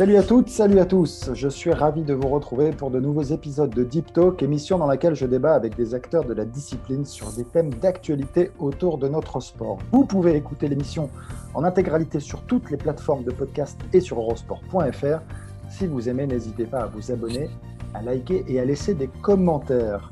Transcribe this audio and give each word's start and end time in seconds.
Salut 0.00 0.16
à 0.16 0.22
toutes, 0.22 0.48
salut 0.48 0.78
à 0.78 0.86
tous. 0.86 1.28
Je 1.34 1.46
suis 1.50 1.74
ravi 1.74 2.02
de 2.04 2.14
vous 2.14 2.28
retrouver 2.28 2.70
pour 2.70 2.90
de 2.90 2.98
nouveaux 2.98 3.20
épisodes 3.20 3.68
de 3.68 3.84
Deep 3.84 4.14
Talk, 4.14 4.42
émission 4.42 4.78
dans 4.78 4.86
laquelle 4.86 5.14
je 5.14 5.26
débat 5.26 5.52
avec 5.52 5.76
des 5.76 5.94
acteurs 5.94 6.24
de 6.24 6.32
la 6.32 6.46
discipline 6.46 7.04
sur 7.04 7.30
des 7.32 7.44
thèmes 7.44 7.74
d'actualité 7.74 8.50
autour 8.58 8.96
de 8.96 9.08
notre 9.08 9.40
sport. 9.40 9.76
Vous 9.92 10.06
pouvez 10.06 10.36
écouter 10.36 10.68
l'émission 10.68 11.10
en 11.52 11.64
intégralité 11.64 12.18
sur 12.18 12.40
toutes 12.46 12.70
les 12.70 12.78
plateformes 12.78 13.24
de 13.24 13.30
podcast 13.30 13.78
et 13.92 14.00
sur 14.00 14.16
eurosport.fr. 14.16 15.20
Si 15.68 15.86
vous 15.86 16.08
aimez, 16.08 16.26
n'hésitez 16.26 16.64
pas 16.64 16.84
à 16.84 16.86
vous 16.86 17.12
abonner, 17.12 17.50
à 17.92 18.00
liker 18.00 18.46
et 18.48 18.58
à 18.58 18.64
laisser 18.64 18.94
des 18.94 19.08
commentaires. 19.20 20.10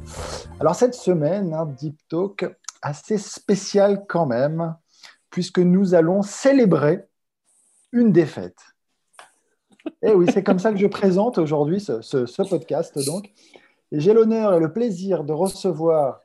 Alors 0.60 0.74
cette 0.74 0.93
semaine, 0.93 1.55
un 1.55 1.65
Deep 1.65 1.96
Talk 2.10 2.45
assez 2.82 3.16
spécial 3.16 4.05
quand 4.07 4.27
même, 4.27 4.77
puisque 5.30 5.60
nous 5.60 5.95
allons 5.95 6.21
célébrer 6.21 7.07
une 7.93 8.12
défaite. 8.12 8.59
Et 10.02 10.12
oui, 10.12 10.26
c'est 10.32 10.42
comme 10.42 10.58
ça 10.58 10.72
que 10.72 10.78
je 10.78 10.86
présente 10.86 11.38
aujourd'hui 11.38 11.80
ce, 11.80 12.00
ce, 12.02 12.26
ce, 12.26 12.42
podcast. 12.42 12.98
Donc. 13.04 13.30
J'ai 13.92 14.12
l'honneur 14.12 14.54
et 14.54 14.60
le 14.60 14.72
plaisir 14.72 15.24
de 15.24 15.32
recevoir 15.32 16.20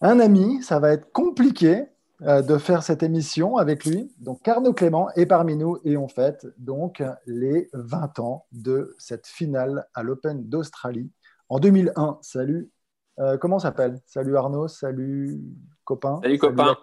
un 0.00 0.20
ami. 0.20 0.62
Ça 0.62 0.78
va 0.78 0.92
être 0.92 1.10
compliqué 1.12 1.86
euh, 2.22 2.42
de 2.42 2.58
faire 2.58 2.82
cette 2.82 3.02
émission 3.02 3.56
avec 3.56 3.84
lui. 3.86 4.12
Donc, 4.18 4.42
Carnot 4.42 4.74
Clément 4.74 5.10
est 5.12 5.26
parmi 5.26 5.56
nous 5.56 5.78
et 5.84 5.96
on 5.96 6.08
fête 6.08 6.46
donc 6.58 7.02
les 7.26 7.70
20 7.72 8.18
ans 8.18 8.46
de 8.52 8.94
cette 8.98 9.26
finale 9.26 9.86
à 9.94 10.02
l'Open 10.02 10.46
d'Australie 10.48 11.10
en 11.48 11.58
2001. 11.58 12.18
Salut. 12.20 12.70
Euh, 13.18 13.38
comment 13.38 13.58
s'appelle? 13.58 13.98
Salut 14.06 14.36
Arnaud, 14.36 14.68
salut 14.68 15.40
copain. 15.84 16.20
Salut 16.22 16.38
copain. 16.38 16.76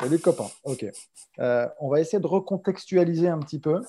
Salut 0.00 0.18
copain. 0.18 0.46
Ok. 0.64 0.86
Euh, 1.40 1.68
on 1.80 1.88
va 1.88 2.00
essayer 2.00 2.20
de 2.20 2.26
recontextualiser 2.26 3.28
un 3.28 3.38
petit 3.38 3.60
peu. 3.60 3.80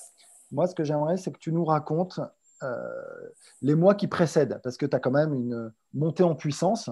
Moi, 0.55 0.67
ce 0.67 0.73
que 0.73 0.85
j'aimerais, 0.85 1.17
c'est 1.17 1.33
que 1.33 1.37
tu 1.37 1.51
nous 1.51 1.65
racontes 1.65 2.21
euh, 2.63 3.29
les 3.61 3.75
mois 3.75 3.93
qui 3.93 4.07
précèdent, 4.07 4.61
parce 4.63 4.77
que 4.77 4.85
tu 4.85 4.95
as 4.95 5.01
quand 5.01 5.11
même 5.11 5.33
une 5.33 5.73
montée 5.93 6.23
en 6.23 6.33
puissance 6.33 6.89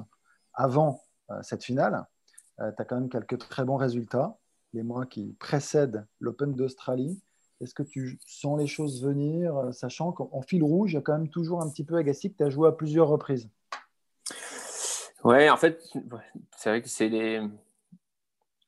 avant 0.54 1.02
euh, 1.32 1.36
cette 1.44 1.64
finale. 1.64 2.06
Euh, 2.60 2.74
tu 2.76 2.82
as 2.82 2.86
quand 2.86 2.96
même 3.00 3.08
quelques 3.08 3.38
très 3.38 3.64
bons 3.64 3.78
résultats, 3.78 4.36
les 4.74 4.84
mois 4.84 5.06
qui 5.06 5.38
précèdent 5.40 6.06
l'Open 6.20 6.54
d'Australie. 6.54 7.22
Est-ce 7.62 7.74
que 7.74 7.84
tu 7.84 8.20
sens 8.28 8.60
les 8.60 8.68
choses 8.68 9.02
venir, 9.02 9.56
sachant 9.72 10.12
qu'en 10.12 10.42
fil 10.42 10.62
rouge, 10.62 10.92
il 10.92 10.96
y 10.96 10.98
a 10.98 11.02
quand 11.02 11.18
même 11.18 11.30
toujours 11.30 11.62
un 11.62 11.70
petit 11.70 11.86
peu 11.86 11.96
Agassi 11.96 12.34
que 12.34 12.38
tu 12.40 12.44
as 12.44 12.50
joué 12.50 12.68
à 12.68 12.74
plusieurs 12.74 13.08
reprises? 13.08 13.50
Ouais, 15.24 15.50
en 15.50 15.56
fait, 15.56 15.82
c'est 16.58 16.70
vrai 16.70 16.82
que 16.82 16.90
c'est 16.90 17.08
les. 17.08 17.42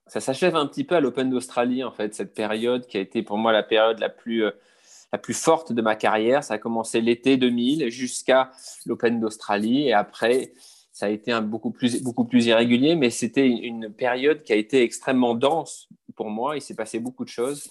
Ça 0.07 0.21
s'achève 0.21 0.55
un 0.55 0.67
petit 0.67 0.85
peu 0.85 0.95
à 0.95 1.01
l'Open 1.01 1.29
d'Australie, 1.29 1.83
en 1.83 1.91
fait, 1.91 2.15
cette 2.15 2.33
période 2.33 2.85
qui 2.87 2.95
a 2.95 3.01
été 3.01 3.23
pour 3.23 3.37
moi 3.37 3.51
la 3.51 3.63
période 3.63 3.99
la 3.99 4.07
plus 4.09 4.45
la 5.15 5.19
plus 5.19 5.33
forte 5.33 5.71
de 5.71 5.81
ma 5.81 5.95
carrière. 5.95 6.43
Ça 6.43 6.55
a 6.55 6.57
commencé 6.57 6.99
l'été 6.99 7.37
2000 7.37 7.89
jusqu'à 7.89 8.51
l'Open 8.85 9.21
d'Australie 9.21 9.87
et 9.87 9.93
après, 9.93 10.51
ça 10.91 11.05
a 11.05 11.09
été 11.09 11.39
beaucoup 11.39 11.71
plus, 11.71 12.03
beaucoup 12.03 12.25
plus 12.25 12.47
irrégulier, 12.47 12.95
mais 12.95 13.09
c'était 13.09 13.47
une 13.47 13.89
période 13.93 14.43
qui 14.43 14.51
a 14.51 14.57
été 14.57 14.83
extrêmement 14.83 15.33
dense 15.33 15.87
pour 16.17 16.29
moi. 16.29 16.57
Il 16.57 16.61
s'est 16.61 16.75
passé 16.75 16.99
beaucoup 16.99 17.23
de 17.23 17.29
choses. 17.29 17.69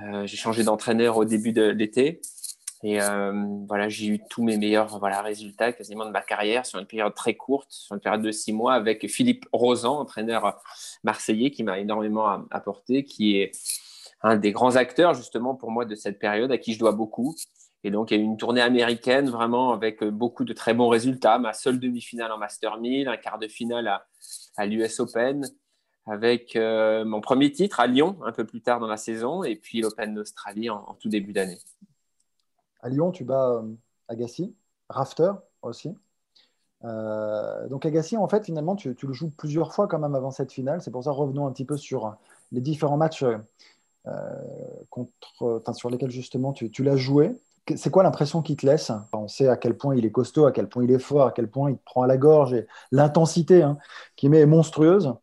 Euh, 0.00 0.26
j'ai 0.26 0.36
changé 0.36 0.62
d'entraîneur 0.62 1.16
au 1.16 1.24
début 1.24 1.54
de 1.54 1.62
l'été 1.62 2.20
et 2.82 3.00
euh, 3.00 3.32
voilà, 3.66 3.88
j'ai 3.88 4.06
eu 4.06 4.20
tous 4.28 4.44
mes 4.44 4.58
meilleurs 4.58 5.00
résultats 5.24 5.72
quasiment 5.72 6.04
de 6.04 6.10
ma 6.10 6.20
carrière 6.20 6.66
sur 6.66 6.78
une 6.78 6.86
période 6.86 7.14
très 7.14 7.32
courte, 7.32 7.68
sur 7.70 7.94
une 7.94 8.02
période 8.02 8.22
de 8.22 8.30
six 8.30 8.52
mois 8.52 8.74
avec 8.74 9.08
Philippe 9.08 9.46
Rosan, 9.54 10.00
entraîneur 10.00 10.60
marseillais 11.02 11.50
qui 11.50 11.64
m'a 11.64 11.78
énormément 11.78 12.44
apporté, 12.50 13.04
qui 13.04 13.38
est 13.38 13.52
un 14.22 14.36
des 14.36 14.52
grands 14.52 14.76
acteurs 14.76 15.14
justement 15.14 15.54
pour 15.54 15.70
moi 15.70 15.84
de 15.84 15.94
cette 15.94 16.18
période 16.18 16.50
à 16.52 16.58
qui 16.58 16.74
je 16.74 16.78
dois 16.78 16.92
beaucoup. 16.92 17.34
Et 17.84 17.90
donc, 17.90 18.10
il 18.10 18.16
y 18.16 18.20
a 18.20 18.22
eu 18.22 18.26
une 18.26 18.36
tournée 18.36 18.60
américaine 18.60 19.30
vraiment 19.30 19.72
avec 19.72 20.02
euh, 20.02 20.10
beaucoup 20.10 20.44
de 20.44 20.52
très 20.52 20.74
bons 20.74 20.88
résultats. 20.88 21.38
Ma 21.38 21.52
seule 21.52 21.78
demi-finale 21.78 22.32
en 22.32 22.38
Master 22.38 22.78
1000, 22.78 23.06
un 23.06 23.16
quart 23.16 23.38
de 23.38 23.46
finale 23.46 23.86
à, 23.86 24.04
à 24.56 24.66
l'US 24.66 24.98
Open, 24.98 25.46
avec 26.08 26.56
euh, 26.56 27.04
mon 27.04 27.20
premier 27.20 27.52
titre 27.52 27.80
à 27.80 27.86
Lyon 27.86 28.18
un 28.24 28.32
peu 28.32 28.44
plus 28.44 28.62
tard 28.62 28.80
dans 28.80 28.86
la 28.86 28.96
saison, 28.96 29.44
et 29.44 29.56
puis 29.56 29.82
l'Open 29.82 30.14
d'Australie 30.14 30.70
en, 30.70 30.94
tout 30.94 31.08
début 31.08 31.32
d'année. 31.32 31.58
À 32.80 32.88
Lyon, 32.88 33.12
tu 33.12 33.24
bats 33.24 33.50
euh, 33.50 33.74
Agassi, 34.08 34.54
Rafter 34.88 35.32
aussi. 35.62 35.94
Euh, 36.84 37.68
donc 37.68 37.84
Agassi, 37.84 38.16
en 38.16 38.28
fait, 38.28 38.44
finalement, 38.44 38.74
tu, 38.74 38.94
tu, 38.94 39.06
le 39.06 39.12
joues 39.12 39.30
plusieurs 39.30 39.74
fois 39.74 39.86
quand 39.86 39.98
même 39.98 40.14
avant 40.14 40.30
cette 40.30 40.52
finale. 40.52 40.80
C'est 40.80 40.90
pour 40.90 41.04
ça, 41.04 41.10
revenons 41.10 41.46
un 41.46 41.52
petit 41.52 41.64
peu 41.64 41.76
sur 41.76 42.16
les 42.52 42.60
différents 42.60 42.96
matchs 42.96 43.24
contre, 44.90 45.74
sur 45.74 45.90
lesquels 45.90 46.10
justement 46.10 46.52
tu, 46.52 46.82
l'as 46.82 46.96
joué. 46.96 47.36
C'est 47.76 47.90
quoi 47.90 48.02
l'impression 48.02 48.40
qu'il 48.40 48.56
te 48.56 48.64
laisse? 48.64 48.90
On 49.12 49.28
sait 49.28 49.48
à 49.48 49.56
quel 49.56 49.76
point 49.76 49.94
il 49.94 50.06
est 50.06 50.10
costaud, 50.10 50.46
à 50.46 50.52
quel 50.52 50.68
point 50.68 50.84
il 50.84 50.90
est 50.90 50.98
fort, 50.98 51.26
à 51.26 51.32
quel 51.32 51.48
point 51.48 51.70
il 51.70 51.76
te 51.76 51.84
prend 51.84 52.02
à 52.02 52.06
la 52.06 52.16
gorge 52.16 52.54
et 52.54 52.66
l'intensité 52.92 53.62
hein, 53.62 53.76
qu'il 54.16 54.30
met 54.30 54.40
est 54.40 54.46
monstrueuse. 54.46 55.14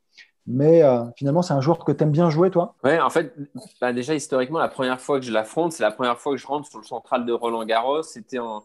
Mais 0.47 0.83
euh, 0.83 1.03
finalement, 1.15 1.41
c'est 1.41 1.53
un 1.53 1.61
joueur 1.61 1.83
que 1.83 1.91
tu 1.91 2.03
aimes 2.03 2.11
bien 2.11 2.29
jouer, 2.29 2.51
toi? 2.51 2.75
Ouais, 2.83 2.99
en 2.99 3.09
fait, 3.09 3.33
bah 3.81 3.93
déjà 3.93 4.13
historiquement, 4.13 4.59
la 4.59 4.67
première 4.67 5.01
fois 5.01 5.19
que 5.19 5.25
je 5.25 5.31
l'affronte, 5.31 5.71
c'est 5.71 5.81
la 5.81 5.91
première 5.91 6.19
fois 6.19 6.33
que 6.33 6.37
je 6.37 6.45
rentre 6.45 6.69
sur 6.69 6.77
le 6.77 6.85
central 6.85 7.25
de 7.25 7.33
Roland 7.33 7.65
Garros. 7.65 8.03
C'était 8.03 8.37
en, 8.37 8.63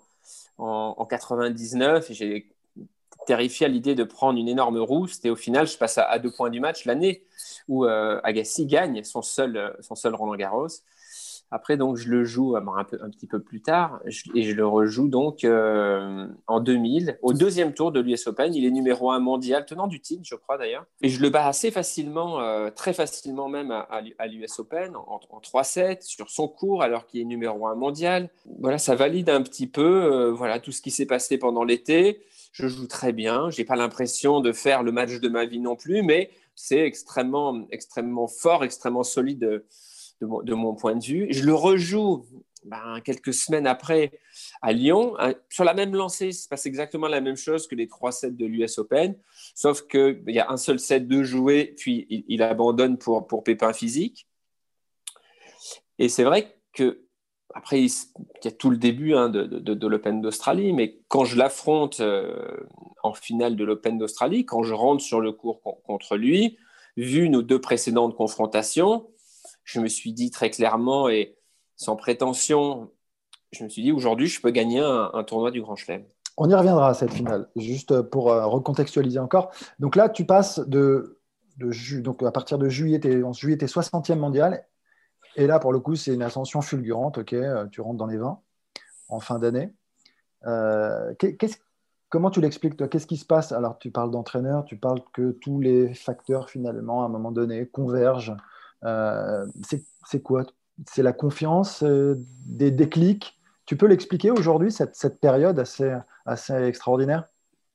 en, 0.58 0.94
en, 0.98 1.06
99 1.06 2.10
et 2.10 2.14
j'ai 2.14 2.52
terrifié 3.26 3.66
à 3.66 3.69
l'idée 3.69 3.94
de 3.94 4.04
prendre 4.04 4.38
une 4.38 4.48
énorme 4.48 4.78
rousse. 4.78 5.20
Et 5.25 5.31
au 5.31 5.36
final, 5.36 5.66
je 5.66 5.76
passe 5.76 5.98
à, 5.98 6.19
deux 6.19 6.31
points 6.31 6.50
du 6.50 6.60
match 6.60 6.84
l'année 6.84 7.25
où 7.69 7.84
euh, 7.84 8.20
Agassi 8.25 8.66
gagne 8.66 9.03
son 9.04 9.22
seul, 9.22 9.76
son 9.81 9.94
seul 9.94 10.14
Roland 10.14 10.36
Garros. 10.36 10.69
Après, 11.53 11.76
donc, 11.76 11.97
je 11.97 12.08
le 12.08 12.25
joue 12.25 12.56
un, 12.56 12.84
peu, 12.84 12.98
un 13.03 13.10
petit 13.10 13.26
peu 13.26 13.41
plus 13.41 13.60
tard 13.60 14.00
et 14.34 14.42
je 14.42 14.54
le 14.54 14.66
rejoue 14.66 15.08
donc 15.08 15.42
euh, 15.42 16.26
en 16.47 16.60
2000, 16.60 17.19
au 17.22 17.32
deuxième 17.32 17.75
tour 17.75 17.91
de 17.91 17.98
l'US 17.98 18.28
Open. 18.28 18.54
Il 18.54 18.64
est 18.64 18.70
numéro 18.70 19.10
un 19.10 19.19
mondial, 19.19 19.66
tenant 19.66 19.88
du 19.88 20.00
titre, 20.00 20.22
je 20.25 20.37
crois 20.37 20.58
d'ailleurs. 20.58 20.87
Et 21.02 21.08
je 21.08 21.20
le 21.20 21.28
bats 21.28 21.47
assez 21.47 21.72
facilement, 21.72 22.41
euh, 22.41 22.70
très 22.70 22.92
facilement 22.92 23.48
même 23.48 23.72
à, 23.72 24.00
l'US 24.28 24.60
Open, 24.60 24.94
en, 24.94 25.20
en 25.28 25.41
3-7, 25.41 26.02
sur 26.02 26.31
son 26.31 26.47
cours, 26.47 26.84
alors 26.84 27.06
qu'il 27.06 27.20
est 27.20 27.25
numéro 27.25 27.66
un 27.66 27.75
mondial. 27.75 28.31
Voilà, 28.60 28.78
ça 28.78 28.94
valide 28.94 29.28
un 29.28 29.42
petit 29.42 29.66
peu 29.66 29.82
euh, 29.82 30.31
voilà, 30.31 30.60
tout 30.60 30.72
ce 30.72 30.81
qui 30.81 30.92
s'est 30.92 31.06
passé 31.06 31.37
pendant 31.37 31.64
l'été. 31.64 32.20
Je 32.53 32.66
joue 32.66 32.87
très 32.87 33.12
bien. 33.12 33.50
Je 33.50 33.59
n'ai 33.59 33.65
pas 33.65 33.77
l'impression 33.77 34.41
de 34.41 34.53
faire 34.53 34.83
le 34.83 34.93
match 34.93 35.21
de 35.21 35.28
ma 35.28 35.44
vie 35.44 35.61
non 35.61 35.77
plus, 35.77 36.03
mais 36.03 36.31
c'est 36.55 36.81
extrêmement, 36.81 37.66
extrêmement 37.71 38.27
fort, 38.27 38.65
extrêmement 38.65 39.05
solide 39.05 39.38
de, 39.38 39.66
de, 40.21 40.55
mon, 40.55 40.75
point 40.75 40.97
de 40.97 41.05
vue. 41.05 41.27
Je 41.31 41.44
le 41.44 41.55
rejoue 41.55 42.27
ben, 42.65 43.00
quelques 43.05 43.33
semaines 43.33 43.66
après 43.66 44.12
à 44.62 44.72
Lyon. 44.72 45.16
Sur 45.49 45.65
la 45.65 45.75
même 45.75 45.94
lancée, 45.94 46.28
il 46.28 46.34
se 46.34 46.49
passe 46.49 46.66
exactement 46.66 47.09
la 47.09 47.21
même 47.21 47.37
chose 47.37 47.67
que 47.67 47.75
les 47.75 47.87
trois 47.87 48.12
sets 48.12 48.32
de 48.32 48.47
l'US 48.47 48.79
Open, 48.79 49.17
sauf 49.55 49.87
qu'il 49.87 50.23
y 50.26 50.38
a 50.38 50.50
un 50.50 50.56
seul 50.56 50.79
set 50.79 51.06
de 51.06 51.23
jouer, 51.23 51.75
puis 51.79 52.06
il, 52.11 52.25
il 52.29 52.43
abandonne 52.43 52.99
pour, 52.99 53.26
pour 53.26 53.44
pépin 53.44 53.73
physique. 53.73 54.26
Et 55.99 56.08
c'est 56.08 56.25
vrai 56.25 56.56
que 56.73 57.05
après, 57.55 57.82
il 57.82 57.91
y 58.44 58.49
a 58.49 58.50
tout 58.52 58.70
le 58.70 58.76
début 58.76 59.14
hein, 59.14 59.29
de, 59.29 59.87
l'Open 59.87 60.20
d'Australie, 60.20 60.73
mais 60.73 61.00
quand 61.08 61.25
je 61.25 61.37
l'affronte 61.37 62.00
euh, 62.00 62.56
en 63.02 63.12
finale 63.12 63.56
de 63.56 63.64
l'Open 63.64 63.99
d'Australie, 63.99 64.44
quand 64.44 64.62
je 64.62 64.75
rentre 64.75 65.02
sur 65.02 65.20
le 65.20 65.32
cours 65.32 65.61
contre 65.85 66.17
lui, 66.17 66.58
vu 66.97 67.29
nos 67.29 67.43
deux 67.43 67.61
précédentes 67.61 68.17
confrontations, 68.17 69.08
je 69.64 69.81
me 69.81 69.88
suis 69.88 70.12
dit 70.12 70.31
très 70.31 70.50
clairement 70.50 71.08
et 71.08 71.37
sans 71.76 71.97
prétention, 71.97 72.91
je 73.52 73.64
me 73.64 73.69
suis 73.69 73.82
dit 73.82 73.93
aujourd'hui, 73.93 74.26
je 74.26 74.41
peux 74.41 74.50
gagner 74.50 74.81
un, 74.81 75.25
tournoi 75.25 75.50
du 75.50 75.61
Grand 75.61 75.76
Chelem. 75.76 76.05
On 76.37 76.49
y 76.49 76.55
reviendra 76.55 76.91
à 76.91 76.94
cette 76.94 77.12
finale, 77.12 77.49
juste 77.56 78.00
pour 78.02 78.31
euh, 78.31 78.47
recontextualiser 78.47 79.19
encore. 79.19 79.50
Donc 79.79 79.97
là, 79.97 80.08
tu 80.08 80.25
passes 80.25 80.61
de, 80.61 81.20
de 81.58 82.00
donc 82.00 82.23
à 82.23 82.31
partir 82.31 82.58
de 82.58 82.69
juillet, 82.69 83.00
en 83.25 83.32
juillet, 83.32 83.58
tu 83.58 83.64
es 83.64 83.69
60e 83.69 84.17
mondial 84.17 84.64
et 85.37 85.47
là, 85.47 85.59
pour 85.59 85.73
le 85.73 85.81
coup, 85.81 85.97
c'est 85.97 86.15
une 86.15 86.23
ascension 86.23 86.61
fulgurante. 86.61 87.19
Ok, 87.19 87.35
tu 87.71 87.81
rentres 87.81 87.99
dans 87.99 88.06
les 88.06 88.19
20 88.19 88.41
en 89.09 89.21
fin 89.21 89.38
d'année. 89.38 89.73
Euh, 90.47 91.12
Comment 92.11 92.31
tu 92.31 92.41
l'expliques, 92.41 92.77
toi? 92.77 92.88
Qu'est-ce 92.88 93.06
qui 93.06 93.17
se 93.17 93.25
passe? 93.25 93.53
Alors, 93.53 93.79
tu 93.79 93.93
parles 93.93 94.11
d'entraîneur, 94.11 94.65
tu 94.65 94.77
parles 94.77 95.00
que 95.12 95.31
tous 95.31 95.61
les 95.61 95.94
facteurs, 95.94 96.50
finalement, 96.50 97.05
à 97.05 97.06
un 97.06 97.09
moment 97.09 97.31
donné, 97.31 97.67
convergent. 97.67 98.37
Euh, 98.82 99.47
c'est 100.05 100.21
quoi? 100.21 100.44
C'est 100.88 101.05
la 101.05 101.12
confiance, 101.12 101.85
euh, 101.85 102.17
des 102.47 102.73
déclics? 102.73 103.38
Tu 103.65 103.76
peux 103.76 103.87
l'expliquer 103.87 104.33
aujourd'hui, 104.33 104.73
cette, 104.73 104.97
cette, 104.97 105.21
période 105.21 105.61
assez, 105.61 105.97
assez 106.26 106.53
extraordinaire? 106.53 107.29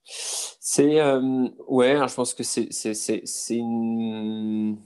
C'est. 0.03 0.99
Euh, 0.99 1.47
ouais, 1.69 1.95
je 2.05 2.13
pense 2.13 2.33
que 2.33 2.43
c'est 2.43 3.55
une. 3.55 4.77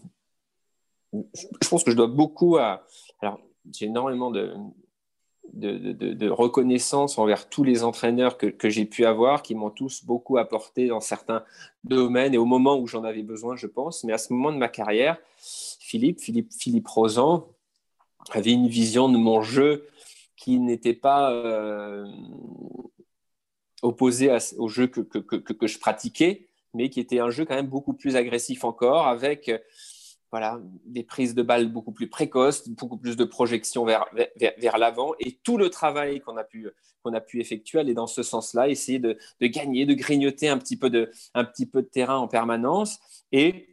Je 1.13 1.67
pense 1.69 1.83
que 1.83 1.91
je 1.91 1.95
dois 1.95 2.07
beaucoup 2.07 2.57
à. 2.57 2.85
Alors, 3.21 3.39
j'ai 3.73 3.85
énormément 3.85 4.31
de, 4.31 4.53
reconnaissance 6.29 7.17
envers 7.17 7.49
tous 7.49 7.63
les 7.63 7.83
entraîneurs 7.83 8.37
que, 8.37 8.69
j'ai 8.69 8.85
pu 8.85 9.05
avoir, 9.05 9.41
qui 9.41 9.55
m'ont 9.55 9.71
tous 9.71 10.05
beaucoup 10.05 10.37
apporté 10.37 10.87
dans 10.87 10.99
certains 10.99 11.43
domaines 11.83 12.33
et 12.33 12.37
au 12.37 12.45
moment 12.45 12.77
où 12.77 12.87
j'en 12.87 13.03
avais 13.03 13.23
besoin, 13.23 13.55
je 13.55 13.67
pense. 13.67 14.03
Mais 14.03 14.13
à 14.13 14.17
ce 14.17 14.31
moment 14.33 14.51
de 14.51 14.57
ma 14.57 14.69
carrière, 14.69 15.17
Philippe, 15.39 16.19
Philippe, 16.19 16.51
Philippe 16.53 16.87
Rosan 16.87 17.47
avait 18.31 18.51
une 18.51 18.67
vision 18.67 19.09
de 19.09 19.17
mon 19.17 19.41
jeu 19.41 19.87
qui 20.35 20.59
n'était 20.59 20.93
pas 20.93 21.31
euh, 21.31 22.05
opposé 23.81 24.29
au 24.57 24.67
jeu 24.67 24.87
que, 24.87 25.01
que, 25.01 25.67
je 25.67 25.79
pratiquais, 25.79 26.47
mais 26.73 26.89
qui 26.89 26.99
était 26.99 27.19
un 27.19 27.29
jeu 27.29 27.45
quand 27.45 27.55
même 27.55 27.67
beaucoup 27.67 27.93
plus 27.93 28.15
agressif 28.15 28.63
encore, 28.63 29.07
avec 29.07 29.51
voilà, 30.31 30.59
des 30.85 31.03
prises 31.03 31.33
de 31.33 31.41
balles 31.41 31.71
beaucoup 31.71 31.91
plus 31.91 32.07
précoces, 32.07 32.69
beaucoup 32.69 32.97
plus 32.97 33.15
de 33.15 33.23
projection 33.23 33.83
vers, 33.85 34.05
vers, 34.37 34.77
l'avant. 34.77 35.13
Et 35.19 35.39
tout 35.43 35.57
le 35.57 35.69
travail 35.69 36.21
qu'on 36.21 36.37
a, 36.37 36.43
pu, 36.43 36.69
a 37.05 37.21
pu 37.21 37.39
effectuer 37.39 37.79
allait 37.79 37.95
dans 37.95 38.07
ce 38.07 38.21
sens-là, 38.21 38.69
essayer 38.69 38.99
de, 38.99 39.17
de, 39.41 39.47
gagner, 39.47 39.85
de 39.85 39.93
grignoter 39.93 40.47
un 40.47 40.57
petit, 40.57 40.77
peu 40.77 40.89
de, 40.89 41.09
un 41.33 41.45
petit 41.45 41.65
peu 41.65 41.81
de 41.81 41.87
terrain 41.87 42.17
en 42.17 42.27
permanence. 42.27 42.99
Et 43.31 43.69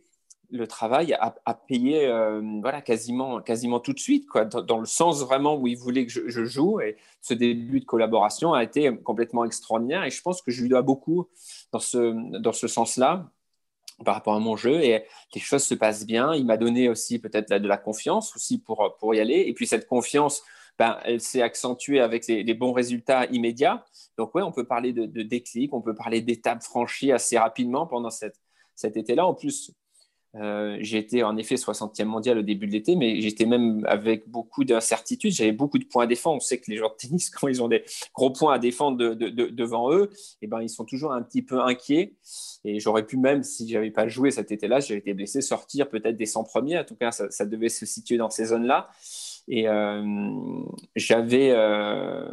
le 0.50 0.66
travail 0.66 1.12
a, 1.14 1.34
a 1.44 1.54
payé 1.54 2.06
euh, 2.06 2.40
voilà, 2.62 2.80
quasiment, 2.80 3.40
quasiment 3.40 3.80
tout 3.80 3.92
de 3.92 3.98
suite, 3.98 4.26
quoi, 4.26 4.44
dans, 4.44 4.78
le 4.78 4.86
sens 4.86 5.20
vraiment 5.22 5.56
où 5.56 5.66
il 5.66 5.76
voulait 5.76 6.06
que 6.06 6.12
je, 6.12 6.28
je, 6.28 6.44
joue. 6.44 6.80
Et 6.80 6.96
ce 7.20 7.34
début 7.34 7.80
de 7.80 7.84
collaboration 7.84 8.54
a 8.54 8.62
été 8.62 8.96
complètement 9.02 9.44
extraordinaire. 9.44 10.04
Et 10.04 10.10
je 10.10 10.22
pense 10.22 10.40
que 10.40 10.50
je 10.50 10.62
lui 10.62 10.70
dois 10.70 10.82
beaucoup 10.82 11.28
dans 11.72 11.80
ce, 11.80 12.38
dans 12.38 12.52
ce 12.52 12.66
sens-là 12.66 13.30
par 14.04 14.14
rapport 14.14 14.34
à 14.34 14.40
mon 14.40 14.56
jeu 14.56 14.82
et 14.82 15.04
les 15.34 15.40
choses 15.40 15.64
se 15.64 15.75
passent 15.75 16.06
bien. 16.06 16.34
Il 16.34 16.46
m'a 16.46 16.56
donné 16.56 16.88
aussi 16.88 17.19
peut-être 17.19 17.54
de 17.54 17.69
la 17.69 17.76
confiance 17.76 18.34
aussi 18.37 18.58
pour, 18.58 18.96
pour 18.98 19.14
y 19.14 19.20
aller. 19.20 19.44
Et 19.46 19.54
puis 19.54 19.66
cette 19.66 19.87
confiance, 19.87 20.43
ben, 20.78 20.98
elle 21.04 21.20
s'est 21.20 21.43
accentuée 21.43 22.00
avec 22.00 22.26
les, 22.26 22.54
bons 22.54 22.72
résultats 22.72 23.25
immédiats. 23.26 23.84
Donc 24.19 24.34
ouais, 24.34 24.43
on 24.43 24.52
peut 24.52 24.66
parler 24.66 24.93
de, 24.93 25.06
de 25.06 25.22
déclic, 25.22 25.72
on 25.72 25.81
peut 25.81 25.94
parler 25.94 26.20
d'étapes 26.20 26.62
franchies 26.62 27.12
assez 27.12 27.38
rapidement 27.38 27.87
pendant 27.87 28.10
cette, 28.10 28.38
cet 28.75 28.96
été-là. 28.96 29.26
En 29.26 29.34
plus, 29.34 29.72
euh, 30.40 30.78
été 30.82 31.22
en 31.22 31.36
effet 31.36 31.54
60e 31.54 32.04
mondial 32.04 32.38
au 32.38 32.42
début 32.42 32.66
de 32.66 32.72
l'été, 32.72 32.96
mais 32.96 33.20
j'étais 33.20 33.46
même 33.46 33.84
avec 33.86 34.28
beaucoup 34.28 34.64
d'incertitudes. 34.64 35.32
J'avais 35.32 35.52
beaucoup 35.52 35.78
de 35.78 35.84
points 35.84 36.04
à 36.04 36.06
défendre. 36.06 36.36
On 36.36 36.40
sait 36.40 36.58
que 36.58 36.70
les 36.70 36.76
joueurs 36.76 36.92
de 36.92 36.96
tennis, 36.96 37.30
quand 37.40 37.48
ils 37.48 37.62
ont 37.62 37.68
des 37.68 37.84
gros 38.14 38.30
points 38.30 38.54
à 38.54 38.58
défendre 38.58 38.96
devant 38.96 39.92
eux, 39.92 40.10
eh 40.42 40.46
ben, 40.46 40.60
ils 40.60 40.68
sont 40.68 40.84
toujours 40.84 41.12
un 41.12 41.22
petit 41.22 41.42
peu 41.42 41.60
inquiets. 41.60 42.14
Et 42.64 42.80
j'aurais 42.80 43.06
pu 43.06 43.16
même, 43.16 43.42
si 43.42 43.68
j'avais 43.68 43.90
pas 43.90 44.08
joué 44.08 44.30
cet 44.30 44.52
été-là, 44.52 44.80
si 44.80 44.88
j'avais 44.88 45.00
été 45.00 45.14
blessé, 45.14 45.40
sortir 45.40 45.88
peut-être 45.88 46.16
des 46.16 46.26
100 46.26 46.44
premiers. 46.44 46.78
En 46.78 46.84
tout 46.84 46.96
cas, 46.96 47.12
ça, 47.12 47.46
devait 47.46 47.68
se 47.68 47.86
situer 47.86 48.16
dans 48.16 48.30
ces 48.30 48.46
zones-là. 48.46 48.90
Et 49.48 49.68
euh, 49.68 50.02
j'avais 50.96 51.50
euh, 51.52 52.28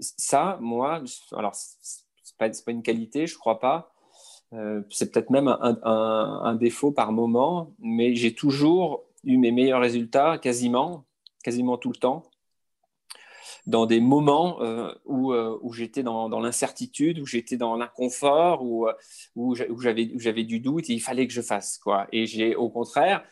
ça, 0.00 0.58
moi. 0.60 1.02
Alors, 1.32 1.54
c'est 1.54 2.36
pas, 2.36 2.50
pas 2.50 2.72
une 2.72 2.82
qualité, 2.82 3.26
je 3.26 3.38
crois 3.38 3.60
pas 3.60 3.92
euh, 4.54 4.82
c'est 4.90 5.10
peut-être 5.10 5.30
même 5.30 5.48
un, 5.48 6.54
défaut 6.54 6.92
par 6.92 7.12
moment, 7.12 7.72
mais 7.78 8.14
j'ai 8.14 8.34
toujours 8.34 9.04
eu 9.24 9.38
mes 9.38 9.50
meilleurs 9.50 9.80
résultats 9.80 10.38
quasiment, 10.38 11.04
quasiment 11.42 11.78
tout 11.78 11.90
le 11.90 11.96
temps, 11.96 12.24
dans 13.66 13.86
des 13.86 14.00
moments 14.00 14.60
euh, 14.60 14.92
où, 15.06 15.32
euh, 15.32 15.58
où 15.62 15.72
j'étais 15.72 16.02
dans, 16.02 16.28
l'incertitude, 16.40 17.20
où 17.20 17.26
j'étais 17.26 17.56
dans 17.56 17.76
l'inconfort, 17.76 18.62
où, 18.62 18.88
où 19.36 19.54
j'avais 19.54 20.44
du 20.44 20.60
doute 20.60 20.90
et 20.90 20.94
il 20.94 21.00
fallait 21.00 21.26
que 21.26 21.32
je 21.32 21.42
fasse. 21.42 21.78
Quoi. 21.78 22.06
Et 22.12 22.26
j'ai 22.26 22.54
au 22.54 22.68
contraire, 22.68 23.24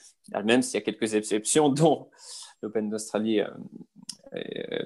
même 0.45 0.63
s'il 0.63 0.75
y 0.75 0.83
a 0.83 0.85
quelques 0.85 1.15
exceptions, 1.15 1.69
dont 1.69 2.09
l'Open 2.63 2.89
d'Australie 2.89 3.41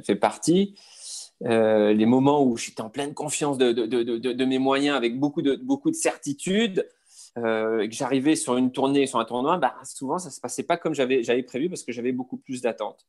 fait 0.04 0.16
partie, 0.16 0.74
euh, 1.44 1.92
les 1.92 2.06
moments 2.06 2.44
où 2.44 2.56
j'étais 2.56 2.80
en 2.80 2.90
pleine 2.90 3.14
confiance 3.14 3.58
de, 3.58 4.44
mes 4.44 4.58
moyens, 4.58 4.96
avec 4.96 5.18
beaucoup 5.18 5.42
de, 5.42 5.56
beaucoup 5.56 5.90
de 5.90 5.96
certitude, 5.96 6.88
euh, 7.36 7.86
que 7.86 7.94
j'arrivais 7.94 8.36
sur 8.36 8.56
une 8.56 8.72
tournée, 8.72 9.06
sur 9.06 9.18
un 9.18 9.24
tournoi, 9.24 9.58
bah, 9.58 9.74
souvent 9.84 10.18
ça 10.18 10.28
ne 10.28 10.32
se 10.32 10.40
passait 10.40 10.62
pas 10.62 10.76
comme 10.76 10.94
j'avais 10.94 11.42
prévu 11.42 11.68
parce 11.68 11.82
que 11.82 11.92
j'avais 11.92 12.12
beaucoup 12.12 12.36
plus 12.36 12.62
d'attentes. 12.62 13.06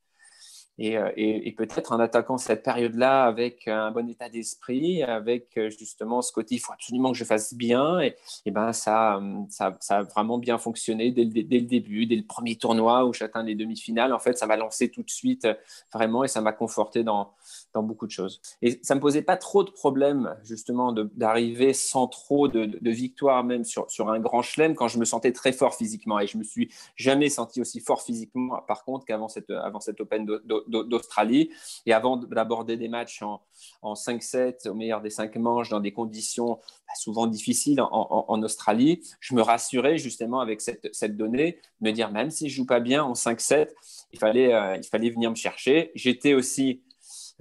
Euh, 0.82 1.12
et, 1.16 1.52
peut-être 1.54 1.94
en 1.94 2.00
attaquant 2.00 2.38
cette 2.38 2.64
période-là 2.64 3.24
avec 3.24 3.68
un 3.68 3.92
bon 3.92 4.10
état 4.10 4.28
d'esprit, 4.28 5.04
avec 5.04 5.58
euh, 5.58 5.70
justement 5.70 6.22
ce 6.22 6.34
côté, 6.34 6.56
il 6.56 6.60
faut 6.60 6.74
absolument 6.74 7.14
que 7.14 7.18
je 7.18 7.24
fasse 7.24 7.54
bien, 7.54 8.02
et, 8.02 8.16
ben 8.48 8.74
ça, 8.74 9.22
ça, 9.50 9.78
a 9.90 10.04
vraiment 10.04 10.38
bien 10.38 10.58
fonctionné 10.58 11.12
dès 11.12 11.24
le, 11.24 11.62
début, 11.62 12.06
dès 12.06 12.16
le 12.16 12.26
premier 12.26 12.58
tournoi 12.58 13.06
où 13.06 13.14
j'atteins 13.14 13.44
les 13.44 13.56
demi-finales. 13.56 14.14
En 14.14 14.20
fait, 14.20 14.38
ça 14.38 14.48
m'a 14.48 14.58
lancé 14.58 14.90
tout 14.90 15.04
de 15.04 15.10
suite 15.10 15.48
vraiment 15.94 16.24
et 16.24 16.28
ça 16.28 16.42
m'a 16.42 16.52
conforté 16.52 17.04
dans, 17.04 17.32
dans 17.74 17.84
beaucoup 17.84 18.06
de 18.06 18.12
choses. 18.12 18.42
Et 18.62 18.80
ça 18.84 18.96
ne 18.96 19.00
me 19.00 19.02
posait 19.02 19.22
pas 19.22 19.38
trop 19.38 19.64
de 19.64 19.72
problèmes 19.72 20.36
justement 20.44 20.92
d'arriver 20.92 21.74
sans 21.74 22.08
trop 22.08 22.48
de, 22.48 22.66
de, 22.66 22.92
victoires, 22.92 23.44
même 23.44 23.64
sur, 23.64 23.90
sur 23.90 24.10
un 24.10 24.20
grand 24.20 24.42
chelem, 24.42 24.76
quand 24.76 24.88
je 24.88 25.00
me 25.00 25.06
sentais 25.06 25.32
très 25.32 25.54
fort 25.54 25.76
physiquement. 25.76 26.20
Et 26.20 26.28
je 26.28 26.38
me 26.38 26.44
suis 26.44 26.70
jamais 26.96 27.30
senti 27.30 27.62
aussi 27.62 27.80
fort 27.80 28.02
physiquement, 28.02 28.62
par 28.68 28.84
contre, 28.84 29.06
qu'avant 29.06 29.30
cette, 29.30 29.50
avant 29.50 29.80
cette 29.80 30.02
Open 30.02 30.26
d'Australie. 30.68 31.52
Et 31.86 31.94
avant 31.94 32.18
d'aborder 32.18 32.78
des 32.78 32.88
matchs 32.88 33.22
en, 33.22 33.42
en 33.82 33.94
5-7, 33.94 34.68
au 34.70 34.74
meilleur 34.74 35.02
des 35.02 35.10
5 35.10 35.36
manches, 35.38 35.70
dans 35.70 35.80
des 35.80 35.92
conditions 35.92 36.56
bah, 36.56 36.94
souvent 37.00 37.28
difficiles 37.28 37.82
en, 37.82 38.44
Australie, 38.44 39.02
je 39.20 39.34
me 39.34 39.42
rassurais 39.42 39.98
justement 39.98 40.40
avec 40.40 40.62
cette, 40.62 40.94
cette 40.94 41.16
donnée, 41.18 41.60
me 41.82 41.92
dire 41.92 42.12
même 42.12 42.30
si 42.30 42.50
je 42.50 42.56
joue 42.56 42.66
pas 42.66 42.80
bien 42.80 43.04
en 43.04 43.14
5-7, 43.14 43.70
il 44.12 44.20
fallait, 44.20 44.54
euh, 44.54 44.78
il 44.78 44.86
fallait 44.86 45.10
venir 45.10 45.30
me 45.30 45.36
chercher. 45.36 45.92
J'étais 45.96 46.34
aussi 46.34 46.82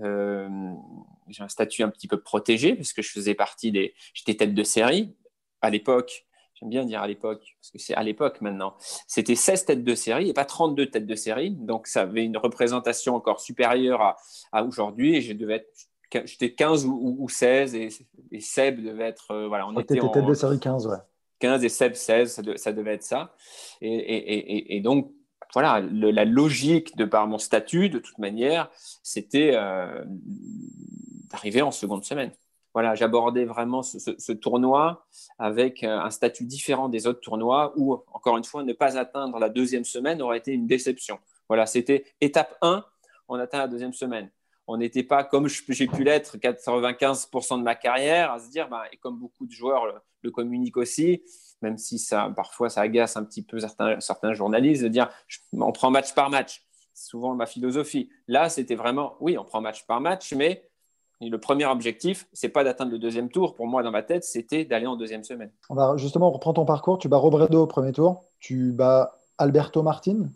euh, 0.00 0.48
j'ai 1.28 1.42
un 1.42 1.48
statut 1.48 1.82
un 1.82 1.88
petit 1.88 2.08
peu 2.08 2.20
protégé 2.20 2.74
parce 2.74 2.92
que 2.92 3.02
je 3.02 3.10
faisais 3.10 3.34
partie 3.34 3.72
des. 3.72 3.94
J'étais 4.12 4.34
tête 4.34 4.54
de 4.54 4.62
série. 4.64 5.14
À 5.60 5.70
l'époque, 5.70 6.26
j'aime 6.64 6.70
bien 6.70 6.84
dire 6.84 7.02
à 7.02 7.06
l'époque, 7.06 7.56
parce 7.60 7.70
que 7.70 7.78
c'est 7.78 7.94
à 7.94 8.02
l'époque 8.02 8.40
maintenant, 8.40 8.74
c'était 9.06 9.34
16 9.34 9.66
têtes 9.66 9.84
de 9.84 9.94
série 9.94 10.30
et 10.30 10.32
pas 10.32 10.44
32 10.44 10.86
têtes 10.86 11.06
de 11.06 11.14
série. 11.14 11.50
Donc, 11.50 11.86
ça 11.86 12.02
avait 12.02 12.24
une 12.24 12.36
représentation 12.36 13.14
encore 13.14 13.40
supérieure 13.40 14.00
à, 14.00 14.16
à 14.52 14.64
aujourd'hui. 14.64 15.20
Je 15.20 15.32
devais 15.32 15.56
être 15.56 15.68
j'étais 16.24 16.52
15 16.52 16.86
ou, 16.86 17.28
16 17.28 17.74
et, 17.74 17.90
Seb 18.40 18.84
devait 18.84 19.04
être. 19.04 19.32
Euh, 19.32 19.48
voilà, 19.48 19.66
on 19.66 19.78
était 19.78 20.00
en, 20.00 20.08
tête 20.08 20.26
de 20.26 20.34
série 20.34 20.60
15, 20.60 20.86
ouais. 20.86 20.96
15 21.40 21.64
et 21.64 21.68
Seb 21.68 21.94
16, 21.94 22.42
ça, 22.56 22.72
devait 22.72 22.94
être 22.94 23.02
ça. 23.02 23.34
Et, 23.80 23.88
et, 23.88 24.76
et, 24.76 24.80
donc, 24.80 25.12
voilà, 25.52 25.80
la 25.80 26.24
logique 26.24 26.96
de 26.96 27.04
par 27.04 27.26
mon 27.26 27.38
statut, 27.38 27.88
de 27.88 27.98
toute 27.98 28.18
manière, 28.18 28.70
c'était 29.02 29.52
euh, 29.54 30.04
d'arriver 31.30 31.62
en 31.62 31.70
seconde 31.70 32.04
semaine. 32.04 32.30
Voilà, 32.74 32.96
j'abordais 32.96 33.44
vraiment 33.44 33.82
ce, 33.82 34.32
tournoi 34.32 35.06
avec 35.38 35.84
euh, 35.84 35.96
un 35.96 36.10
statut 36.10 36.44
différent 36.44 36.88
des 36.88 37.06
autres 37.06 37.20
tournois 37.20 37.72
où, 37.76 38.02
encore 38.12 38.36
une 38.36 38.44
fois, 38.44 38.64
ne 38.64 38.72
pas 38.72 38.98
atteindre 38.98 39.38
la 39.38 39.48
deuxième 39.48 39.84
semaine 39.84 40.20
aurait 40.20 40.38
été 40.38 40.52
une 40.52 40.66
déception. 40.66 41.20
Voilà, 41.48 41.66
c'était 41.66 42.04
étape 42.20 42.56
1, 42.62 42.84
on 43.28 43.38
atteint 43.38 43.58
la 43.58 43.68
deuxième 43.68 43.92
semaine. 43.92 44.28
On 44.66 44.76
n'était 44.78 45.04
pas, 45.04 45.22
comme 45.22 45.46
j'ai 45.46 45.86
pu 45.86 46.02
l'être 46.02 46.36
95% 46.36 47.58
de 47.58 47.62
ma 47.62 47.76
carrière, 47.76 48.32
à 48.32 48.40
se 48.40 48.50
dire, 48.50 48.68
bah, 48.68 48.84
et 48.92 48.96
comme 48.96 49.18
beaucoup 49.18 49.46
de 49.46 49.52
joueurs 49.52 50.02
le 50.22 50.30
communiquent 50.30 50.78
aussi, 50.78 51.22
même 51.62 51.78
si 51.78 51.98
ça, 51.98 52.32
parfois 52.34 52.70
ça 52.70 52.80
agace 52.80 53.16
un 53.16 53.24
petit 53.24 53.42
peu 53.42 53.60
certains, 53.60 54.00
certains 54.00 54.32
journalistes 54.32 54.82
de 54.82 54.88
dire 54.88 55.10
on 55.52 55.70
prend 55.70 55.90
match 55.90 56.14
par 56.14 56.30
match. 56.30 56.64
C'est 56.92 57.10
souvent 57.10 57.34
ma 57.34 57.46
philosophie. 57.46 58.10
Là, 58.26 58.48
c'était 58.48 58.74
vraiment 58.74 59.16
oui, 59.20 59.38
on 59.38 59.44
prend 59.44 59.60
match 59.60 59.86
par 59.86 60.00
match, 60.00 60.32
mais 60.32 60.68
le 61.20 61.38
premier 61.38 61.64
objectif, 61.66 62.26
c'est 62.32 62.48
pas 62.48 62.64
d'atteindre 62.64 62.92
le 62.92 62.98
deuxième 62.98 63.30
tour. 63.30 63.54
Pour 63.54 63.66
moi, 63.66 63.82
dans 63.82 63.90
ma 63.90 64.02
tête, 64.02 64.24
c'était 64.24 64.64
d'aller 64.64 64.86
en 64.86 64.96
deuxième 64.96 65.24
semaine. 65.24 65.50
On 65.70 65.74
va 65.74 65.96
justement 65.96 66.30
reprendre 66.30 66.56
ton 66.56 66.64
parcours. 66.64 66.98
Tu 66.98 67.08
bats 67.08 67.16
Robredo 67.16 67.62
au 67.62 67.66
premier 67.66 67.92
tour. 67.92 68.24
Tu 68.40 68.72
bats 68.72 69.18
Alberto 69.38 69.82
Martin, 69.82 70.28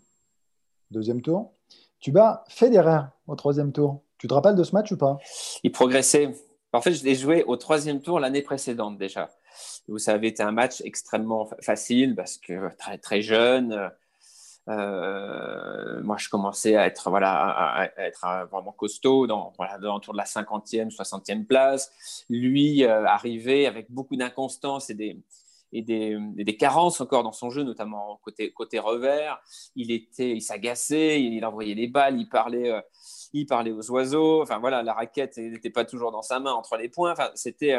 deuxième 0.91 1.21
tour. 1.21 1.51
Tu 1.99 2.11
bats 2.11 2.43
Federer 2.47 3.01
au 3.27 3.35
troisième 3.35 3.71
tour. 3.71 4.01
Tu 4.17 4.27
te 4.27 4.33
rappelles 4.33 4.55
de 4.55 4.63
ce 4.63 4.73
match 4.73 4.91
ou 4.91 4.97
pas? 4.97 5.17
Il 5.63 5.71
progressait. 5.71 6.33
En 6.73 6.81
fait, 6.81 6.93
je 6.93 7.03
l'ai 7.03 7.15
joué 7.15 7.43
au 7.43 7.55
troisième 7.55 8.01
tour 8.01 8.19
l'année 8.19 8.41
précédente 8.41 8.97
déjà 8.97 9.29
ça 9.97 10.13
avait 10.13 10.27
été 10.27 10.43
un 10.43 10.51
match 10.51 10.81
extrêmement 10.81 11.49
facile 11.61 12.15
parce 12.15 12.37
que 12.37 12.75
très, 12.77 12.97
très 12.97 13.21
jeune. 13.21 13.89
Euh, 14.69 16.01
moi, 16.03 16.17
je 16.17 16.29
commençais 16.29 16.75
à 16.75 16.85
être, 16.85 17.09
voilà, 17.09 17.33
à, 17.33 17.85
être 17.97 18.47
vraiment 18.51 18.71
costaud, 18.71 19.25
dans, 19.25 19.53
voilà, 19.57 19.77
autour 19.93 20.13
de 20.13 20.17
la 20.17 20.25
50e, 20.25 20.95
60e 20.95 21.45
place. 21.45 21.91
Lui 22.29 22.83
euh, 22.83 23.05
arrivait 23.05 23.65
avec 23.65 23.91
beaucoup 23.91 24.15
d'inconstance 24.15 24.89
et 24.89 24.93
des, 24.93 25.19
et 25.71 25.81
des, 25.81 26.17
des, 26.35 26.57
carences 26.57 27.01
encore 27.01 27.23
dans 27.23 27.31
son 27.31 27.49
jeu, 27.49 27.63
notamment 27.63 28.19
côté, 28.23 28.51
côté 28.51 28.79
revers. 28.79 29.41
Il 29.75 29.91
était, 29.91 30.31
il 30.31 30.41
s'agaçait, 30.41 31.21
il, 31.21 31.43
envoyait 31.45 31.75
les 31.75 31.87
balles, 31.87 32.19
il 32.19 32.29
parlait, 32.29 32.71
euh, 32.71 32.81
il 33.33 33.47
parlait 33.47 33.71
aux 33.71 33.89
oiseaux. 33.91 34.41
Enfin 34.43 34.59
voilà, 34.59 34.83
la 34.83 34.93
raquette 34.93 35.37
n'était 35.37 35.71
pas 35.71 35.85
toujours 35.85 36.11
dans 36.11 36.21
sa 36.23 36.39
main 36.39 36.53
entre 36.53 36.77
les 36.77 36.89
points. 36.89 37.11
Enfin, 37.11 37.31
c'était 37.33 37.77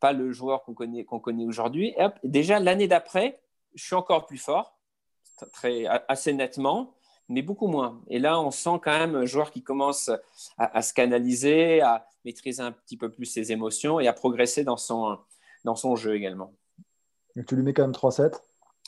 pas 0.00 0.12
le 0.12 0.32
joueur 0.32 0.64
qu'on 0.64 0.74
connaît, 0.74 1.04
qu'on 1.04 1.20
connaît 1.20 1.44
aujourd'hui. 1.44 1.94
Déjà 2.24 2.58
l'année 2.60 2.88
d'après, 2.88 3.40
je 3.74 3.84
suis 3.84 3.94
encore 3.94 4.26
plus 4.26 4.38
fort 4.38 4.77
très, 5.52 5.86
assez 6.08 6.32
nettement, 6.32 6.94
mais 7.28 7.42
beaucoup 7.42 7.66
moins. 7.66 8.00
Et 8.08 8.18
là, 8.18 8.40
on 8.40 8.50
sent 8.50 8.80
quand 8.82 8.98
même 8.98 9.14
un 9.14 9.26
joueur 9.26 9.50
qui 9.50 9.62
commence 9.62 10.10
à, 10.56 10.82
se 10.82 10.92
canaliser, 10.92 11.80
à 11.80 12.06
maîtriser 12.24 12.62
un 12.62 12.72
petit 12.72 12.96
peu 12.96 13.10
plus 13.10 13.26
ses 13.26 13.52
émotions 13.52 14.00
et 14.00 14.08
à 14.08 14.12
progresser 14.12 14.64
dans 14.64 14.76
son, 14.76 15.18
dans 15.64 15.76
son 15.76 15.96
jeu 15.96 16.14
également. 16.14 16.52
tu 17.46 17.56
lui 17.56 17.62
mets 17.62 17.74
quand 17.74 17.82
même 17.82 17.92
3-7 17.92 18.40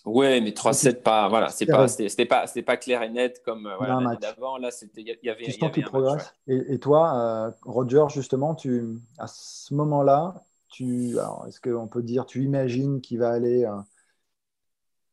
oui, 0.07 0.41
mais 0.41 0.51
3-7, 0.51 1.03
pas, 1.03 1.29
voilà, 1.29 1.49
c'est 1.51 1.67
pas, 1.67 1.87
c'était 1.87 2.25
pas, 2.25 2.47
pas 2.47 2.77
clair 2.77 3.03
et 3.03 3.11
net 3.11 3.43
comme 3.45 3.67
euh, 3.67 3.77
voilà, 3.77 4.17
d'avant. 4.17 4.57
Là, 4.57 4.71
il 4.97 5.17
y 5.23 5.29
avait, 5.29 5.45
tu 5.45 5.53
sens 5.53 5.71
qu'il 5.71 5.85
progresse. 5.85 6.35
Et, 6.47 6.79
toi, 6.79 7.15
euh, 7.15 7.51
Roger, 7.63 8.05
justement, 8.09 8.55
tu, 8.55 8.99
à 9.19 9.27
ce 9.27 9.75
moment-là, 9.75 10.43
tu, 10.69 11.17
est-ce 11.47 11.61
qu'on 11.61 11.87
peut 11.87 12.03
dire, 12.03 12.25
tu 12.25 12.43
imagines 12.43 13.01
qu'il 13.01 13.19
va 13.19 13.31
aller 13.31 13.65
euh, 13.65 13.77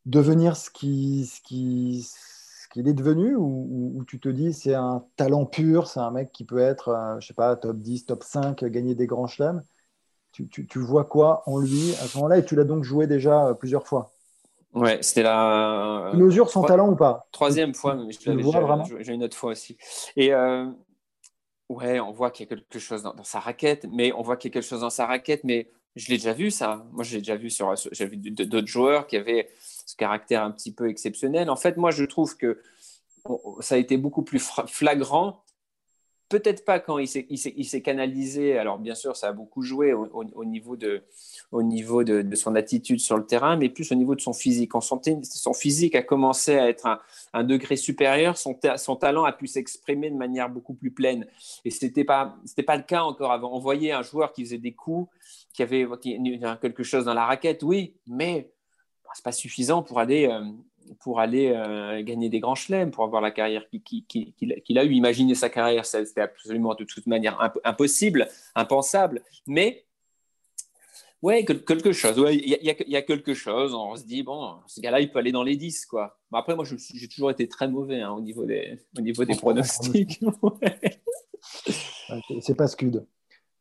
devenir 0.07 0.57
ce 0.57 0.71
qu'il 0.71 1.27
ce 1.27 1.39
qui, 1.41 2.03
ce 2.03 2.67
qu'il 2.69 2.87
est 2.87 2.93
devenu 2.93 3.35
ou, 3.35 4.03
tu 4.07 4.19
te 4.19 4.29
dis 4.29 4.53
c'est 4.53 4.73
un 4.73 5.03
talent 5.15 5.45
pur, 5.45 5.87
c'est 5.87 5.99
un 5.99 6.11
mec 6.11 6.31
qui 6.31 6.45
peut 6.45 6.59
être, 6.59 6.89
euh, 6.89 7.19
je 7.19 7.27
sais 7.27 7.33
pas, 7.33 7.55
top 7.55 7.77
10, 7.77 8.05
top 8.05 8.23
5, 8.23 8.63
gagner 8.65 8.95
des 8.95 9.05
grands 9.05 9.27
chelems 9.27 9.61
tu, 10.31 10.47
tu, 10.49 10.67
tu, 10.67 10.79
vois 10.79 11.05
quoi 11.05 11.41
en 11.47 11.57
lui 11.57 11.93
à 11.93 12.07
ce 12.07 12.17
moment-là 12.17 12.37
et 12.37 12.45
tu 12.45 12.55
l'as 12.55 12.63
donc 12.63 12.83
joué 12.83 13.07
déjà 13.07 13.47
euh, 13.47 13.53
plusieurs 13.53 13.87
fois? 13.87 14.13
Ouais, 14.73 14.99
c'était 15.01 15.23
la. 15.23 16.09
Tu 16.11 16.17
mesures 16.17 16.49
son 16.49 16.61
talent 16.63 16.89
ou 16.89 16.95
pas? 16.95 17.27
Troisième 17.31 17.73
fois, 17.73 17.95
mais 17.95 18.11
je 18.11 18.19
l'avais 18.29 18.43
déjà 18.43 18.83
j'ai 18.99 19.13
une 19.13 19.23
autre 19.23 19.35
fois 19.35 19.51
aussi. 19.51 19.77
Et 20.15 20.33
euh, 20.33 20.67
ouais, 21.69 21.99
on 21.99 22.11
voit 22.11 22.29
qu'il 22.29 22.45
y 22.45 22.53
a 22.53 22.55
quelque 22.55 22.77
chose 22.77 23.01
dans, 23.01 23.13
dans, 23.13 23.23
sa 23.23 23.39
raquette, 23.39 23.87
mais 23.91 24.11
on 24.13 24.21
voit 24.21 24.37
qu'il 24.37 24.49
y 24.49 24.51
a 24.51 24.53
quelque 24.53 24.69
chose 24.69 24.81
dans 24.81 24.91
sa 24.91 25.07
raquette, 25.07 25.43
mais 25.43 25.71
je 25.95 26.09
l'ai 26.09 26.17
déjà 26.17 26.33
vu 26.33 26.51
ça. 26.51 26.85
Moi, 26.91 27.03
j'ai 27.03 27.17
déjà 27.17 27.35
vu 27.35 27.49
sur, 27.49 27.73
j'ai 27.91 28.05
vu 28.05 28.17
d'autres 28.17 28.67
joueurs 28.67 29.07
qui 29.07 29.17
avaient 29.17 29.49
ce 29.87 29.95
caractère 29.95 30.43
un 30.43 30.51
petit 30.51 30.73
peu 30.73 30.89
exceptionnel. 30.89 31.49
En 31.49 31.55
fait, 31.55 31.77
moi, 31.77 31.91
je 31.91 32.03
trouve 32.03 32.35
que 32.35 32.61
ça 33.61 33.75
a 33.75 33.77
été 33.77 33.97
beaucoup 33.97 34.21
plus 34.21 34.45
flagrant. 34.67 35.43
Peut-être 36.27 36.65
pas 36.65 36.81
quand 36.81 36.97
il 36.97 37.07
s'est 37.07 37.81
canalisé. 37.81 38.57
Alors, 38.57 38.79
bien 38.79 38.95
sûr, 38.95 39.15
ça 39.15 39.29
a 39.29 39.31
beaucoup 39.31 39.61
joué 39.61 39.93
au, 39.93 40.43
niveau, 40.43 40.75
de, 40.75 41.05
son 42.35 42.55
attitude 42.55 42.99
sur 42.99 43.15
le 43.15 43.25
terrain, 43.25 43.55
mais 43.55 43.69
plus 43.69 43.89
au 43.93 43.95
niveau 43.95 44.13
de 44.13 44.19
son 44.19 44.33
physique. 44.33 44.73
Sentait 44.81 45.17
son 45.23 45.53
physique 45.53 45.95
a 45.95 46.03
commencé 46.03 46.57
à 46.57 46.67
être 46.67 46.99
un, 47.31 47.43
degré 47.45 47.77
supérieur. 47.77 48.37
Son, 48.37 48.59
son 48.75 48.97
talent 48.97 49.23
a 49.23 49.31
pu 49.31 49.47
s'exprimer 49.47 50.09
de 50.09 50.17
manière 50.17 50.49
beaucoup 50.49 50.73
plus 50.73 50.91
pleine. 50.91 51.27
Et 51.63 51.71
ce 51.71 51.85
n'était 51.85 52.03
pas, 52.03 52.35
pas 52.65 52.75
le 52.75 52.83
cas 52.83 53.03
encore 53.03 53.31
avant. 53.31 53.55
On 53.55 53.59
voyait 53.59 53.93
un 53.93 54.03
joueur 54.03 54.33
qui 54.33 54.43
faisait 54.43 54.57
des 54.57 54.73
coups, 54.73 55.09
qui 55.53 55.63
avait 55.63 55.87
quelque 56.61 56.83
chose 56.83 57.05
dans 57.05 57.13
la 57.13 57.25
raquette, 57.25 57.63
oui, 57.63 57.95
mais 58.05 58.51
c'est 59.13 59.23
pas 59.23 59.31
suffisant 59.31 59.83
pour 59.83 59.99
aller, 59.99 60.27
euh, 60.27 60.43
pour 60.99 61.19
aller 61.19 61.53
euh, 61.55 62.03
gagner 62.03 62.29
des 62.29 62.39
grands 62.39 62.55
chelems, 62.55 62.91
pour 62.91 63.03
avoir 63.03 63.21
la 63.21 63.31
carrière 63.31 63.65
qu'il 63.69 64.77
a 64.77 64.83
eu. 64.83 64.91
Imaginer 64.91 65.35
sa 65.35 65.49
carrière, 65.49 65.85
c'était 65.85 66.21
absolument 66.21 66.75
de 66.75 66.83
toute 66.83 67.07
manière 67.07 67.39
impossible, 67.63 68.27
impensable. 68.55 69.21
Mais 69.45 69.85
ouais, 71.21 71.45
quelque 71.45 71.91
chose. 71.91 72.15
Il 72.31 72.47
y, 72.47 72.95
a 72.95 73.01
quelque 73.01 73.33
chose. 73.33 73.73
On 73.73 73.95
se 73.95 74.03
dit 74.03 74.23
bon, 74.23 74.55
ce 74.67 74.81
gars-là, 74.81 75.01
il 75.01 75.11
peut 75.11 75.19
aller 75.19 75.31
dans 75.31 75.43
les 75.43 75.55
10 75.55 75.85
quoi. 75.85 76.19
après, 76.31 76.55
moi, 76.55 76.65
j'ai 76.65 77.07
toujours 77.07 77.31
été 77.31 77.47
très 77.47 77.67
mauvais 77.67 78.01
hein, 78.01 78.11
au 78.11 78.21
niveau 78.21 78.45
des, 78.45 78.79
au 78.97 79.01
niveau 79.01 79.25
des 79.25 79.35
pronostics. 79.35 80.19
C'est 82.41 82.55
pas 82.55 82.67
scud. 82.67 83.05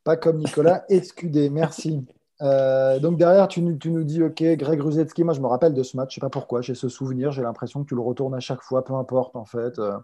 Pas 0.04 0.16
comme 0.16 0.38
Nicolas, 0.38 0.84
excudé. 0.88 1.50
Merci. 1.50 2.04
Euh, 2.42 2.98
donc 2.98 3.16
derrière, 3.16 3.48
tu, 3.48 3.62
nous 3.62 4.04
dis, 4.04 4.22
OK, 4.22 4.42
Greg 4.42 4.80
Ruzetski, 4.80 5.24
moi 5.24 5.32
je 5.32 5.40
me 5.40 5.46
rappelle 5.46 5.74
de 5.74 5.82
ce 5.82 5.96
match, 5.96 6.10
je 6.10 6.14
sais 6.16 6.20
pas 6.20 6.30
pourquoi, 6.30 6.60
j'ai 6.60 6.74
ce 6.74 6.88
souvenir, 6.88 7.32
j'ai 7.32 7.42
l'impression 7.42 7.82
que 7.82 7.88
tu 7.88 7.94
le 7.94 8.02
retournes 8.02 8.34
à 8.34 8.40
chaque 8.40 8.62
fois, 8.62 8.84
peu 8.84 8.94
importe 8.94 9.36
en 9.36 9.44
fait. 9.44 9.78
Euh, 9.78 9.96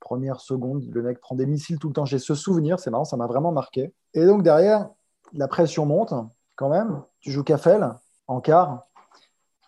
première, 0.00 0.40
seconde, 0.40 0.84
le 0.92 1.02
mec 1.02 1.20
prend 1.20 1.34
des 1.34 1.46
missiles 1.46 1.78
tout 1.78 1.88
le 1.88 1.94
temps, 1.94 2.04
j'ai 2.04 2.18
ce 2.18 2.34
souvenir, 2.34 2.78
c'est 2.78 2.90
marrant, 2.90 3.04
ça 3.04 3.16
m'a 3.16 3.26
vraiment 3.26 3.52
marqué. 3.52 3.92
Et 4.14 4.26
donc 4.26 4.42
derrière, 4.42 4.88
la 5.32 5.48
pression 5.48 5.86
monte 5.86 6.12
quand 6.56 6.68
même, 6.68 7.02
tu 7.20 7.30
joues 7.30 7.44
Cafel 7.44 7.88
en 8.26 8.40
quart, 8.40 8.86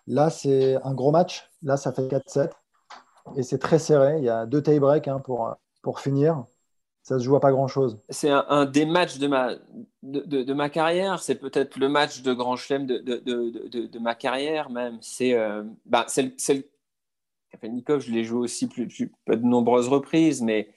là 0.07 0.29
c'est 0.29 0.77
un 0.83 0.93
gros 0.93 1.11
match, 1.11 1.49
là 1.63 1.75
ça 1.75 1.91
fait 1.91 2.07
4-7, 2.07 2.51
et 3.35 3.43
c'est 3.43 3.57
très 3.57 3.79
serré, 3.79 4.19
il 4.19 4.23
y 4.23 4.29
a 4.29 4.45
deux 4.45 4.61
tie-breaks 4.61 5.07
hein, 5.07 5.19
pour, 5.19 5.55
pour 5.81 5.99
finir 5.99 6.45
ça 7.03 7.17
se 7.17 7.23
joue 7.23 7.35
à 7.35 7.39
pas 7.39 7.51
grand 7.51 7.67
chose. 7.67 7.99
C'est 8.09 8.29
un, 8.29 8.65
des 8.65 8.85
matchs 8.85 9.17
de 9.17 9.27
ma, 9.27 9.55
de, 10.03 10.53
ma 10.53 10.69
carrière. 10.69 11.21
C'est 11.21 11.35
peut-être 11.35 11.77
le 11.77 11.89
match 11.89 12.21
de 12.21 12.33
Grand 12.33 12.55
Chelem 12.55 12.85
de, 12.85 12.99
de, 12.99 13.99
ma 13.99 14.13
carrière 14.13 14.69
même. 14.69 14.99
C'est 15.01 15.33
euh, 15.33 15.63
bah, 15.85 16.05
le, 16.17 16.63
Kafelnikov, 17.49 18.01
je 18.01 18.11
l'ai 18.11 18.23
joué 18.23 18.39
aussi 18.39 18.67
plus, 18.67 18.87
de 18.87 19.35
nombreuses 19.35 19.87
reprises, 19.87 20.41
mais 20.41 20.69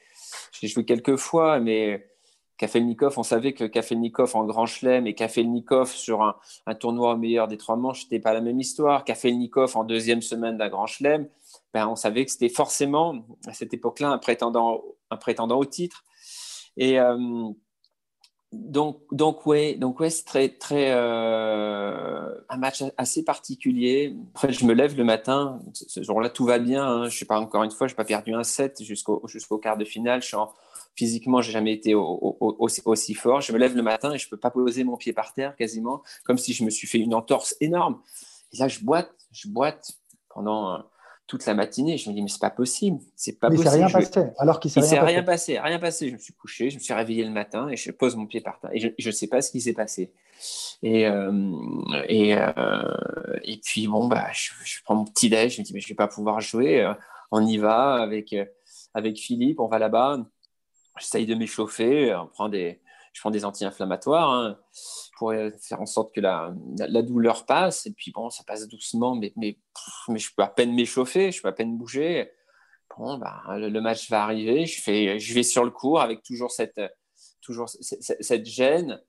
je 0.53 0.63
l'ai 0.63 0.69
joué 0.69 0.87
quelques 0.87 1.17
fois. 1.17 1.61
Mais 1.61 2.09
Kafelnikov, 2.57 3.19
on 3.19 3.23
savait 3.23 3.53
que 3.53 3.65
Kafelnikov 3.65 4.35
en 4.35 4.45
Grand 4.45 4.65
Chelem 4.65 5.07
et 5.07 5.15
Kafelnikov 5.15 5.91
sur 5.91 6.23
un, 6.23 6.37
un, 6.67 6.75
tournoi 6.75 7.13
au 7.13 7.17
meilleur 7.19 7.49
des 7.49 7.59
trois 7.59 7.77
manches, 7.77 8.05
c'était 8.05 8.19
pas 8.19 8.33
la 8.33 8.41
même 8.41 8.59
histoire. 8.59 9.05
Kafelnikov 9.05 9.77
en 9.77 9.85
deuxième 9.85 10.23
semaine 10.23 10.57
d'un 10.57 10.71
Grand 10.71 10.87
Chelem, 10.87 11.29
ben, 11.75 11.87
on 11.87 11.97
savait 11.97 12.25
que 12.25 12.31
c'était 12.31 12.49
forcément 12.49 13.27
à 13.47 13.53
cette 13.53 13.75
époque-là 13.75 14.09
un 14.09 14.19
prétendant, 14.19 14.83
un 15.11 15.17
prétendant 15.17 15.59
au 15.59 15.67
titre. 15.67 16.05
Et 16.77 16.99
euh, 16.99 17.17
donc, 18.53 19.01
donc 19.11 19.47
ouais, 19.47 19.75
donc 19.75 20.01
ouais, 20.01 20.11
c'est 20.11 20.25
très, 20.25 20.49
très 20.49 20.93
euh, 20.93 22.35
un 22.49 22.57
match 22.57 22.83
assez 22.97 23.25
particulier. 23.25 24.17
Après, 24.35 24.53
je 24.53 24.65
me 24.65 24.75
lève 24.75 24.97
le 24.97 25.05
matin. 25.05 25.61
Ce 25.73 26.03
jour-là, 26.03 26.31
tout 26.31 26.45
va 26.45 26.59
bien. 26.59 26.85
Hein. 26.85 27.09
Je 27.09 27.17
suis 27.17 27.27
pas 27.27 27.39
encore 27.39 27.65
une 27.65 27.71
fois, 27.71 27.89
je 27.89 27.93
n'ai 27.93 27.97
pas 27.97 28.05
perdu 28.05 28.35
un 28.35 28.45
set 28.45 28.83
jusqu'au 28.83 29.23
jusqu'au 29.27 29.59
quart 29.59 29.77
de 29.77 29.85
finale. 29.85 30.23
Je 30.23 30.29
suis 30.29 30.37
en, 30.37 30.53
physiquement, 30.97 31.41
j'ai 31.41 31.53
jamais 31.53 31.73
été 31.73 31.95
aussi, 31.95 33.15
fort. 33.15 33.41
Je 33.41 33.53
me 33.53 33.59
lève 33.59 33.77
le 33.77 33.83
matin 33.83 34.13
et 34.13 34.19
je 34.19 34.29
peux 34.29 34.37
pas 34.37 34.51
poser 34.51 34.85
mon 34.85 34.97
pied 34.97 35.13
par 35.13 35.33
terre 35.35 35.57
quasiment, 35.57 36.03
comme 36.25 36.39
si 36.39 36.53
je 36.53 36.65
me 36.65 36.71
suis 36.71 36.87
fait 36.87 36.99
une 36.99 37.15
entorse 37.15 37.57
énorme. 37.61 38.01
Et 38.53 38.59
là, 38.59 38.69
je 38.69 38.81
boite, 38.81 39.13
je 39.33 39.49
boite 39.49 39.93
pendant 40.29 40.85
toute 41.27 41.47
la 41.47 41.55
matinée. 41.55 41.97
Je 41.97 42.09
me 42.11 42.15
dis, 42.15 42.23
mais 42.23 42.29
c'est 42.29 42.41
pas 42.41 42.51
possible. 42.51 43.01
C'est 43.17 43.39
pas 43.39 43.49
possible. 43.49 43.67
Il 43.67 43.71
s'est 43.71 43.77
rien 43.77 43.91
passé. 43.91 44.31
Alors 44.39 44.61
qu'il 44.61 44.71
s'est 44.71 44.81
rien, 44.81 45.05
rien, 45.05 45.23
passé. 45.23 45.59
Rien 45.59 45.79
passé. 45.79 46.09
Je 46.09 46.15
me 46.15 46.19
suis 46.19 46.35
couché, 46.35 46.71
je 46.71 46.77
me 46.77 46.81
suis 46.81 46.95
réveillé 46.95 47.25
le 47.25 47.31
matin 47.31 47.69
et 47.69 47.77
je 47.77 47.91
pose 47.91 48.17
mon 48.17 48.27
pied 48.27 48.41
par 48.41 48.61
terre. 48.61 48.71
Et 48.73 48.81
je 48.81 49.07
ne 49.07 49.13
sais 49.13 49.27
pas 49.27 49.41
ce 49.41 49.51
qui 49.51 49.61
s'est 49.61 49.73
passé. 49.73 50.13
Et, 50.83 51.07
euh, 51.07 51.33
et, 52.09 52.37
euh, 52.37 53.39
et 53.43 53.59
puis, 53.59 53.87
bon, 53.87 54.09
bah, 54.09 54.27
je, 54.33 54.51
prends 54.85 54.97
mon 54.97 55.05
petit 55.05 55.31
déj. 55.31 55.57
Je 55.57 55.61
me 55.61 55.65
dis, 55.65 55.73
mais 55.73 55.81
je 55.81 55.89
vais 55.89 55.95
pas 55.95 56.09
pouvoir 56.09 56.41
jouer. 56.41 56.83
Euh, 56.83 56.93
on 57.31 57.45
y 57.47 57.57
va 57.57 57.95
avec, 57.95 58.35
avec 58.93 59.19
Philippe. 59.19 59.61
On 59.61 59.69
va 59.69 59.79
là-bas. 59.79 60.19
J'essaye 60.99 61.27
de 61.27 61.35
m'échauffer. 61.35 62.15
On 62.15 62.27
prend 62.27 62.49
des, 62.49 62.81
je 63.13 63.21
prends 63.21 63.31
des 63.31 63.45
anti-inflammatoires. 63.45 64.31
Hein 64.31 64.59
pour 65.17 65.33
faire 65.33 65.81
en 65.81 65.87
sorte 65.87 66.15
que 66.15 66.21
la, 66.21 66.55
la, 66.79 67.03
douleur 67.03 67.47
passe. 67.47 67.87
Et 67.87 67.93
puis 67.93 68.11
bon, 68.11 68.31
ça 68.31 68.45
passe 68.45 68.67
doucement, 68.69 69.15
mais, 69.15 69.33
mais, 69.37 69.59
mais 70.09 70.19
je 70.19 70.31
peux 70.37 70.43
à 70.43 70.49
peine 70.49 70.75
m'échauffer, 70.75 71.33
je 71.33 71.43
peux 71.43 71.49
à 71.49 71.53
peine 71.53 71.77
bouger. 71.77 72.31
Bon, 72.97 73.19
bah, 73.19 73.43
le, 73.49 73.81
match 73.81 74.09
va 74.11 74.23
arriver, 74.23 74.67
je, 74.67 74.81
fais, 74.81 75.19
je 75.19 75.35
vais 75.35 75.43
sur 75.43 75.65
le 75.65 75.71
cours 75.71 76.01
avec 76.01 76.23
toujours 76.23 76.51
cette, 76.51 76.81
toujours 77.41 77.69
cette, 77.69 78.47
gêne. 78.47 79.01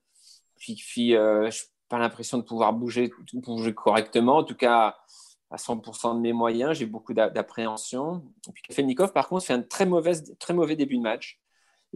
Puis, 0.56 0.74
puis 0.74 1.14
euh, 1.14 1.50
je 1.50 1.62
n'ai 1.62 1.68
pas 1.88 1.98
l'impression 1.98 2.38
de 2.38 2.42
pouvoir 2.42 2.72
bouger, 2.72 3.10
bouger 3.32 3.74
correctement, 3.74 4.38
en 4.38 4.44
tout 4.44 4.56
cas 4.56 4.96
à 5.50 5.56
100% 5.56 6.16
de 6.16 6.20
mes 6.20 6.32
moyens. 6.32 6.76
J'ai 6.76 6.86
beaucoup 6.86 7.14
d'appréhension. 7.14 8.24
Puis 8.52 8.62
Kafelnikov, 8.62 9.12
par 9.12 9.28
contre, 9.28 9.44
fait 9.44 9.52
un 9.52 9.62
très, 9.62 9.86
mauvaise, 9.86 10.34
très 10.38 10.54
mauvais 10.54 10.76
début 10.76 10.96
de 10.96 11.02
match. 11.02 11.40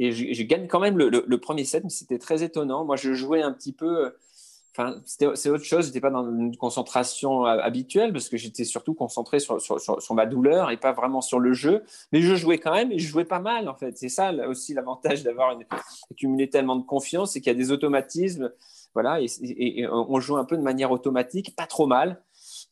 Et 0.02 0.12
je, 0.12 0.42
gagne 0.44 0.66
quand 0.66 0.80
même 0.80 0.96
le, 0.96 1.38
premier 1.38 1.64
set, 1.64 1.84
mais 1.84 1.90
c'était 1.90 2.18
très 2.18 2.42
étonnant. 2.42 2.86
Moi, 2.86 2.96
je 2.96 3.12
jouais 3.12 3.42
un 3.42 3.52
petit 3.52 3.74
peu. 3.74 4.06
Euh, 4.06 4.10
enfin, 4.72 4.98
c'est 5.04 5.50
autre 5.50 5.62
chose. 5.62 5.86
J'étais 5.86 6.00
pas 6.00 6.08
dans 6.08 6.26
une 6.26 6.56
concentration 6.56 7.44
habituelle 7.44 8.10
parce 8.10 8.30
que 8.30 8.38
j'étais 8.38 8.64
surtout 8.64 8.94
concentré 8.94 9.40
sur, 9.40 9.60
sur, 9.60 10.14
ma 10.14 10.24
douleur 10.24 10.70
et 10.70 10.78
pas 10.78 10.92
vraiment 10.92 11.20
sur 11.20 11.38
le 11.38 11.52
jeu. 11.52 11.84
Mais 12.12 12.22
je 12.22 12.34
jouais 12.34 12.56
quand 12.56 12.72
même 12.72 12.90
et 12.92 12.98
je 12.98 13.06
jouais 13.06 13.26
pas 13.26 13.40
mal 13.40 13.68
en 13.68 13.74
fait. 13.74 13.98
C'est 13.98 14.08
ça 14.08 14.32
aussi 14.48 14.72
l'avantage 14.72 15.22
d'avoir 15.22 15.58
accumulé 16.10 16.48
tellement 16.48 16.76
de 16.76 16.86
confiance, 16.86 17.32
c'est 17.32 17.42
qu'il 17.42 17.52
y 17.52 17.54
a 17.54 17.58
des 17.58 17.70
automatismes. 17.70 18.50
Voilà, 18.94 19.20
et, 19.20 19.86
on 19.86 20.18
joue 20.18 20.38
un 20.38 20.46
peu 20.46 20.56
de 20.56 20.62
manière 20.62 20.92
automatique, 20.92 21.54
pas 21.54 21.66
trop 21.66 21.86
mal. 21.86 22.22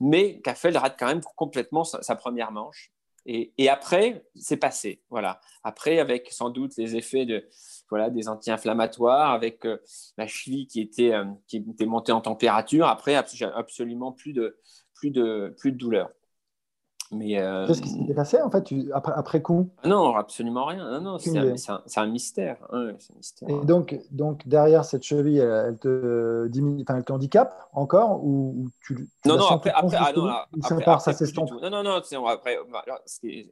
Mais 0.00 0.40
Caffel 0.40 0.76
rate 0.78 0.96
quand 0.98 1.06
même 1.06 1.20
complètement 1.36 1.84
sa, 1.84 2.14
première 2.16 2.52
manche. 2.52 2.90
Et, 3.30 3.68
après, 3.68 4.24
c'est 4.36 4.56
passé. 4.56 5.02
Voilà. 5.10 5.42
Après, 5.62 5.98
avec 5.98 6.32
sans 6.32 6.48
doute 6.48 6.74
les 6.78 6.96
effets 6.96 7.26
de, 7.26 7.46
voilà, 7.90 8.08
des 8.08 8.26
anti-inflammatoires, 8.26 9.32
avec 9.32 9.66
euh, 9.66 9.76
la 10.16 10.26
cheville 10.26 10.66
qui 10.66 10.80
était, 10.80 11.12
euh, 11.12 11.26
qui 11.46 11.58
était 11.58 11.84
montée 11.84 12.12
en 12.12 12.22
température. 12.22 12.86
Après, 12.86 13.14
absolument 13.14 14.12
plus 14.12 14.32
de, 14.32 14.58
plus 14.94 15.10
de, 15.10 15.54
plus 15.58 15.72
de 15.72 15.76
douleur. 15.76 16.10
Mais 17.10 17.38
euh... 17.38 17.66
Qu'est-ce 17.66 17.82
qui 17.82 17.88
s'est 17.88 18.14
passé 18.14 18.40
en 18.42 18.50
fait 18.50 18.72
après, 18.92 19.12
après 19.14 19.42
coup? 19.42 19.70
Ah 19.82 19.88
Non, 19.88 20.14
absolument 20.14 20.66
rien. 20.66 20.90
Non, 20.90 21.00
non, 21.00 21.18
c'est 21.18 21.36
un, 21.36 21.42
un, 21.42 22.06
mystère. 22.06 22.58
un, 22.70 22.92
mystère. 23.16 23.48
Et 23.48 23.64
donc, 23.64 23.98
donc 24.10 24.46
derrière 24.46 24.84
cette 24.84 25.04
cheville, 25.04 25.38
elle, 25.38 25.78
te 25.78 26.46
diminue, 26.48 26.82
enfin, 26.82 26.98
elle 26.98 27.04
te 27.04 27.12
handicape 27.12 27.68
encore 27.72 28.24
ou, 28.24 28.68
tu, 28.80 29.08
Non, 29.24 29.36
non, 29.36 29.46
après, 29.46 29.70
après, 29.70 29.96
ah, 29.98 30.12
non, 30.14 30.28
après, 30.28 30.84
après, 30.84 31.00
ça 31.00 31.12
s'estompe? 31.12 31.50
Non, 31.62 31.70
non, 31.70 31.82
non. 31.82 32.26
Après, 32.26 32.58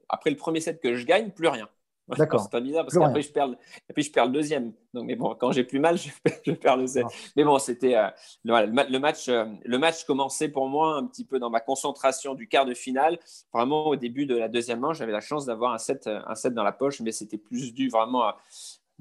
après 0.08 0.30
le 0.30 0.36
premier 0.36 0.60
set 0.60 0.80
que 0.80 0.94
je 0.94 1.06
gagne, 1.06 1.30
plus 1.30 1.48
rien. 1.48 1.68
D'accord. 2.18 2.40
C'est 2.40 2.50
pas 2.50 2.60
bizarre 2.60 2.84
parce 2.84 2.96
qu'après 2.96 3.22
je 3.22 3.32
perds, 3.32 3.48
et 3.88 3.92
puis 3.92 4.02
je 4.02 4.12
perds 4.12 4.26
le 4.26 4.32
deuxième. 4.32 4.72
Donc, 4.94 5.06
mais 5.06 5.16
bon, 5.16 5.34
quand 5.34 5.52
j'ai 5.52 5.64
plus 5.64 5.80
mal, 5.80 5.96
je, 6.46 6.52
perds 6.52 6.76
le 6.76 6.82
deuxième. 6.82 7.08
Mais 7.36 7.44
bon, 7.44 7.58
c'était 7.58 7.96
euh, 7.96 8.08
le, 8.44 8.98
match. 8.98 9.28
Euh, 9.28 9.46
le 9.64 9.78
match 9.78 10.04
commençait 10.04 10.48
pour 10.48 10.68
moi 10.68 10.96
un 10.96 11.06
petit 11.06 11.24
peu 11.24 11.38
dans 11.38 11.50
ma 11.50 11.60
concentration 11.60 12.34
du 12.34 12.48
quart 12.48 12.64
de 12.64 12.74
finale. 12.74 13.18
Vraiment 13.52 13.88
au 13.88 13.96
début 13.96 14.26
de 14.26 14.36
la 14.36 14.48
deuxième 14.48 14.80
manche, 14.80 14.98
j'avais 14.98 15.12
la 15.12 15.20
chance 15.20 15.46
d'avoir 15.46 15.72
un 15.72 15.78
set, 15.78 16.06
un 16.06 16.34
set 16.34 16.54
dans 16.54 16.64
la 16.64 16.72
poche, 16.72 17.00
mais 17.00 17.12
c'était 17.12 17.38
plus 17.38 17.74
dû 17.74 17.88
vraiment 17.88 18.22
à, 18.22 18.38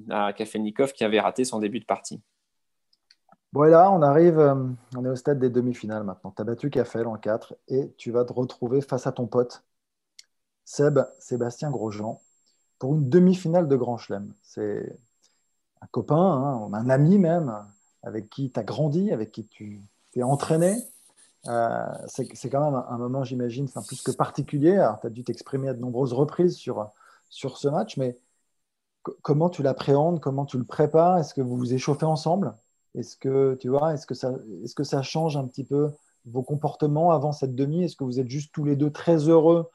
à 0.09 0.33
Kafelnikov 0.33 0.93
qui 0.93 1.03
avait 1.03 1.19
raté 1.19 1.45
son 1.45 1.59
début 1.59 1.79
de 1.79 1.85
partie. 1.85 2.21
Bon, 3.55 3.63
et 3.63 3.69
là, 3.69 3.89
on 3.89 4.01
arrive, 4.01 4.37
euh, 4.37 4.53
on 4.97 5.05
est 5.05 5.09
au 5.09 5.15
stade 5.15 5.39
des 5.39 5.49
demi-finales 5.49 6.03
maintenant. 6.03 6.33
Tu 6.35 6.41
as 6.41 6.45
battu 6.45 6.69
Kafel 6.69 7.07
en 7.07 7.15
4 7.15 7.55
et 7.69 7.93
tu 7.97 8.11
vas 8.11 8.25
te 8.25 8.33
retrouver 8.33 8.81
face 8.81 9.07
à 9.07 9.13
ton 9.13 9.27
pote, 9.27 9.63
Seb, 10.65 10.99
Sébastien 11.19 11.71
Grosjean 11.71 12.19
pour 12.79 12.95
une 12.95 13.09
demi-finale 13.09 13.67
de 13.67 13.75
Grand 13.75 13.97
Chelem. 13.97 14.33
C'est 14.43 14.97
un 15.81 15.87
copain, 15.87 16.15
hein, 16.15 16.69
un 16.73 16.89
ami 16.89 17.19
même, 17.19 17.53
avec 18.03 18.29
qui 18.29 18.51
tu 18.51 18.59
as 18.59 18.63
grandi, 18.63 19.11
avec 19.11 19.31
qui 19.31 19.45
tu 19.45 19.81
t'es 20.11 20.23
entraîné. 20.23 20.77
Euh, 21.47 21.85
c'est 22.07 22.49
quand 22.49 22.71
même 22.71 22.83
un, 22.87 22.97
moment, 22.97 23.23
j'imagine, 23.23 23.67
plus 23.87 24.01
que 24.01 24.11
particulier. 24.11 24.75
Tu 25.01 25.07
as 25.07 25.09
dû 25.09 25.23
t'exprimer 25.23 25.69
à 25.69 25.73
de 25.73 25.79
nombreuses 25.79 26.13
reprises 26.13 26.55
sur, 26.55 26.89
sur 27.29 27.57
ce 27.57 27.67
match, 27.67 27.97
mais 27.97 28.17
comment 29.21 29.49
tu 29.49 29.61
l'appréhendes, 29.61 30.19
comment 30.19 30.45
tu 30.45 30.57
le 30.57 30.63
prépares? 30.63 31.19
Est-ce 31.19 31.33
que 31.33 31.41
vous 31.41 31.57
vous 31.57 31.73
échauffez 31.73 32.05
ensemble? 32.05 32.55
Est-ce 32.95 33.17
que, 33.17 33.57
est-ce 33.93 34.75
que 34.75 34.83
ça 34.83 35.01
change 35.01 35.37
un 35.37 35.45
petit 35.45 35.63
peu 35.63 35.91
vos 36.25 36.43
comportements 36.43 37.11
avant 37.11 37.31
cette 37.31 37.53
demi? 37.53 37.83
Est-ce 37.83 37.95
que 37.95 38.03
vous 38.03 38.19
êtes 38.19 38.29
juste 38.29 38.53
tous 38.53 38.63
les 38.63 38.75
deux 38.75 38.89
très 38.89 39.29
heureux 39.29 39.69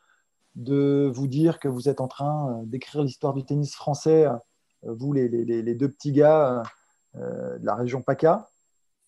de 0.56 1.10
vous 1.12 1.26
dire 1.26 1.58
que 1.58 1.68
vous 1.68 1.88
êtes 1.88 2.00
en 2.00 2.08
train 2.08 2.50
euh, 2.50 2.62
d'écrire 2.64 3.02
l'histoire 3.02 3.34
du 3.34 3.44
tennis 3.44 3.74
français, 3.74 4.26
euh, 4.26 4.36
vous, 4.82 5.12
les, 5.12 5.28
deux 5.74 5.88
petits 5.88 6.12
gars 6.12 6.62
euh, 7.16 7.58
de 7.58 7.66
la 7.66 7.74
région 7.74 8.02
PACA. 8.02 8.48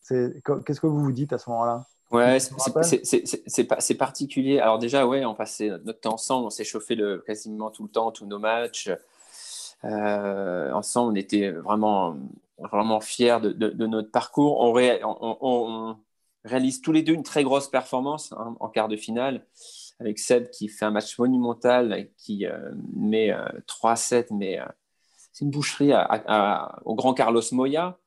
Qu'est-ce 0.08 0.80
que 0.80 0.86
vous 0.86 1.00
vous 1.00 1.12
dites 1.12 1.32
à 1.32 1.38
ce 1.38 1.48
moment-là? 1.50 1.86
Ouais, 2.10 2.38
c'est 2.40 3.94
particulier. 3.94 4.58
Alors 4.58 4.78
déjà, 4.78 5.06
ouais, 5.06 5.24
on 5.24 5.34
passait 5.34 5.70
notre 5.84 6.00
temps 6.00 6.14
ensemble, 6.14 6.46
on 6.46 6.50
s'est 6.50 6.64
chauffé 6.64 6.94
le, 6.94 7.18
quasiment 7.26 7.70
tout 7.70 7.84
le 7.84 7.88
temps, 7.88 8.10
tous 8.10 8.26
nos 8.26 8.38
matchs. 8.38 8.90
ensemble, 9.82 11.12
on 11.12 11.14
était 11.14 11.50
vraiment, 11.50 12.16
vraiment 12.58 13.00
fiers 13.00 13.38
de, 13.40 13.86
notre 13.86 14.10
parcours. 14.10 14.60
On, 14.60 15.38
on, 15.40 15.96
réalise 16.44 16.82
tous 16.82 16.92
les 16.92 17.02
deux 17.02 17.12
une 17.12 17.22
très 17.22 17.44
grosse 17.44 17.68
performance 17.68 18.32
hein, 18.32 18.56
en 18.58 18.68
quart 18.68 18.88
de 18.88 18.96
finale 18.96 19.46
avec 20.02 20.18
Seb 20.18 20.50
qui 20.50 20.68
fait 20.68 20.84
un 20.84 20.90
match 20.90 21.18
monumental, 21.18 22.08
qui 22.18 22.46
euh, 22.46 22.72
met 22.94 23.32
3-7, 23.68 24.14
euh, 24.14 24.24
mais 24.32 24.60
euh, 24.60 24.64
c'est 25.32 25.44
une 25.44 25.50
boucherie 25.50 25.92
au 26.84 26.94
grand 26.94 27.14
Carlos 27.14 27.42
Moya. 27.52 27.98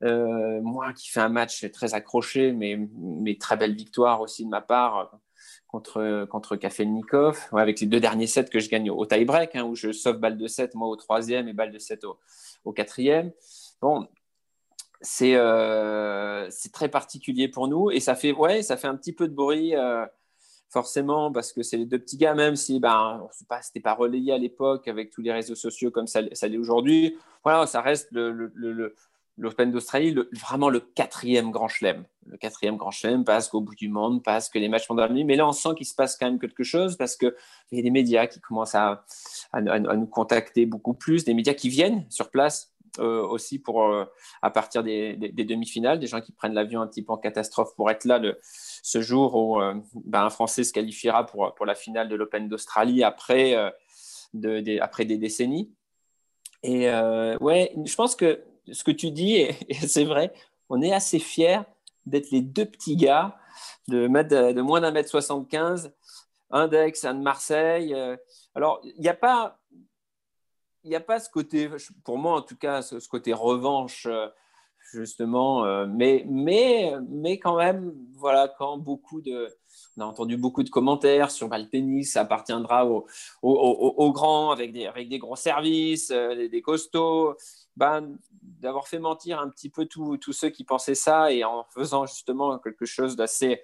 moi 0.00 0.92
qui 0.92 1.10
fais 1.10 1.20
un 1.20 1.28
match 1.28 1.70
très 1.72 1.94
accroché, 1.94 2.52
mais, 2.52 3.36
très 3.38 3.56
belle 3.56 3.74
victoire 3.74 4.20
aussi 4.20 4.44
de 4.44 4.50
ma 4.50 4.60
part 4.60 5.18
contre, 5.66 6.26
contre 6.30 6.56
Kafelnikov, 6.56 7.48
avec 7.52 7.80
les 7.80 7.86
deux 7.86 8.00
derniers 8.00 8.28
sets 8.28 8.44
que 8.44 8.60
je 8.60 8.70
gagne 8.70 8.90
au, 8.90 9.04
tie-break, 9.04 9.56
hein, 9.56 9.64
où 9.64 9.74
je 9.74 9.92
sauve 9.92 10.18
balle 10.18 10.38
de 10.38 10.46
7, 10.46 10.74
moi 10.74 10.88
au 10.88 10.96
troisième 10.96 11.48
et 11.48 11.52
balle 11.52 11.72
de 11.72 11.78
7 11.78 12.04
au, 12.04 12.18
au 12.64 12.72
quatrième. 12.72 13.32
Bon, 13.82 14.08
c'est 15.02 15.34
c'est 16.50 16.72
très 16.72 16.88
particulier 16.88 17.48
pour 17.48 17.68
nous 17.68 17.90
et 17.90 18.00
ça 18.00 18.14
fait, 18.14 18.32
ouais, 18.32 18.62
ça 18.62 18.76
fait 18.76 18.86
un 18.86 18.96
petit 18.96 19.12
peu 19.12 19.28
de 19.28 19.34
bruit 19.34 19.74
forcément, 20.74 21.30
parce 21.30 21.52
que 21.52 21.62
c'est 21.62 21.76
les 21.76 21.86
deux 21.86 22.00
petits 22.00 22.16
gars, 22.16 22.34
même 22.34 22.56
si 22.56 22.80
ben, 22.80 23.26
ce 23.38 23.44
n'était 23.44 23.80
pas, 23.80 23.94
relayé 23.94 24.32
à 24.32 24.38
l'époque 24.38 24.88
avec 24.88 25.10
tous 25.10 25.22
les 25.22 25.32
réseaux 25.32 25.54
sociaux 25.54 25.92
comme 25.92 26.08
ça, 26.08 26.20
ça 26.32 26.48
l'est 26.48 26.58
aujourd'hui. 26.58 27.16
Voilà, 27.44 27.66
ça 27.66 27.80
reste 27.80 28.08
l'Open 28.12 29.70
d'Australie, 29.70 30.16
vraiment 30.32 30.68
le 30.70 30.80
quatrième 30.80 31.52
grand 31.52 31.68
chelem. 31.68 32.04
Le 32.26 32.36
quatrième 32.36 32.76
grand 32.76 32.90
chelem 32.90 33.24
parce 33.24 33.48
qu'au 33.48 33.60
bout 33.60 33.76
du 33.76 33.88
monde, 33.88 34.24
parce 34.24 34.48
que 34.48 34.58
les 34.58 34.68
matchs 34.68 34.88
pendant 34.88 35.06
la 35.06 35.12
nuit. 35.12 35.24
Mais 35.24 35.36
là, 35.36 35.46
on 35.46 35.52
sent 35.52 35.70
qu'il 35.76 35.86
se 35.86 35.94
passe 35.94 36.16
quand 36.16 36.26
même 36.26 36.40
quelque 36.40 36.64
chose 36.64 36.96
parce 36.96 37.16
qu'il 37.16 37.32
y 37.70 37.78
a 37.78 37.82
des 37.82 37.90
médias 37.92 38.26
qui 38.26 38.40
commencent 38.40 38.74
à, 38.74 39.04
nous 39.54 40.06
contacter 40.06 40.66
beaucoup 40.66 40.94
plus, 40.94 41.24
des 41.24 41.34
médias 41.34 41.54
qui 41.54 41.68
viennent 41.68 42.04
sur 42.10 42.30
place 42.30 42.73
aussi 43.02 43.58
pour, 43.58 43.84
euh, 43.84 44.04
à 44.42 44.50
partir 44.50 44.82
des, 44.82 45.16
demi-finales, 45.16 45.98
des 45.98 46.06
gens 46.06 46.20
qui 46.20 46.32
prennent 46.32 46.54
l'avion 46.54 46.80
un 46.80 46.86
petit 46.86 47.02
peu 47.02 47.12
en 47.12 47.16
catastrophe 47.16 47.74
pour 47.76 47.90
être 47.90 48.04
là 48.04 48.18
le, 48.18 48.38
ce 48.42 49.00
jour 49.00 49.34
où 49.34 49.60
euh, 49.60 49.74
ben, 50.04 50.24
un 50.24 50.30
Français 50.30 50.64
se 50.64 50.72
qualifiera 50.72 51.26
pour, 51.26 51.54
pour 51.54 51.66
la 51.66 51.74
finale 51.74 52.08
de 52.08 52.14
l'Open 52.14 52.48
d'Australie 52.48 53.02
après, 53.02 53.56
de, 54.32 54.80
après 54.80 55.04
des 55.04 55.18
décennies. 55.18 55.72
Et 56.62 56.88
ouais, 57.40 57.72
je 57.84 57.94
pense 57.94 58.16
que 58.16 58.42
ce 58.72 58.84
que 58.84 58.90
tu 58.90 59.10
dis, 59.10 59.46
c'est 59.86 60.04
vrai, 60.04 60.32
on 60.68 60.80
est 60.80 60.92
assez 60.92 61.18
fiers 61.18 61.60
d'être 62.06 62.30
les 62.30 62.40
deux 62.40 62.66
petits 62.66 62.96
gars 62.96 63.36
de, 63.88 64.06
de 64.06 64.60
moins 64.60 64.80
d'un 64.80 64.90
mètre 64.90 65.10
75, 65.10 65.92
Index, 66.50 67.04
un 67.04 67.14
de 67.14 67.22
Marseille. 67.22 67.94
alors, 68.54 68.80
il 68.84 69.00
n'y 69.00 69.08
a 69.08 69.14
pas 69.14 69.58
il 70.84 70.90
n'y 70.90 70.96
a 70.96 71.00
pas 71.00 71.18
ce 71.18 71.30
côté, 71.30 71.70
pour 72.04 72.18
moi 72.18 72.36
en 72.38 72.42
tout 72.42 72.56
cas, 72.56 72.82
ce, 72.82 73.08
côté 73.08 73.32
revanche, 73.32 74.06
euh, 74.06 74.28
justement, 74.92 75.64
euh, 75.64 75.86
mais, 75.88 76.24
mais, 76.28 76.94
mais 77.08 77.38
quand 77.38 77.56
même, 77.56 77.94
voilà, 78.16 78.48
quand 78.58 78.78
beaucoup 78.78 79.20
de. 79.20 79.48
On 79.96 80.02
a 80.02 80.04
entendu 80.04 80.36
beaucoup 80.36 80.62
de 80.62 80.70
commentaires 80.70 81.30
sur 81.30 81.48
bah, 81.48 81.58
le 81.58 81.68
tennis, 81.68 82.12
ça 82.12 82.20
appartiendra 82.20 82.86
aux, 82.86 83.06
aux, 83.42 84.12
grands 84.12 84.50
avec 84.50 84.72
des, 84.72 84.86
avec 84.86 85.08
des 85.08 85.18
gros 85.18 85.36
services, 85.36 86.10
euh, 86.10 86.48
des, 86.48 86.62
costauds. 86.62 87.34
Ben, 87.76 88.16
d'avoir 88.40 88.86
fait 88.86 89.00
mentir 89.00 89.40
un 89.40 89.48
petit 89.48 89.68
peu 89.68 89.86
tous 89.86 90.32
ceux 90.32 90.50
qui 90.50 90.62
pensaient 90.62 90.94
ça 90.94 91.32
et 91.32 91.42
en 91.42 91.64
faisant 91.74 92.06
justement 92.06 92.56
quelque 92.58 92.84
chose 92.84 93.16
d'assez 93.16 93.58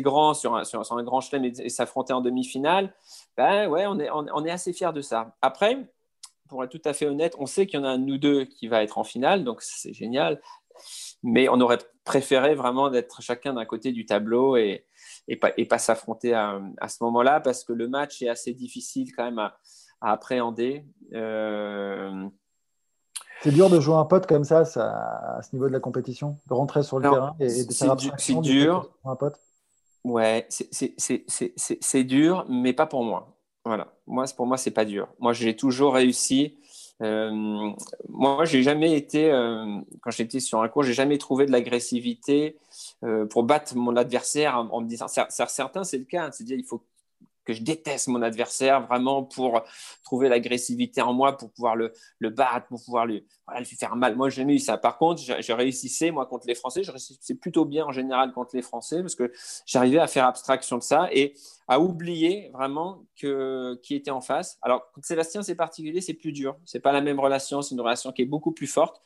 grand 0.00 0.32
sur 0.32 0.56
un, 0.56 0.64
sur, 0.64 0.80
un 0.80 1.02
grand 1.02 1.20
chelem 1.20 1.44
et, 1.44 1.68
s'affronter 1.68 2.14
en 2.14 2.22
demi-finale, 2.22 2.94
ben 3.36 3.68
ouais, 3.68 3.86
on 3.86 3.98
est, 3.98 4.08
on 4.10 4.44
est 4.46 4.50
assez 4.50 4.72
fiers 4.72 4.92
de 4.94 5.02
ça. 5.02 5.36
Après, 5.42 5.86
pour 6.52 6.62
être 6.62 6.70
tout 6.70 6.82
à 6.84 6.92
fait 6.92 7.06
honnête, 7.06 7.34
on 7.38 7.46
sait 7.46 7.66
qu'il 7.66 7.80
y 7.80 7.82
en 7.82 7.86
a 7.86 7.88
un 7.88 7.98
de 7.98 8.04
nous 8.04 8.18
deux 8.18 8.44
qui 8.44 8.68
va 8.68 8.82
être 8.82 8.98
en 8.98 9.04
finale, 9.04 9.42
donc 9.42 9.62
c'est 9.62 9.94
génial. 9.94 10.38
Mais 11.22 11.48
on 11.48 11.58
aurait 11.62 11.78
préféré 12.04 12.54
vraiment 12.54 12.90
d'être 12.90 13.22
chacun 13.22 13.54
d'un 13.54 13.64
côté 13.64 13.90
du 13.90 14.04
tableau 14.04 14.56
et, 14.56 14.84
et 15.28 15.36
pas, 15.36 15.52
et 15.56 15.64
pas 15.64 15.78
s'affronter 15.78 16.34
à, 16.34 16.60
ce 16.88 17.02
moment-là 17.04 17.40
parce 17.40 17.64
que 17.64 17.72
le 17.72 17.88
match 17.88 18.20
est 18.20 18.28
assez 18.28 18.52
difficile 18.52 19.14
quand 19.16 19.24
même 19.24 19.38
à, 19.38 19.56
appréhender. 20.02 20.84
Euh, 21.14 22.28
c'est 23.40 23.52
dur 23.52 23.70
de 23.70 23.80
jouer 23.80 23.94
un 23.94 24.04
pote 24.04 24.26
comme 24.26 24.44
ça, 24.44 24.60
à 24.60 25.40
ce 25.40 25.54
niveau 25.54 25.68
de 25.68 25.72
la 25.72 25.80
compétition, 25.80 26.36
de 26.48 26.54
rentrer 26.54 26.82
sur 26.82 26.98
le 26.98 27.08
terrain 27.08 27.34
et, 27.40 27.64
de 27.64 27.72
faire 27.72 27.96
C'est 28.18 28.40
dur. 28.40 28.90
Un 29.06 29.16
pote. 29.16 29.40
Ouais, 30.04 30.46
c'est 30.50 32.04
dur, 32.04 32.44
mais 32.50 32.74
pas 32.74 32.86
pour 32.86 33.04
moi. 33.04 33.38
Voilà. 33.64 33.92
Moi, 34.06 34.24
pour 34.36 34.46
moi, 34.46 34.56
c'est 34.56 34.72
pas 34.72 34.84
dur. 34.84 35.08
Moi, 35.20 35.32
j'ai 35.32 35.54
toujours 35.54 35.94
réussi. 35.94 36.58
Euh, 37.02 37.70
moi, 38.08 38.44
j'ai 38.44 38.62
jamais 38.62 38.96
été, 38.96 39.30
euh, 39.30 39.80
quand 40.00 40.10
j'étais 40.10 40.40
sur 40.40 40.62
un 40.62 40.68
cours, 40.68 40.82
j'ai 40.82 40.92
jamais 40.92 41.18
trouvé 41.18 41.46
de 41.46 41.52
l'agressivité 41.52 42.56
euh, 43.04 43.26
pour 43.26 43.44
battre 43.44 43.76
mon 43.76 43.96
adversaire 43.96 44.56
en, 44.56 44.80
me 44.80 44.86
disant. 44.86 45.06
Certains, 45.08 45.84
c'est 45.84 45.98
le 45.98 46.04
cas. 46.04 46.26
Hein. 46.26 46.30
C'est-à-dire, 46.32 46.58
il 46.58 46.64
faut 46.64 46.82
que 47.44 47.52
je 47.52 47.62
déteste 47.62 48.08
mon 48.08 48.22
adversaire 48.22 48.86
vraiment 48.86 49.22
pour 49.22 49.62
trouver 50.04 50.28
l'agressivité 50.28 51.02
en 51.02 51.12
moi, 51.12 51.36
pour 51.36 51.50
pouvoir 51.50 51.76
le, 51.76 51.92
le 52.18 52.30
battre, 52.30 52.66
pour 52.68 52.82
pouvoir 52.82 53.06
lui, 53.06 53.24
faire 53.78 53.96
mal. 53.96 54.16
Moi, 54.16 54.28
j'ai 54.30 54.42
eu 54.42 54.58
ça. 54.58 54.78
Par 54.78 54.98
contre, 54.98 55.22
je, 55.22 55.52
réussissais, 55.52 56.10
moi, 56.10 56.26
contre 56.26 56.46
les 56.46 56.54
Français. 56.54 56.82
Je 56.82 56.90
réussissais 56.90 57.34
plutôt 57.34 57.64
bien 57.64 57.84
en 57.84 57.92
général 57.92 58.32
contre 58.32 58.54
les 58.54 58.62
Français 58.62 59.00
parce 59.00 59.14
que 59.14 59.32
j'arrivais 59.66 59.98
à 59.98 60.06
faire 60.06 60.26
abstraction 60.26 60.78
de 60.78 60.82
ça 60.82 61.08
et 61.12 61.34
à 61.68 61.80
oublier 61.80 62.50
vraiment 62.52 63.04
qui 63.16 63.94
était 63.94 64.10
en 64.10 64.20
face. 64.20 64.58
Alors, 64.62 64.90
contre 64.92 65.06
Sébastien, 65.06 65.42
c'est 65.42 65.54
particulier, 65.54 66.00
c'est 66.00 66.14
plus 66.14 66.32
dur. 66.32 66.56
C'est 66.64 66.80
pas 66.80 66.92
la 66.92 67.00
même 67.00 67.20
relation, 67.20 67.62
c'est 67.62 67.74
une 67.74 67.80
relation 67.80 68.12
qui 68.12 68.22
est 68.22 68.26
beaucoup 68.26 68.52
plus 68.52 68.66
forte 68.66 69.02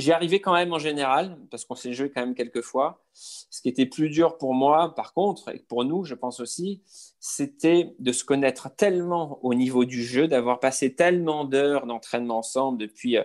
J'y 0.00 0.12
arrivais 0.12 0.40
quand 0.40 0.54
même 0.54 0.72
en 0.72 0.78
général, 0.78 1.36
parce 1.50 1.64
qu'on 1.64 1.74
s'est 1.74 1.92
joué 1.92 2.10
quand 2.10 2.20
même 2.20 2.34
quelques 2.34 2.62
fois. 2.62 3.04
Ce 3.12 3.60
qui 3.60 3.68
était 3.68 3.86
plus 3.86 4.08
dur 4.08 4.38
pour 4.38 4.54
moi, 4.54 4.94
par 4.94 5.12
contre, 5.12 5.50
et 5.54 5.58
pour 5.68 5.84
nous, 5.84 6.04
je 6.04 6.14
pense 6.14 6.40
aussi, 6.40 6.82
c'était 7.20 7.94
de 7.98 8.12
se 8.12 8.24
connaître 8.24 8.74
tellement 8.74 9.38
au 9.44 9.54
niveau 9.54 9.84
du 9.84 10.02
jeu, 10.02 10.26
d'avoir 10.26 10.58
passé 10.58 10.94
tellement 10.94 11.44
d'heures 11.44 11.86
d'entraînement 11.86 12.38
ensemble 12.38 12.78
depuis, 12.78 13.18
euh, 13.18 13.24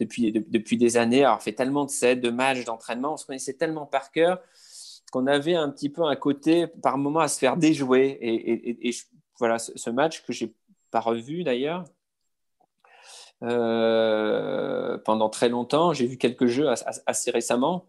depuis, 0.00 0.32
depuis 0.32 0.76
des 0.76 0.96
années, 0.96 1.24
avoir 1.24 1.42
fait 1.42 1.52
tellement 1.52 1.84
de 1.84 1.90
sets, 1.90 2.16
de 2.16 2.30
matchs 2.30 2.64
d'entraînement, 2.64 3.14
on 3.14 3.16
se 3.16 3.24
connaissait 3.24 3.54
tellement 3.54 3.86
par 3.86 4.10
cœur 4.10 4.40
qu'on 5.12 5.26
avait 5.26 5.54
un 5.54 5.70
petit 5.70 5.88
peu 5.88 6.02
un 6.02 6.16
côté, 6.16 6.66
par 6.66 6.98
moment, 6.98 7.20
à 7.20 7.28
se 7.28 7.38
faire 7.38 7.56
déjouer. 7.56 8.18
Et, 8.20 8.90
voilà, 9.38 9.58
ce, 9.58 9.90
match 9.90 10.24
que 10.24 10.32
j'ai 10.32 10.52
pas 10.90 11.00
revu 11.00 11.44
d'ailleurs, 11.44 11.84
euh, 13.42 14.98
pendant 14.98 15.28
très 15.28 15.48
longtemps. 15.48 15.92
J'ai 15.92 16.06
vu 16.06 16.16
quelques 16.16 16.46
jeux 16.46 16.68
assez 17.06 17.30
récemment. 17.30 17.86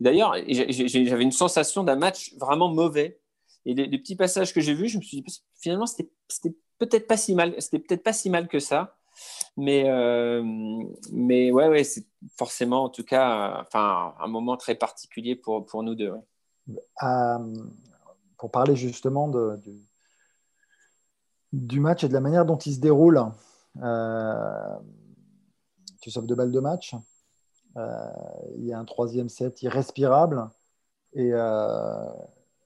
D'ailleurs, 0.00 0.34
j'avais 0.48 1.22
une 1.22 1.32
sensation 1.32 1.84
d'un 1.84 1.96
match 1.96 2.34
vraiment 2.38 2.68
mauvais. 2.68 3.20
Et 3.64 3.74
les, 3.74 3.98
petits 3.98 4.16
passages 4.16 4.54
que 4.54 4.60
j'ai 4.60 4.74
vus, 4.74 4.88
je 4.88 4.98
me 4.98 5.02
suis 5.02 5.20
dit 5.20 5.42
finalement 5.60 5.86
c'était 5.86 6.54
peut-être 6.78 7.06
pas 7.06 7.16
si 7.16 7.34
mal, 7.34 7.54
c'était 7.58 7.80
peut-être 7.80 8.02
pas 8.02 8.12
si 8.12 8.30
mal 8.30 8.48
que 8.48 8.60
ça. 8.60 8.96
Mais 9.56 9.88
euh, 9.88 10.42
mais 11.12 11.50
ouais 11.50 11.68
ouais, 11.68 11.84
c'est 11.84 12.06
forcément 12.36 12.84
en 12.84 12.88
tout 12.88 13.04
cas, 13.04 13.60
enfin 13.60 14.14
un 14.20 14.28
moment 14.28 14.56
très 14.56 14.76
particulier 14.76 15.34
pour 15.34 15.66
pour 15.66 15.82
nous 15.82 15.96
deux. 15.96 16.12
Euh, 17.02 17.54
pour 18.38 18.50
parler 18.50 18.76
justement 18.76 19.28
du, 19.28 19.82
du 21.52 21.80
match 21.80 22.04
et 22.04 22.08
de 22.08 22.14
la 22.14 22.20
manière 22.20 22.46
dont 22.46 22.58
il 22.58 22.74
se 22.74 22.80
déroule. 22.80 23.20
Euh, 23.82 24.76
tu 26.00 26.10
sauves 26.10 26.26
deux 26.26 26.34
balles 26.34 26.52
de 26.52 26.60
match. 26.60 26.94
Euh, 27.76 28.10
il 28.56 28.66
y 28.66 28.72
a 28.72 28.78
un 28.78 28.84
troisième 28.84 29.28
set 29.28 29.62
irrespirable. 29.62 30.48
Et 31.14 31.30
euh, 31.32 32.06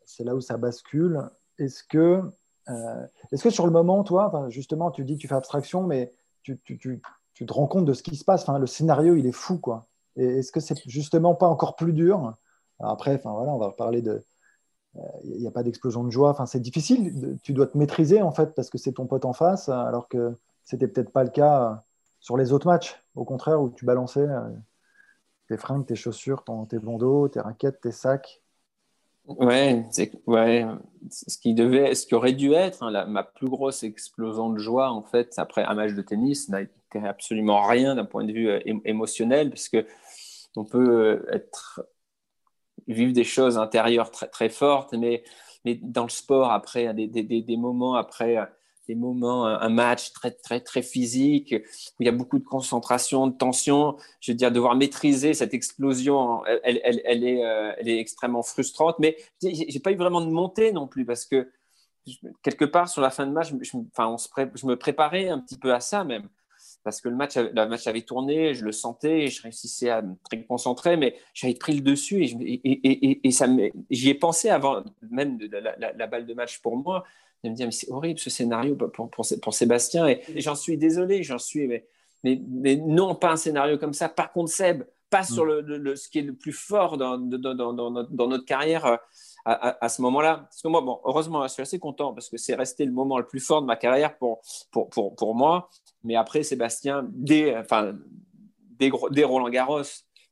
c'est 0.05 0.25
là 0.25 0.35
où 0.35 0.41
ça 0.41 0.57
bascule. 0.57 1.23
Est-ce 1.59 1.85
que, 1.85 2.23
est 2.69 3.43
que 3.43 3.51
sur 3.51 3.67
le 3.67 3.73
moment, 3.73 4.05
toi, 4.05 4.47
justement, 4.49 4.91
tu 4.91 5.05
dis 5.05 5.17
tu 5.17 5.29
fais 5.29 5.35
abstraction, 5.35 5.83
mais 5.85 6.13
tu, 6.43 6.59
te 6.59 7.53
rends 7.53 7.67
compte 7.67 7.85
de 7.85 7.93
ce 7.93 8.03
qui 8.03 8.17
se 8.17 8.25
passe. 8.25 8.47
Le 8.49 8.67
scénario, 8.67 9.17
il 9.17 9.27
est 9.27 9.33
fou. 9.33 9.59
quoi. 9.59 9.87
Et 10.17 10.39
est-ce 10.39 10.53
que 10.53 10.61
c'est 10.61 10.79
justement 10.89 11.35
pas 11.35 11.47
encore 11.47 11.77
plus 11.77 11.93
dur? 11.93 12.35
Après, 12.81 13.21
voilà, 13.23 13.53
on 13.53 13.59
va 13.59 13.71
parler 13.71 14.03
de, 14.03 14.25
il 15.25 15.39
n'y 15.39 15.47
a 15.47 15.53
pas 15.53 15.63
d'explosion 15.63 16.05
de 16.05 16.11
joie. 16.11 16.37
C'est 16.47 16.61
difficile. 16.61 17.39
Tu 17.43 17.53
dois 17.53 17.67
te 17.67 17.79
maîtriser 17.79 18.23
en 18.23 18.33
fait 18.33 18.55
parce 18.55 18.71
que 18.71 18.79
c'est 18.79 18.93
ton 18.93 19.07
pote 19.07 19.25
en 19.25 19.33
face, 19.33 19.69
alors 19.69 20.09
que 20.09 20.37
c'était 20.65 20.89
peut-être 20.89 21.11
pas 21.11 21.25
le 21.25 21.31
cas 21.31 21.71
euh, 21.71 21.75
sur 22.21 22.37
les 22.37 22.53
autres 22.53 22.67
matchs. 22.67 23.03
Au 23.15 23.25
contraire, 23.25 23.61
où 23.61 23.71
tu 23.71 23.85
balançais 23.85 24.21
euh, 24.21 24.49
tes 25.49 25.57
fringues, 25.57 25.87
tes 25.87 25.97
chaussures, 25.97 26.45
tes 26.69 26.79
bandeaux, 26.79 27.29
tes 27.29 27.41
raquettes, 27.41 27.81
tes 27.81 27.93
sacs. 27.93 28.43
Ouais, 29.27 29.87
c'est 29.93 30.11
ouais, 30.27 30.67
ce 31.09 31.39
qui 31.39 31.55
devait, 31.55 31.95
ce 31.95 32.07
qui 32.07 32.15
aurait 32.17 32.33
dû 32.33 32.55
être 32.55 32.83
hein, 32.83 33.07
ma 33.07 33.23
plus 33.23 33.49
grosse 33.49 33.85
explosion 33.85 34.51
de 34.51 34.59
joie 34.59 34.91
en 34.91 35.05
fait 35.05 35.33
après 35.37 35.63
un 35.63 35.75
match 35.75 35.93
de 35.93 36.03
tennis 36.03 36.49
n'a 36.49 36.63
été 36.63 36.99
absolument 37.07 37.63
rien 37.63 37.95
d'un 37.95 38.05
point 38.05 38.25
de 38.25 38.33
vue 38.33 38.49
euh, 38.49 38.59
émotionnel 38.85 39.51
parce 39.51 39.69
que 39.69 39.87
on 40.57 40.65
peut 40.65 41.25
être 41.31 41.87
vivre 42.89 43.13
des 43.13 43.23
choses 43.23 43.59
intérieures 43.59 44.11
très 44.11 44.27
très 44.27 44.49
fortes, 44.49 44.93
mais 44.95 45.23
mais 45.65 45.77
dans 45.77 46.03
le 46.03 46.09
sport 46.09 46.51
après 46.51 46.93
des, 46.93 47.07
des, 47.07 47.23
des 47.23 47.57
moments 47.57 47.95
après 47.95 48.37
des 48.93 49.01
moments, 49.01 49.47
un 49.47 49.69
match 49.69 50.13
très, 50.13 50.31
très, 50.31 50.61
très 50.61 50.83
physique, 50.83 51.55
où 51.55 52.03
il 52.03 52.07
y 52.07 52.09
a 52.09 52.13
beaucoup 52.13 52.39
de 52.39 52.45
concentration, 52.45 53.27
de 53.27 53.37
tension. 53.37 53.97
Je 54.21 54.33
veux 54.33 54.37
dire, 54.37 54.53
devoir 54.53 54.77
maîtriser 54.77 55.35
cette 55.35 55.55
explosion, 55.55 56.45
elle, 56.63 56.79
est, 56.79 57.45
euh, 57.45 57.73
elle 57.79 57.89
est, 57.89 57.99
extrêmement 57.99 58.43
frustrante. 58.43 58.97
Mais 58.99 59.17
j'ai 59.43 59.81
pas 59.81 59.93
eu 59.93 59.97
vraiment 59.97 60.21
de 60.21 60.31
montée 60.31 60.73
non 60.73 60.87
plus, 60.87 61.07
parce 61.07 61.25
que 61.25 61.49
quelque 62.43 62.65
part, 62.65 62.89
sur 62.89 63.01
la 63.01 63.11
fin 63.11 63.27
de 63.27 63.33
match, 63.33 63.53
je, 63.61 63.77
enfin, 63.93 64.09
on 64.09 64.19
se 64.19 64.29
je 64.55 64.67
me 64.67 64.77
préparais 64.77 65.29
un 65.29 65.39
petit 65.39 65.59
peu 65.59 65.73
à 65.73 65.81
ça 65.81 66.05
même. 66.05 66.29
Parce 66.85 67.01
que 67.01 67.09
le 67.09 67.17
match, 67.17 67.37
le 67.37 67.69
match 67.69 67.87
avait 67.87 68.03
tourné, 68.03 68.55
je 68.55 68.65
le 68.65 68.73
sentais, 68.73 69.29
je 69.29 69.43
réussissais 69.43 69.91
à 69.91 70.03
me 70.03 70.17
très 70.25 70.45
concentrer, 70.45 70.97
mais 70.97 71.17
j'avais 71.33 71.55
pris 71.55 71.75
le 71.75 71.81
dessus 71.81 72.25
et, 72.25 72.61
et, 73.25 73.31
j'y 73.91 74.11
ai 74.11 74.15
pensé 74.15 74.49
avant 74.49 74.83
même 75.11 75.39
la, 75.79 76.07
balle 76.07 76.27
de 76.27 76.35
match 76.35 76.61
pour 76.61 76.77
moi 76.77 77.05
de 77.45 77.51
me 77.51 77.55
dire, 77.55 77.67
mais 77.67 77.73
c'est 77.73 77.91
horrible 77.91 78.19
ce 78.19 78.31
scénario 78.31 78.77
pour, 78.77 79.11
pour, 79.11 79.55
Sébastien. 79.55 80.07
Et, 80.09 80.23
j'en 80.37 80.55
suis 80.55 80.77
désolé, 80.77 81.23
j'en 81.23 81.39
suis, 81.39 81.67
mais, 81.67 81.87
mais, 82.23 82.41
mais, 82.49 82.77
non, 82.77 83.15
pas 83.15 83.33
un 83.33 83.37
scénario 83.37 83.79
comme 83.79 83.93
ça. 83.93 84.09
Par 84.09 84.33
contre, 84.33 84.51
Seb, 84.51 84.85
pas 85.11 85.25
sur 85.25 85.45
mm. 85.45 85.61
le, 85.61 85.97
ce 85.97 86.09
qui 86.09 86.21
est 86.21 86.23
le 86.23 86.35
plus 86.35 86.53
fort 86.53 86.97
dans, 86.97 87.19
dans, 87.19 87.55
dans, 87.55 87.73
dans 87.73 88.29
notre, 88.29 88.45
carrière 88.45 88.87
euh, 88.87 88.97
à, 89.45 89.85
à, 89.85 89.89
ce 89.89 90.01
moment-là. 90.03 90.47
Parce 90.49 90.63
que 90.63 90.69
moi, 90.69 90.81
bon, 90.81 91.01
heureusement, 91.05 91.43
je 91.43 91.53
suis 91.53 91.63
assez 91.63 91.79
content 91.79 92.15
parce 92.15 92.29
que 92.29 92.37
c'est 92.37 92.55
resté 92.55 92.85
le 92.85 92.93
moment 92.93 93.19
le 93.19 93.27
plus 93.27 93.41
fort 93.41 93.61
de 93.61 93.67
ma 93.67 93.77
carrière 93.77 94.17
pour, 94.17 94.41
pour, 94.71 94.89
pour, 94.89 95.15
pour 95.15 95.35
moi. 95.35 95.69
Mais 96.05 96.17
après, 96.17 96.43
Sébastien, 96.43 97.07
dès, 97.11 97.57
enfin, 97.57 97.95
dès, 98.79 98.91
dès 99.11 99.25
Roland 99.25 99.51
Garros, 99.51 99.83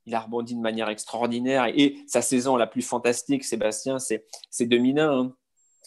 il 0.06 0.14
a 0.14 0.20
rebondi 0.20 0.54
de 0.54 0.60
manière 0.60 0.88
extraordinaire. 0.88 1.66
Et, 1.66 1.98
sa 2.06 2.22
saison 2.22 2.56
la 2.56 2.66
plus 2.66 2.82
fantastique, 2.82 3.44
Sébastien, 3.44 3.98
c'est 3.98 4.24
2001 4.60 5.32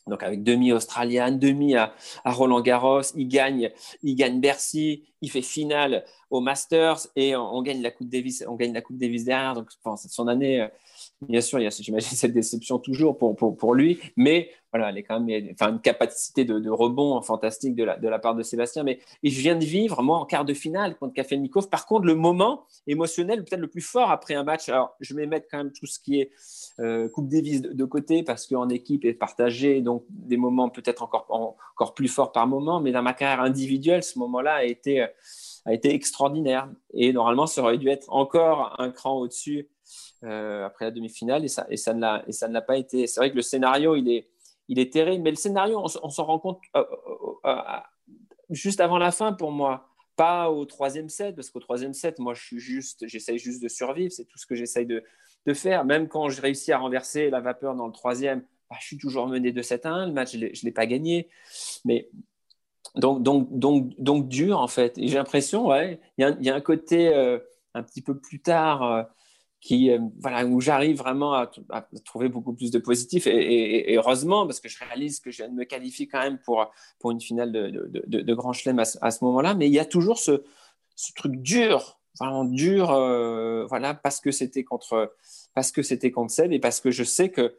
donc 0.07 0.21
avec 0.23 0.43
demi 0.43 0.71
australienne, 0.71 1.39
demi 1.39 1.75
à, 1.75 1.93
Roland 2.25 2.61
Garros, 2.61 3.01
il 3.15 3.27
gagne, 3.27 3.71
il 4.01 4.15
gagne 4.15 4.41
Bercy, 4.41 5.03
il 5.21 5.31
fait 5.31 5.41
finale 5.41 6.03
au 6.29 6.41
Masters 6.41 7.07
et 7.15 7.35
on, 7.35 7.61
gagne 7.61 7.81
la 7.81 7.91
Coupe 7.91 8.09
Davis, 8.09 8.43
on 8.47 8.55
gagne 8.55 8.73
la 8.73 8.81
Coupe 8.81 8.97
Davis 8.97 9.23
derrière. 9.23 9.53
Donc 9.53 9.69
c'est 9.97 10.11
son 10.11 10.27
année, 10.27 10.61
euh, 10.61 10.67
bien 11.27 11.41
sûr, 11.41 11.59
il 11.59 11.63
y 11.63 11.67
a, 11.67 11.69
j'imagine 11.69 12.15
cette 12.17 12.33
déception 12.33 12.79
toujours 12.79 13.17
pour, 13.17 13.36
pour, 13.36 13.73
lui, 13.73 13.99
mais 14.17 14.49
voilà, 14.71 14.89
elle 14.89 14.97
est 14.97 15.03
quand 15.03 15.19
même, 15.19 15.49
enfin 15.51 15.71
une 15.71 15.81
capacité 15.81 16.45
de, 16.45 16.57
de 16.57 16.69
rebond 16.69 17.21
fantastique 17.21 17.75
de 17.75 17.83
la, 17.83 17.97
de 17.97 18.07
la 18.07 18.17
part 18.17 18.33
de 18.33 18.41
Sébastien. 18.41 18.83
Mais 18.83 18.99
je 19.23 19.39
viens 19.39 19.55
de 19.55 19.63
vivre 19.63 20.01
moi 20.01 20.17
en 20.17 20.25
quart 20.25 20.45
de 20.45 20.53
finale 20.53 20.95
contre 20.97 21.13
Kafelnikov. 21.13 21.69
Par 21.69 21.86
contre, 21.86 22.05
le 22.05 22.15
moment 22.15 22.65
émotionnel 22.88 23.43
peut-être 23.43 23.62
le 23.62 23.67
plus 23.67 23.81
fort 23.81 24.09
après 24.09 24.33
un 24.33 24.43
match. 24.43 24.69
Alors 24.69 24.95
je 24.99 25.13
vais 25.13 25.27
mettre 25.27 25.47
quand 25.49 25.59
même 25.59 25.71
tout 25.71 25.86
ce 25.86 25.99
qui 25.99 26.21
est 26.21 26.31
euh, 26.79 27.07
Coupe 27.07 27.27
Davis 27.27 27.62
de, 27.62 27.86
côté 27.86 28.23
parce 28.23 28.47
qu'en 28.47 28.67
équipe 28.69 29.05
est 29.05 29.13
partagé, 29.13 29.81
donc 29.81 30.05
des 30.09 30.38
moments 30.38 30.69
peut-être 30.69 31.03
encore, 31.03 31.27
encore 31.29 31.93
plus 31.93 32.07
forts 32.07 32.31
par 32.31 32.47
moment, 32.47 32.81
mais 32.81 32.91
dans 32.91 33.03
ma 33.03 33.13
carrière 33.13 33.41
individuelle, 33.41 34.03
ce 34.03 34.17
moment-là 34.19 34.55
a 34.55 34.63
été, 34.63 35.05
a 35.65 35.73
été 35.73 35.93
extraordinaire. 35.93 36.67
Et 36.93 37.13
normalement, 37.13 37.45
ça 37.45 37.62
aurait 37.62 37.77
dû 37.77 37.89
être 37.89 38.12
encore 38.12 38.75
un 38.79 38.89
cran 38.89 39.19
au-dessus 39.19 39.69
euh, 40.23 40.65
après 40.65 40.86
la 40.86 40.91
demi-finale, 40.91 41.43
et 41.45 41.47
ça, 41.47 41.65
et 41.69 41.77
ça 41.77 41.93
ne 41.93 42.53
l'a 42.53 42.62
pas 42.62 42.77
été. 42.77 43.07
C'est 43.07 43.19
vrai 43.19 43.31
que 43.31 43.36
le 43.36 43.41
scénario, 43.41 43.95
il 43.95 44.09
est, 44.09 44.29
il 44.67 44.79
est 44.79 44.91
terrible, 44.91 45.23
mais 45.23 45.31
le 45.31 45.36
scénario, 45.36 45.79
on, 45.79 46.09
s'en 46.09 46.25
rend 46.25 46.39
compte 46.39 46.59
euh, 46.75 46.83
juste 48.49 48.79
avant 48.79 48.97
la 48.97 49.12
fin 49.12 49.33
pour 49.33 49.51
moi 49.51 49.89
pas 50.15 50.51
au 50.51 50.65
troisième 50.65 51.09
set, 51.09 51.36
parce 51.36 51.49
qu'au 51.49 51.59
troisième 51.59 51.93
set, 51.93 52.19
moi, 52.19 52.33
je 52.33 52.43
suis 52.43 52.59
juste, 52.59 53.07
j'essaye 53.07 53.39
juste 53.39 53.62
de 53.63 53.67
survivre, 53.67 54.12
c'est 54.12 54.25
tout 54.25 54.38
ce 54.38 54.45
que 54.45 54.55
j'essaye 54.55 54.86
de, 54.86 55.03
de 55.45 55.53
faire. 55.53 55.86
Même 55.86 56.07
quand 56.07 56.29
je 56.29 56.41
réussis 56.41 56.71
à 56.71 56.77
renverser 56.77 57.29
la 57.29 57.39
vapeur 57.39 57.75
dans 57.75 57.88
le 57.88 57.93
troisième, 57.93 58.43
bah, 58.69 58.77
je 58.79 58.86
suis 58.86 58.97
toujours 58.97 59.27
mené 59.27 59.51
de 59.51 59.62
7 59.62 59.86
à 59.86 59.91
1. 59.91 60.07
Le 60.07 60.13
match, 60.13 60.33
je 60.33 60.38
ne 60.38 60.65
l'ai 60.65 60.71
pas 60.71 60.86
gagné. 60.86 61.29
Mais 61.86 62.09
donc, 62.95 63.23
donc, 63.23 63.47
donc, 63.51 63.93
donc 63.97 64.27
dur, 64.27 64.59
en 64.59 64.67
fait. 64.67 64.93
J'ai 64.97 65.15
l'impression, 65.15 65.67
ouais, 65.67 65.99
il 66.17 66.38
y, 66.41 66.49
a 66.49 66.55
un 66.55 66.62
côté 66.62 67.13
euh, 67.13 67.39
un 67.73 67.83
petit 67.83 68.01
peu 68.01 68.17
plus 68.17 68.39
tard. 68.39 69.07
Qui, 69.65 69.91
euh, 69.91 69.99
voilà, 70.19 70.45
où 70.45 70.60
j'arrive 70.60 70.97
vraiment 70.97 71.34
à, 71.34 71.49
trouver 72.04 72.28
beaucoup 72.28 72.52
plus 72.52 72.69
de 72.69 72.80
positif. 72.80 73.28
Et, 73.28 73.95
heureusement, 73.95 74.45
parce 74.45 74.60
que 74.60 74.67
je 74.67 74.78
réalise 74.78 75.21
que 75.21 75.32
je 75.32 75.38
viens 75.38 75.47
de 75.47 75.54
me 75.54 75.63
qualifier 75.63 76.06
quand 76.06 76.19
même 76.19 76.38
pour, 76.38 76.69
pour 76.99 77.12
une 77.12 77.21
finale 77.21 77.54
de, 77.54 77.69
de, 78.06 78.34
Grand 78.34 78.52
Chelem 78.52 78.80
à, 78.80 79.12
ce 79.12 79.23
moment-là. 79.23 79.54
Mais 79.54 79.67
il 79.67 79.73
y 79.73 79.80
a 79.80 79.86
toujours 79.86 80.19
ce, 80.19 80.43
ce 80.95 81.13
truc 81.13 81.38
dur 81.38 81.97
vraiment 82.19 82.45
dur, 82.45 82.91
euh, 82.91 83.65
voilà, 83.65 83.95
parce 83.95 84.19
que 84.19 84.32
c'était 84.32 84.63
contre, 84.63 85.15
parce 85.56 85.71
que 85.71 85.82
c'était 85.82 86.12
contre 86.12 86.32
Seb 86.32 86.52
et 86.52 86.60
parce 86.60 86.80
que 86.80 86.91
je 86.91 87.04
sais 87.04 87.32
que 87.32 87.58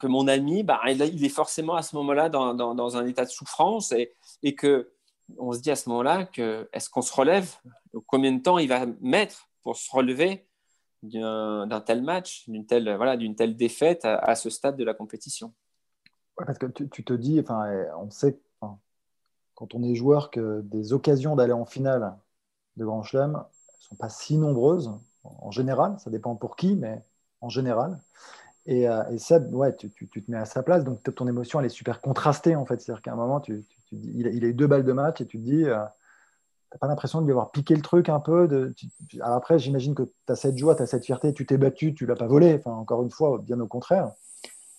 que 0.00 0.06
mon 0.06 0.26
ami, 0.26 0.62
bah, 0.62 0.80
il 0.86 1.24
est 1.24 1.28
forcément 1.28 1.74
à 1.74 1.82
ce 1.82 1.94
moment-là 1.96 2.28
dans, 2.28 2.54
dans, 2.54 2.96
un 2.96 3.06
état 3.06 3.24
de 3.24 3.30
souffrance 3.30 3.92
et, 3.92 4.12
et 4.42 4.54
que 4.54 4.90
on 5.38 5.52
se 5.52 5.60
dit 5.60 5.70
à 5.70 5.76
ce 5.76 5.88
moment-là 5.90 6.24
que 6.24 6.68
est-ce 6.72 6.90
qu'on 6.90 7.02
se 7.02 7.12
relève? 7.12 7.54
Combien 8.06 8.32
de 8.32 8.42
temps 8.42 8.58
il 8.58 8.68
va 8.68 8.86
mettre 9.00 9.48
pour 9.62 9.76
se 9.76 9.90
relever? 9.90 10.46
D'un 11.02 11.82
tel 11.84 12.02
match, 12.02 12.48
d'une 12.48 12.66
telle, 12.66 12.94
voilà, 12.96 13.16
telle 13.36 13.56
défaite 13.56 14.04
à, 14.04 14.34
ce 14.34 14.50
stade 14.50 14.76
de 14.76 14.84
la 14.84 14.94
compétition 14.94 15.52
Parce 16.36 16.58
que 16.58 16.66
tu, 16.66 16.88
tu, 16.88 17.04
te 17.04 17.12
dis, 17.12 17.40
enfin, 17.40 17.66
on 17.98 18.10
sait 18.10 18.38
quand 19.54 19.74
on 19.74 19.82
est 19.82 19.94
joueur 19.94 20.30
que 20.30 20.60
des 20.62 20.92
occasions 20.92 21.36
d'aller 21.36 21.52
en 21.52 21.64
finale 21.64 22.16
de 22.76 22.84
Grand 22.84 23.02
Chelem 23.02 23.32
ne 23.32 23.80
sont 23.80 23.94
pas 23.94 24.08
si 24.08 24.38
nombreuses 24.38 24.90
en 25.24 25.50
général, 25.50 25.96
ça 26.00 26.10
dépend 26.10 26.34
pour 26.34 26.56
qui, 26.56 26.74
mais 26.74 27.00
en 27.40 27.48
général. 27.48 28.00
Et, 28.66 28.88
euh, 28.88 29.18
ça, 29.18 29.38
ouais, 29.38 29.74
tu, 29.76 29.90
tu, 29.90 30.08
te 30.08 30.30
mets 30.30 30.36
à 30.36 30.44
sa 30.44 30.62
place, 30.62 30.84
donc 30.84 31.02
ton 31.14 31.26
émotion, 31.26 31.60
elle 31.60 31.66
est 31.66 31.68
super 31.68 32.00
contrastée 32.00 32.56
en 32.56 32.64
fait. 32.64 32.80
C'est-à-dire 32.80 33.02
qu'à 33.02 33.12
un 33.12 33.16
moment, 33.16 33.40
tu, 33.40 33.64
il, 33.92 34.26
a, 34.26 34.30
eu 34.30 34.54
deux 34.54 34.66
balles 34.66 34.84
de 34.84 34.92
match 34.92 35.20
et 35.20 35.26
tu 35.26 35.38
te 35.38 35.44
dis, 35.44 35.64
euh, 35.64 35.78
n'as 36.72 36.78
pas 36.78 36.86
l'impression 36.86 37.20
de 37.20 37.26
lui 37.26 37.32
avoir 37.32 37.50
piqué 37.50 37.74
le 37.74 37.82
truc 37.82 38.08
un 38.08 38.20
peu 38.20 38.72
Après, 39.20 39.58
j'imagine 39.58 39.94
que 39.94 40.02
tu 40.02 40.32
as 40.32 40.36
cette 40.36 40.56
joie, 40.56 40.74
tu 40.74 40.82
as 40.82 40.86
cette 40.86 41.04
fierté, 41.04 41.32
tu 41.32 41.46
t'es 41.46 41.58
battu, 41.58 41.94
tu 41.94 42.06
l'as 42.06 42.16
pas 42.16 42.26
volé. 42.26 42.60
Encore 42.64 43.02
une 43.02 43.10
fois, 43.10 43.38
bien 43.42 43.60
au 43.60 43.66
contraire. 43.66 44.12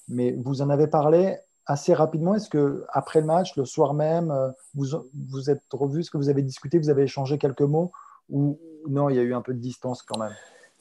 Mais 0.08 0.36
vous 0.44 0.62
en 0.62 0.70
avez 0.70 0.88
parlé 0.88 1.38
assez 1.66 1.94
rapidement. 1.94 2.36
Est-ce 2.36 2.50
que 2.50 2.86
après 2.90 3.22
le 3.22 3.26
match, 3.26 3.56
le 3.56 3.66
soir 3.66 3.94
même, 3.94 4.32
euh, 4.32 4.50
vous 4.76 4.86
vous 5.30 5.50
êtes 5.50 5.64
revus 5.72 6.02
Est-ce 6.02 6.12
que 6.12 6.18
vous 6.18 6.30
avez 6.30 6.42
discuté 6.42 6.78
Vous 6.78 6.90
avez 6.90 7.04
échangé 7.04 7.38
quelques 7.38 7.62
mots? 7.62 7.92
Ou 8.30 8.60
non, 8.88 9.10
il 9.10 9.16
y 9.16 9.20
a 9.20 9.24
eu 9.24 9.34
un 9.34 9.42
peu 9.42 9.54
de 9.54 9.60
distance 9.60 10.02
quand 10.02 10.20
même? 10.20 10.34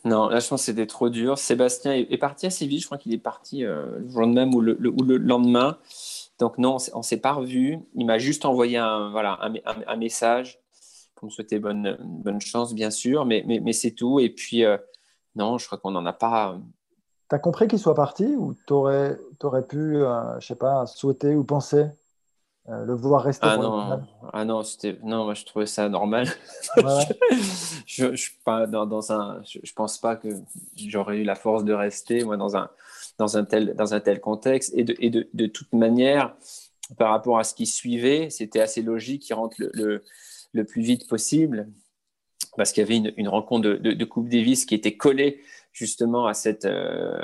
Non, 0.04 0.28
là, 0.28 0.40
je 0.40 0.48
pense 0.48 0.62
que 0.62 0.66
c'était 0.66 0.86
trop 0.86 1.10
dur. 1.10 1.38
Sébastien 1.38 1.92
est, 1.92 2.18
parti 2.18 2.46
assez 2.46 2.66
vite. 2.66 2.80
Je 2.80 2.86
crois 2.86 2.98
qu'il 2.98 3.12
est 3.12 3.18
parti 3.18 3.64
euh, 3.64 3.98
le 4.00 4.08
jour 4.08 4.26
même 4.26 4.52
ou 4.54 4.60
le, 4.60 4.76
lendemain. 5.16 5.78
Donc, 6.40 6.58
non, 6.58 6.78
on 6.92 6.98
ne 6.98 7.04
s'est 7.04 7.18
pas 7.18 7.32
revu. 7.32 7.78
Il 7.94 8.06
m'a 8.06 8.18
juste 8.18 8.44
envoyé 8.44 8.78
voilà, 9.12 9.38
un, 9.86 9.96
message 9.96 10.61
me 11.26 11.30
souhaiter 11.30 11.58
bonne, 11.58 11.96
bonne 12.00 12.40
chance, 12.40 12.74
bien 12.74 12.90
sûr. 12.90 13.24
Mais, 13.24 13.44
mais, 13.46 13.60
mais 13.60 13.72
c'est 13.72 13.92
tout. 13.92 14.20
Et 14.20 14.30
puis, 14.30 14.64
euh, 14.64 14.76
non, 15.34 15.58
je 15.58 15.66
crois 15.66 15.78
qu'on 15.78 15.90
n'en 15.90 16.06
a 16.06 16.12
pas. 16.12 16.58
Tu 17.28 17.34
as 17.34 17.38
compris 17.38 17.68
qu'il 17.68 17.78
soit 17.78 17.94
parti 17.94 18.36
ou 18.36 18.54
tu 18.66 18.72
aurais, 18.72 19.18
aurais, 19.42 19.66
pu, 19.66 19.96
euh, 19.96 20.38
je 20.40 20.46
sais 20.46 20.54
pas, 20.54 20.86
souhaiter 20.86 21.34
ou 21.34 21.44
penser 21.44 21.86
euh, 22.68 22.84
le 22.84 22.94
voir 22.94 23.22
rester 23.22 23.44
ah 23.50 23.56
non, 23.56 24.00
ah 24.32 24.44
non, 24.44 24.62
c'était 24.62 24.96
non, 25.02 25.24
moi 25.24 25.34
je 25.34 25.44
trouvais 25.44 25.66
ça 25.66 25.88
normal. 25.88 26.28
je, 27.86 28.14
je, 28.14 28.30
pas 28.44 28.68
dans, 28.68 28.86
dans, 28.86 29.10
un, 29.10 29.42
je, 29.42 29.72
pense 29.72 29.98
pas 29.98 30.14
que 30.14 30.28
j'aurais 30.76 31.18
eu 31.18 31.24
la 31.24 31.34
force 31.34 31.64
de 31.64 31.72
rester 31.72 32.22
moi 32.22 32.36
dans 32.36 32.56
un 32.56 32.70
dans 33.18 33.36
un 33.36 33.44
tel 33.44 33.74
dans 33.74 33.94
un 33.94 34.00
tel 34.00 34.20
contexte 34.20 34.72
et 34.76 34.84
de 34.84 34.94
et 35.00 35.10
de, 35.10 35.28
de 35.34 35.46
toute 35.46 35.72
manière 35.72 36.36
par 36.96 37.10
rapport 37.10 37.40
à 37.40 37.42
ce 37.42 37.54
qui 37.54 37.66
suivait, 37.66 38.30
c'était 38.30 38.60
assez 38.60 38.82
logique 38.82 39.22
qu'il 39.22 39.34
rentre 39.34 39.56
le, 39.58 39.70
le, 39.74 40.04
le, 40.52 40.64
plus 40.64 40.82
vite 40.82 41.08
possible 41.08 41.68
parce 42.56 42.72
qu'il 42.72 42.82
y 42.82 42.86
avait 42.86 43.12
une, 43.16 43.28
rencontre 43.28 43.68
de, 43.68 44.04
Coupe 44.04 44.28
Davis 44.28 44.66
qui 44.66 44.74
était 44.74 44.96
collée 44.96 45.40
justement 45.72 46.26
à 46.26 46.34
cette 46.34 46.66
euh, 46.66 47.18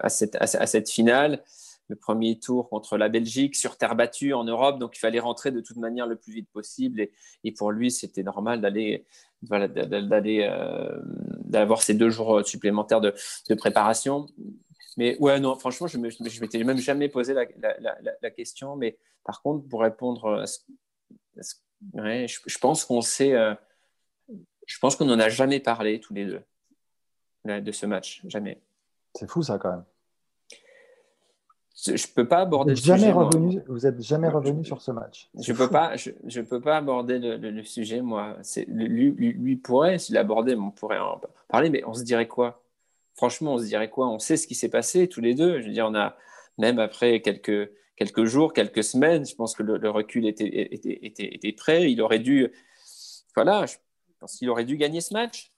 à 0.00 0.08
cette 0.08 0.36
à 0.36 0.66
cette 0.66 0.88
finale 0.88 1.42
le 1.88 1.96
premier 1.96 2.38
tour 2.38 2.68
contre 2.68 2.96
la 2.96 3.08
Belgique 3.08 3.56
sur 3.56 3.76
terre 3.76 3.94
battue 3.94 4.32
en 4.32 4.44
Europe, 4.44 4.78
donc 4.78 4.96
il 4.96 5.00
fallait 5.00 5.20
rentrer 5.20 5.50
de 5.50 5.60
toute 5.60 5.76
manière 5.76 6.06
le 6.06 6.16
plus 6.16 6.32
vite 6.32 6.48
possible. 6.50 7.00
Et, 7.00 7.12
et 7.44 7.52
pour 7.52 7.70
lui, 7.70 7.90
c'était 7.90 8.22
normal 8.22 8.60
d'aller, 8.60 9.04
voilà, 9.42 9.68
d'aller, 9.68 10.48
euh, 10.50 10.98
d'avoir 11.44 11.82
ces 11.82 11.94
deux 11.94 12.10
jours 12.10 12.46
supplémentaires 12.46 13.00
de, 13.00 13.14
de, 13.48 13.54
préparation. 13.54 14.26
Mais 14.96 15.18
ouais, 15.18 15.40
non, 15.40 15.56
franchement, 15.56 15.86
je 15.86 15.98
ne 15.98 16.40
m'étais 16.40 16.64
même 16.64 16.78
jamais 16.78 17.08
posé 17.08 17.34
la, 17.34 17.44
la, 18.22 18.30
question. 18.30 18.76
Mais 18.76 18.96
par 19.24 19.42
contre, 19.42 19.68
pour 19.68 19.82
répondre, 19.82 20.40
à 20.40 20.46
ce, 20.46 21.54
ouais, 21.92 22.26
je, 22.28 22.40
je, 22.46 22.58
pense 22.58 22.84
qu'on 22.84 23.00
sait, 23.00 23.34
euh, 23.34 23.54
je 24.66 24.78
pense 24.78 24.96
qu'on 24.96 25.04
n'en 25.04 25.18
a 25.18 25.28
jamais 25.28 25.60
parlé 25.60 26.00
tous 26.00 26.14
les 26.14 26.26
deux 26.26 26.42
de 27.44 27.72
ce 27.72 27.86
match, 27.86 28.22
jamais. 28.26 28.58
C'est 29.14 29.30
fou 29.30 29.42
ça 29.42 29.58
quand 29.58 29.70
même. 29.70 29.84
Je 31.86 32.06
peux 32.14 32.26
pas 32.26 32.38
aborder 32.38 32.72
vous 32.72 32.78
êtes 32.78 32.84
jamais 32.84 33.12
revenu, 33.12 33.60
Vous 33.66 33.80
n'êtes 33.80 34.00
jamais 34.00 34.28
revenu 34.28 34.64
sur 34.64 34.80
ce 34.80 34.92
match. 34.92 35.28
Je 35.38 35.52
peux 35.52 35.68
pas, 35.68 35.96
je, 35.96 36.40
peux 36.40 36.60
pas 36.60 36.76
aborder 36.76 37.18
le, 37.18 37.62
sujet 37.64 38.00
moi. 38.00 38.36
C'est 38.42 38.64
lui, 38.68 39.10
lui, 39.10 39.56
pourrait 39.56 39.98
s'il 39.98 40.16
abordait, 40.16 40.54
on 40.54 40.70
pourrait 40.70 40.98
en 40.98 41.20
parler, 41.48 41.70
mais 41.70 41.82
on 41.84 41.92
se 41.92 42.04
dirait 42.04 42.28
quoi? 42.28 42.62
Franchement, 43.14 43.54
on 43.54 43.58
se 43.58 43.64
dirait 43.64 43.90
quoi? 43.90 44.08
On 44.08 44.18
sait 44.18 44.36
ce 44.36 44.46
qui 44.46 44.54
s'est 44.54 44.68
passé 44.68 45.08
tous 45.08 45.20
les 45.20 45.34
deux. 45.34 45.60
Je 45.60 45.66
veux 45.66 45.72
dire, 45.72 45.86
on 45.86 45.94
a 45.94 46.16
même 46.58 46.78
après 46.78 47.20
quelques 47.20 47.70
quelques 47.96 48.24
jours, 48.24 48.52
quelques 48.52 48.84
semaines, 48.84 49.26
je 49.26 49.34
pense 49.34 49.54
que 49.54 49.62
le, 49.62 49.90
recul 49.90 50.26
était, 50.26 50.46
était, 50.72 50.98
était, 51.02 51.34
était, 51.34 51.52
prêt. 51.52 51.90
Il 51.90 52.00
aurait 52.02 52.18
dû, 52.18 52.50
voilà, 53.34 53.66
je 53.66 53.76
pense 54.18 54.36
qu'il 54.36 54.48
aurait 54.50 54.64
dû 54.64 54.76
gagner 54.76 55.00
ce 55.00 55.14
match. 55.14 55.52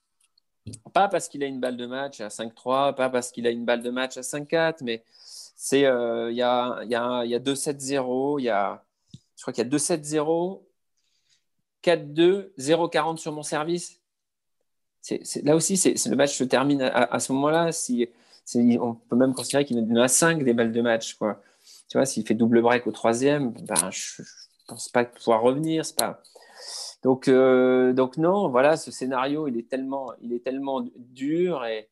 Pas 0.93 1.07
parce 1.07 1.29
qu'il 1.29 1.43
a 1.43 1.47
une 1.47 1.59
balle 1.59 1.77
de 1.77 1.85
match 1.85 2.19
à 2.19 2.27
5-3, 2.27 2.95
pas 2.95 3.09
parce 3.09 3.31
qu'il 3.31 3.47
a 3.47 3.51
une 3.51 3.63
balle 3.65 3.81
de 3.81 3.89
match 3.89 4.17
à 4.17 4.21
5-4, 4.21 4.83
mais 4.83 5.03
euh, 5.73 6.27
il 6.29 6.37
y 6.37 6.41
a, 6.41 6.83
y 6.83 6.95
a, 6.95 7.25
y 7.25 7.35
a 7.35 7.39
2-7-0, 7.39 8.39
il 8.39 8.43
y 8.43 8.49
a, 8.49 8.83
je 9.35 9.41
crois 9.41 9.53
qu'il 9.53 9.63
y 9.63 9.67
a 9.67 9.69
2-7-0, 9.69 10.61
4-2, 11.83 12.51
0-40 12.57 13.17
sur 13.17 13.31
mon 13.31 13.43
service. 13.43 14.01
C'est, 15.01 15.41
là 15.43 15.55
aussi, 15.55 15.81
le 15.85 16.15
match 16.15 16.35
se 16.35 16.43
termine 16.43 16.81
à, 16.81 17.19
ce 17.19 17.31
moment-là. 17.31 17.71
Si, 17.71 18.09
on 18.53 18.95
peut 18.95 19.15
même 19.15 19.33
considérer 19.33 19.63
qu'il 19.63 19.79
en 19.79 19.95
a 19.95 20.09
5 20.09 20.43
des 20.43 20.53
balles 20.53 20.73
de 20.73 20.81
match. 20.81 21.13
Quoi. 21.13 21.41
Tu 21.89 21.97
vois, 21.97 22.05
s'il 22.05 22.27
fait 22.27 22.33
double 22.33 22.61
break 22.61 22.85
au 22.87 22.91
troisième, 22.91 23.51
ben, 23.51 23.91
je 23.91 24.21
ne 24.21 24.25
pense 24.67 24.89
pas 24.89 25.05
pouvoir 25.05 25.41
revenir. 25.41 25.85
C'est 25.85 25.97
pas... 25.97 26.21
donc, 27.03 27.27
euh, 27.27 27.93
donc 27.93 28.17
non, 28.17 28.49
voilà, 28.49 28.77
ce 28.77 28.91
scénario, 28.91 29.47
il 29.47 29.57
est 29.57 29.69
tellement, 29.69 30.11
il 30.21 30.33
est 30.33 30.43
tellement 30.43 30.85
dur 30.95 31.65
et, 31.65 31.89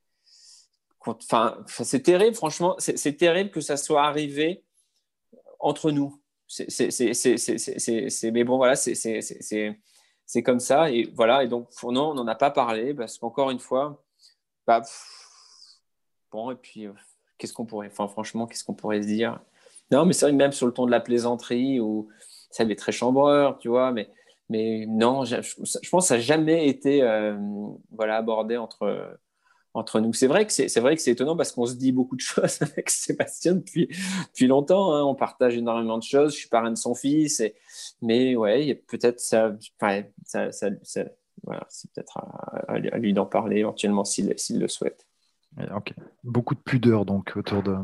Enfin, 1.08 1.64
c'est 1.68 2.02
terrible, 2.02 2.36
franchement, 2.36 2.76
c'est 2.80 3.18
terrible 3.18 3.52
que 3.52 3.62
ça 3.62 3.78
soit 3.78 4.04
arrivé 4.04 4.64
entre 5.60 5.92
nous. 5.92 6.20
mais 8.32 8.44
bon, 8.44 8.58
voilà, 8.58 8.76
c'est 8.76 10.44
comme 10.44 10.60
ça. 10.60 10.92
Et 10.92 11.12
voilà, 11.14 11.44
et 11.44 11.48
donc, 11.48 11.70
non, 11.84 12.12
on 12.12 12.14
n'en 12.16 12.28
a 12.28 12.36
pas 12.36 12.52
parlé 12.52 12.94
parce 12.94 13.18
qu'encore 13.18 13.52
une 13.52 13.60
fois, 13.60 14.04
bah, 14.66 14.82
bon, 16.32 16.52
et 16.52 16.56
puis, 16.56 16.88
euh, 16.88 16.94
qu'est-ce 17.38 17.54
qu'on 17.54 17.66
pourrait, 17.66 17.90
franchement, 17.90 18.48
qu'est-ce 18.48 18.64
qu'on 18.64 18.74
pourrait 18.74 19.02
se 19.02 19.08
dire 19.08 19.40
Non, 19.92 20.06
mais 20.06 20.14
c'est 20.14 20.26
vrai 20.26 20.32
que 20.32 20.38
même 20.38 20.52
sur 20.52 20.66
le 20.66 20.74
ton 20.74 20.86
de 20.86 20.92
la 20.92 21.00
plaisanterie, 21.00 21.80
où 21.80 22.10
ça 22.50 22.64
avait 22.64 22.76
très 22.76 22.92
chambreur, 22.92 23.58
tu 23.60 23.70
vois, 23.70 23.92
mais, 23.92 24.10
mais 24.50 24.86
non, 24.88 25.26
je, 25.26 25.36
pense 25.90 26.06
que 26.06 26.08
ça 26.08 26.16
n'a 26.16 26.22
jamais 26.22 26.68
été 26.68 27.04
euh, 27.04 27.38
voilà, 27.92 28.18
abordé 28.18 28.58
entre 28.58 29.18
entre 29.76 30.00
nous. 30.00 30.14
C'est 30.14 30.28
vrai 30.28 30.48
que 30.48 30.54
c'est 30.54 30.80
vrai 30.80 30.96
que 30.96 31.02
c'est 31.02 31.12
étonnant 31.12 31.36
parce 31.36 31.52
qu'on 31.52 31.66
se 31.66 31.76
dit 31.76 31.92
beaucoup 31.92 32.16
de 32.16 32.22
choses 32.22 32.62
avec 32.62 32.90
Sébastien 32.90 33.56
depuis, 33.56 33.88
depuis 34.28 34.48
longtemps. 34.48 34.94
Hein. 34.96 35.04
On 35.04 35.16
partage 35.16 35.56
énormément 35.56 35.98
de 35.98 36.04
choses. 36.04 36.34
Je 36.34 36.40
suis 36.40 36.50
parrain 36.50 36.72
de 36.72 36.78
son 36.78 36.96
fils, 36.96 37.44
mais 38.02 38.36
ouais, 38.36 38.82
peut-être 38.88 39.20
ça, 39.20 39.56
ça, 40.26 40.52
c'est 40.52 41.12
peut-être 41.94 42.18
à, 42.68 42.78
lui 42.80 43.14
d'en 43.14 43.26
parler 43.26 43.58
éventuellement 43.58 44.06
s'il 44.06 44.34
le 44.50 44.68
souhaite. 44.68 45.06
Ok, 45.74 45.94
beaucoup 46.24 46.54
de 46.54 46.60
pudeur 46.60 47.06
donc 47.06 47.34
autour 47.38 47.64
de, 47.64 47.76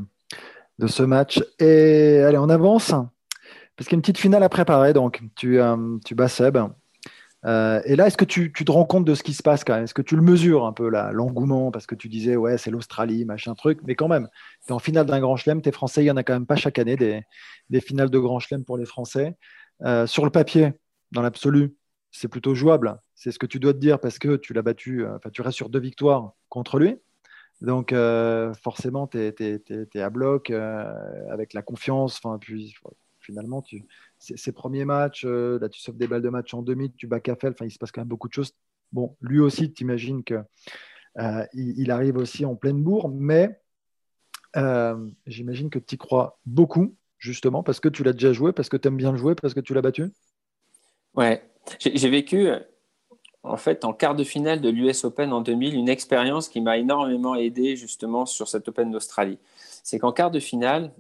de 0.80 0.88
ce 0.88 1.04
match. 1.04 1.44
Et 1.60 2.20
allez, 2.20 2.38
on 2.38 2.50
avance 2.50 2.94
parce 3.76 3.88
qu'il 3.88 3.96
y 3.96 3.96
a 3.96 3.98
une 3.98 4.02
petite 4.02 4.18
finale 4.18 4.44
à 4.44 4.50
préparer. 4.50 4.94
Donc 4.94 5.22
tu, 5.36 5.60
euh, 5.60 5.98
tu 6.06 6.16
bats 6.16 6.28
Seb. 6.28 6.58
Euh, 7.46 7.82
et 7.86 7.96
là, 7.96 8.08
est-ce 8.08 8.18
que 8.18 8.26
tu, 8.26 8.52
te 8.52 8.72
rends 8.72 8.86
compte 8.86 9.06
de 9.06 9.16
ce 9.16 9.24
qui 9.24 9.34
se 9.34 9.42
passe 9.42 9.64
quand 9.64 9.74
même? 9.74 9.86
Est-ce 9.86 9.94
que 9.94 10.04
tu 10.04 10.16
le 10.16 10.22
mesures 10.22 10.66
un 10.66 10.74
peu 10.74 10.90
là, 10.90 11.12
l'engouement? 11.12 11.72
Parce 11.72 11.88
que 11.88 11.96
tu 11.96 12.08
disais, 12.08 12.36
ouais, 12.36 12.58
c'est 12.58 12.70
l'Australie, 12.70 13.26
machin 13.26 13.56
truc, 13.56 13.80
mais 13.86 13.96
quand 13.96 14.08
même, 14.08 14.28
tu 14.66 14.70
es 14.70 14.72
en 14.72 14.80
finale 14.80 15.08
d'un 15.08 15.20
grand 15.20 15.36
chelem, 15.36 15.62
tu 15.62 15.70
es 15.70 15.72
français, 15.72 16.02
il 16.02 16.06
n'y 16.06 16.12
en 16.12 16.18
a 16.18 16.24
quand 16.24 16.34
même 16.34 16.46
pas 16.46 16.56
chaque 16.56 16.78
année 16.78 16.96
des, 16.96 17.24
des 17.70 17.82
finales 17.82 18.12
de 18.12 18.20
grand 18.20 18.40
chelem 18.40 18.64
pour 18.64 18.78
les 18.78 18.86
Français. 18.86 19.36
Euh, 19.84 20.06
sur 20.06 20.24
le 20.24 20.30
papier, 20.30 20.74
dans 21.12 21.24
l'absolu, 21.24 21.76
c'est 22.12 22.28
plutôt 22.28 22.54
jouable. 22.54 23.00
C'est 23.16 23.32
ce 23.32 23.40
que 23.40 23.48
tu 23.48 23.60
dois 23.60 23.74
te 23.74 23.80
dire 23.80 24.00
parce 24.00 24.20
que 24.20 24.36
tu 24.36 24.54
l'as 24.54 24.62
battu, 24.62 25.08
enfin, 25.08 25.30
tu 25.32 25.42
restes 25.42 25.58
sur 25.58 25.70
deux 25.70 25.80
victoires 25.80 26.34
contre 26.50 26.78
lui. 26.78 26.98
Donc, 27.62 27.94
forcément, 28.62 29.08
tu 29.08 29.20
es, 29.20 30.00
à 30.02 30.10
bloc 30.10 30.50
avec 30.50 31.54
la 31.54 31.62
confiance. 31.62 32.20
Puis, 32.40 32.74
finalement, 33.22 33.62
tu, 33.62 33.86
ses, 34.20 34.52
premiers 34.52 34.86
matchs, 34.86 35.26
euh, 35.26 35.60
là, 35.60 35.70
tu 35.70 35.80
sauves 35.80 35.98
des 35.98 36.08
balles 36.08 36.22
de 36.22 36.30
match 36.30 36.54
en 36.54 36.62
demi, 36.62 36.92
tu 36.92 37.08
bats 37.08 37.20
Kafel, 37.20 37.54
il 37.62 37.72
se 37.72 37.78
passe 37.78 37.92
quand 37.92 38.02
même 38.02 38.08
beaucoup 38.08 38.28
de 38.28 38.34
choses. 38.34 38.54
Bon, 38.92 39.16
lui 39.22 39.40
aussi, 39.40 39.72
tu 39.72 39.84
imagines 39.84 40.24
qu'il 40.24 40.44
euh, 41.20 41.46
il 41.54 41.92
arrive 41.92 42.18
aussi 42.18 42.46
en 42.46 42.56
pleine 42.56 42.84
bourre, 42.84 43.10
mais 43.10 43.60
euh, 44.58 45.10
j'imagine 45.26 45.70
que 45.70 45.80
tu 45.80 45.96
y 45.96 45.98
crois 45.98 46.40
beaucoup, 46.46 46.96
justement, 47.18 47.64
parce 47.64 47.80
que 47.80 47.90
tu 47.90 48.04
l'as 48.04 48.14
déjà 48.14 48.34
joué, 48.34 48.52
parce 48.52 48.70
que 48.70 48.78
tu 48.78 48.88
aimes 48.88 48.98
bien 48.98 49.12
le 49.12 49.18
jouer, 49.18 49.36
parce 49.36 49.54
que 49.54 49.62
tu 49.62 49.74
l'as 49.74 49.82
battu 49.82 50.12
Ouais, 51.14 51.44
j'ai 51.80 52.10
vécu, 52.10 52.50
en 53.44 53.58
fait, 53.58 53.86
en 53.86 53.94
quart 53.94 54.16
de 54.16 54.24
finale 54.24 54.62
de 54.62 54.70
l'US 54.70 55.04
Open 55.04 55.34
en 55.34 55.42
2000, 55.42 55.74
une 55.76 55.90
expérience 55.90 56.48
qui 56.48 56.62
m'a 56.62 56.78
énormément 56.78 57.36
aidé, 57.36 57.76
justement, 57.76 58.26
sur 58.26 58.48
cet 58.48 58.68
Open 58.68 58.92
d'Australie. 58.92 59.40
C'est 59.84 59.98
qu'en 59.98 60.12
quart 60.12 60.32
de 60.32 60.40
finale, 60.40 60.92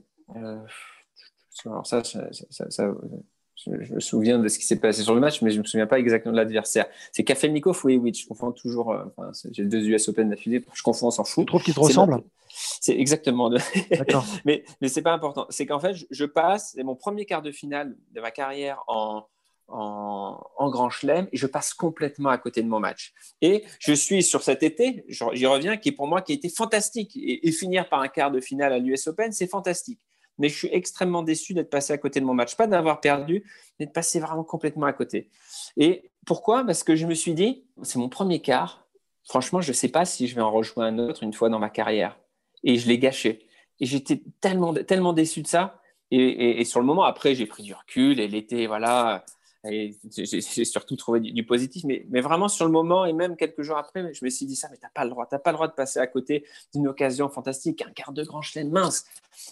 alors 1.65 1.85
ça, 1.85 2.01
je, 2.03 3.93
me 3.93 3.99
souviens 3.99 4.39
de 4.39 4.47
ce 4.47 4.57
qui 4.57 4.65
s'est 4.65 4.79
passé 4.79 5.03
sur 5.03 5.13
le 5.13 5.19
match, 5.19 5.41
mais 5.43 5.51
je 5.51 5.57
ne 5.57 5.61
me 5.61 5.67
souviens 5.67 5.85
pas 5.85 5.99
exactement 5.99 6.31
de 6.31 6.37
l'adversaire. 6.37 6.87
C'est 7.11 7.23
Kafelnikov 7.23 7.79
ou 7.85 7.89
Ewich 7.89 8.23
Je 8.23 8.27
confonds 8.27 8.51
toujours. 8.51 8.91
Euh, 8.91 9.05
j'ai 9.51 9.65
deux 9.65 9.87
US 9.87 10.09
Open 10.09 10.29
d'affilée. 10.29 10.65
Je 10.73 10.81
confonds, 10.81 11.07
on 11.07 11.11
s'en 11.11 11.23
fout. 11.23 11.45
Tu 11.45 11.47
trouves 11.47 11.63
qu'ils 11.63 11.75
te 11.75 11.79
ressemblent? 11.79 12.23
C'est 12.49 12.97
exactement. 12.97 13.49
De... 13.49 13.59
mais 14.45 14.63
mais 14.81 14.87
c'est 14.87 15.03
pas 15.03 15.13
important. 15.13 15.45
C'est 15.49 15.67
qu'en 15.67 15.79
fait, 15.79 15.95
je, 16.09 16.25
passe. 16.25 16.71
C'est 16.75 16.83
mon 16.83 16.95
premier 16.95 17.25
quart 17.25 17.43
de 17.43 17.51
finale 17.51 17.95
de 18.11 18.19
ma 18.21 18.31
carrière 18.31 18.83
en, 18.87 19.25
en, 19.71 20.69
Grand 20.69 20.89
Chelem 20.89 21.27
et 21.31 21.37
je 21.37 21.47
passe 21.47 21.73
complètement 21.73 22.29
à 22.29 22.37
côté 22.37 22.61
de 22.61 22.67
mon 22.67 22.79
match. 22.79 23.13
Et 23.41 23.63
je 23.79 23.93
suis 23.93 24.23
sur 24.23 24.43
cet 24.43 24.63
été, 24.63 25.03
j'y 25.07 25.45
reviens, 25.45 25.77
qui 25.77 25.89
est 25.89 25.91
pour 25.91 26.07
moi 26.07 26.21
qui 26.21 26.31
a 26.31 26.35
été 26.35 26.49
fantastique. 26.49 27.15
Et, 27.17 27.47
et 27.47 27.51
finir 27.51 27.89
par 27.89 28.01
un 28.01 28.07
quart 28.07 28.31
de 28.31 28.39
finale 28.39 28.73
à 28.73 28.79
l'US 28.79 29.07
Open, 29.07 29.31
c'est 29.31 29.47
fantastique. 29.47 29.99
Mais 30.37 30.49
je 30.49 30.57
suis 30.57 30.69
extrêmement 30.71 31.23
déçu 31.23 31.53
d'être 31.53 31.69
passé 31.69 31.93
à 31.93 31.97
côté 31.97 32.19
de 32.19 32.25
mon 32.25 32.33
match. 32.33 32.55
Pas 32.55 32.67
d'avoir 32.67 33.01
perdu, 33.01 33.43
mais 33.79 33.85
de 33.85 33.91
passer 33.91 34.19
vraiment 34.19 34.43
complètement 34.43 34.85
à 34.85 34.93
côté. 34.93 35.29
Et 35.77 36.11
pourquoi? 36.25 36.63
Parce 36.63 36.83
que 36.83 36.95
je 36.95 37.05
me 37.05 37.13
suis 37.13 37.33
dit, 37.33 37.65
c'est 37.83 37.99
mon 37.99 38.09
premier 38.09 38.41
quart. 38.41 38.87
Franchement, 39.23 39.61
je 39.61 39.69
ne 39.69 39.73
sais 39.73 39.89
pas 39.89 40.05
si 40.05 40.27
je 40.27 40.35
vais 40.35 40.41
en 40.41 40.51
rejouer 40.51 40.85
un 40.85 40.97
autre 40.99 41.23
une 41.23 41.33
fois 41.33 41.49
dans 41.49 41.59
ma 41.59 41.69
carrière. 41.69 42.17
Et 42.63 42.77
je 42.77 42.87
l'ai 42.87 42.97
gâché. 42.97 43.47
Et 43.79 43.85
j'étais 43.85 44.23
tellement, 44.39 44.73
tellement 44.73 45.13
déçu 45.13 45.41
de 45.41 45.47
ça. 45.47 45.81
Et, 46.11 46.65
sur 46.65 46.81
le 46.81 46.85
moment, 46.85 47.03
après, 47.03 47.35
j'ai 47.35 47.45
pris 47.45 47.63
du 47.63 47.73
recul 47.73 48.19
et 48.19 48.27
l'été, 48.27 48.67
voilà, 48.67 49.23
j'ai 49.63 50.65
surtout 50.65 50.95
trouvé 50.95 51.19
du, 51.19 51.45
positif, 51.45 51.83
mais, 51.83 52.05
mais, 52.09 52.21
vraiment 52.21 52.47
sur 52.47 52.65
le 52.65 52.71
moment 52.71 53.05
et 53.05 53.13
même 53.13 53.35
quelques 53.35 53.61
jours 53.61 53.77
après, 53.77 54.11
je 54.13 54.25
me 54.25 54.29
suis 54.29 54.47
dit 54.47 54.55
ça, 54.55 54.67
mais 54.71 54.77
t'as 54.77 54.89
pas 54.89 55.03
le 55.03 55.11
droit, 55.11 55.27
t'as 55.27 55.37
pas 55.37 55.51
le 55.51 55.55
droit 55.57 55.67
de 55.67 55.73
passer 55.73 55.99
à 55.99 56.07
côté 56.07 56.45
d'une 56.73 56.87
occasion 56.87 57.29
fantastique, 57.29 57.83
un 57.83 57.91
quart 57.91 58.11
de 58.11 58.23
grand 58.23 58.41
chelem 58.41 58.69
mince. 58.69 59.05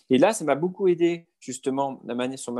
Et 0.10 0.18
là, 0.18 0.34
ça 0.34 0.44
m'a 0.46 0.56
beaucoup 0.56 0.88
aidé 0.88 1.28
justement 1.40 2.02
la 2.06 2.16
manière, 2.16 2.40
sur, 2.40 2.54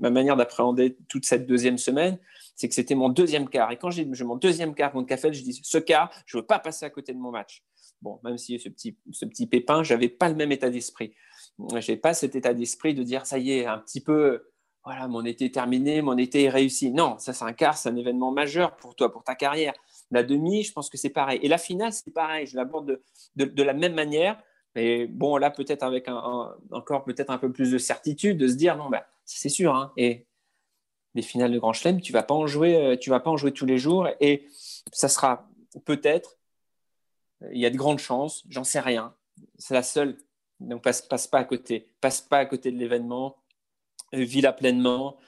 ma, 0.00 0.10
manière 0.10 0.36
d'appréhender 0.36 0.96
toute 1.08 1.26
cette 1.26 1.46
deuxième 1.46 1.76
semaine, 1.76 2.18
c'est 2.54 2.68
que 2.68 2.74
c'était 2.74 2.94
mon 2.94 3.08
deuxième 3.08 3.48
quart. 3.48 3.72
Et 3.72 3.76
quand 3.76 3.90
j'ai 3.90 4.04
mon 4.04 4.36
deuxième 4.36 4.74
quart 4.74 4.92
contre 4.92 5.08
Café, 5.08 5.32
je 5.32 5.42
dis 5.42 5.60
ce 5.62 5.78
quart, 5.78 6.10
je 6.24 6.38
veux 6.38 6.46
pas 6.46 6.60
passer 6.60 6.86
à 6.86 6.90
côté 6.90 7.12
de 7.12 7.18
mon 7.18 7.32
match. 7.32 7.64
Bon, 8.00 8.20
même 8.22 8.38
si 8.38 8.60
ce 8.60 8.68
petit, 8.68 8.96
ce 9.10 9.24
petit 9.24 9.48
pépin, 9.48 9.82
j'avais 9.82 10.08
pas 10.08 10.28
le 10.28 10.36
même 10.36 10.52
état 10.52 10.70
d'esprit. 10.70 11.14
J'ai 11.78 11.96
pas 11.96 12.14
cet 12.14 12.36
état 12.36 12.54
d'esprit 12.54 12.94
de 12.94 13.02
dire 13.02 13.26
ça 13.26 13.38
y 13.38 13.50
est, 13.50 13.66
un 13.66 13.78
petit 13.78 14.00
peu 14.00 14.44
voilà, 14.84 15.08
mon 15.08 15.24
été 15.24 15.46
est 15.46 15.54
terminé, 15.54 16.02
mon 16.02 16.16
été 16.16 16.44
est 16.44 16.48
réussi. 16.48 16.90
Non, 16.90 17.18
ça 17.18 17.32
c'est 17.32 17.44
un 17.44 17.52
quart, 17.52 17.76
c'est 17.76 17.88
un 17.88 17.96
événement 17.96 18.32
majeur 18.32 18.76
pour 18.76 18.94
toi, 18.94 19.12
pour 19.12 19.22
ta 19.22 19.34
carrière. 19.34 19.74
La 20.10 20.22
demi, 20.22 20.62
je 20.62 20.72
pense 20.72 20.88
que 20.88 20.96
c'est 20.96 21.10
pareil. 21.10 21.38
Et 21.42 21.48
la 21.48 21.58
finale, 21.58 21.92
c'est 21.92 22.10
pareil. 22.12 22.46
Je 22.46 22.56
l'aborde 22.56 23.00
de, 23.36 23.62
la 23.62 23.74
même 23.74 23.94
manière. 23.94 24.42
Mais 24.74 25.06
bon, 25.06 25.36
là, 25.36 25.50
peut-être 25.50 25.82
avec 25.82 26.08
encore 26.70 27.04
peut-être 27.04 27.30
un 27.30 27.38
peu 27.38 27.52
plus 27.52 27.70
de 27.70 27.78
certitude, 27.78 28.38
de 28.38 28.48
se 28.48 28.54
dire 28.54 28.76
non, 28.76 28.88
bah, 28.88 29.06
c'est 29.24 29.48
sûr. 29.48 29.74
Hein. 29.74 29.92
et 29.96 30.26
les 31.14 31.22
finales 31.22 31.52
de 31.52 31.58
Grand 31.58 31.72
Chelem, 31.72 32.00
tu 32.00 32.12
vas 32.12 32.22
pas 32.22 32.34
en 32.34 32.46
jouer, 32.46 32.76
euh, 32.76 32.96
vas 33.08 33.20
pas 33.20 33.30
en 33.30 33.36
jouer 33.36 33.52
tous 33.52 33.66
les 33.66 33.78
jours. 33.78 34.08
Et 34.20 34.46
ça 34.92 35.08
sera 35.08 35.48
peut-être, 35.84 36.38
il 37.52 37.58
y 37.60 37.66
a 37.66 37.70
de 37.70 37.76
grandes 37.76 37.98
chances, 37.98 38.44
j'en 38.48 38.64
sais 38.64 38.80
rien. 38.80 39.14
C'est 39.58 39.74
la 39.74 39.82
seule. 39.82 40.16
Donc 40.60 40.82
passe, 40.82 41.02
passe 41.02 41.26
pas 41.26 41.38
à 41.38 41.44
côté, 41.44 41.88
passe 42.00 42.20
pas 42.20 42.38
à 42.38 42.46
côté 42.46 42.72
de 42.72 42.78
l'événement 42.78 43.36
vis-la 44.12 44.52
pleinement, 44.52 45.18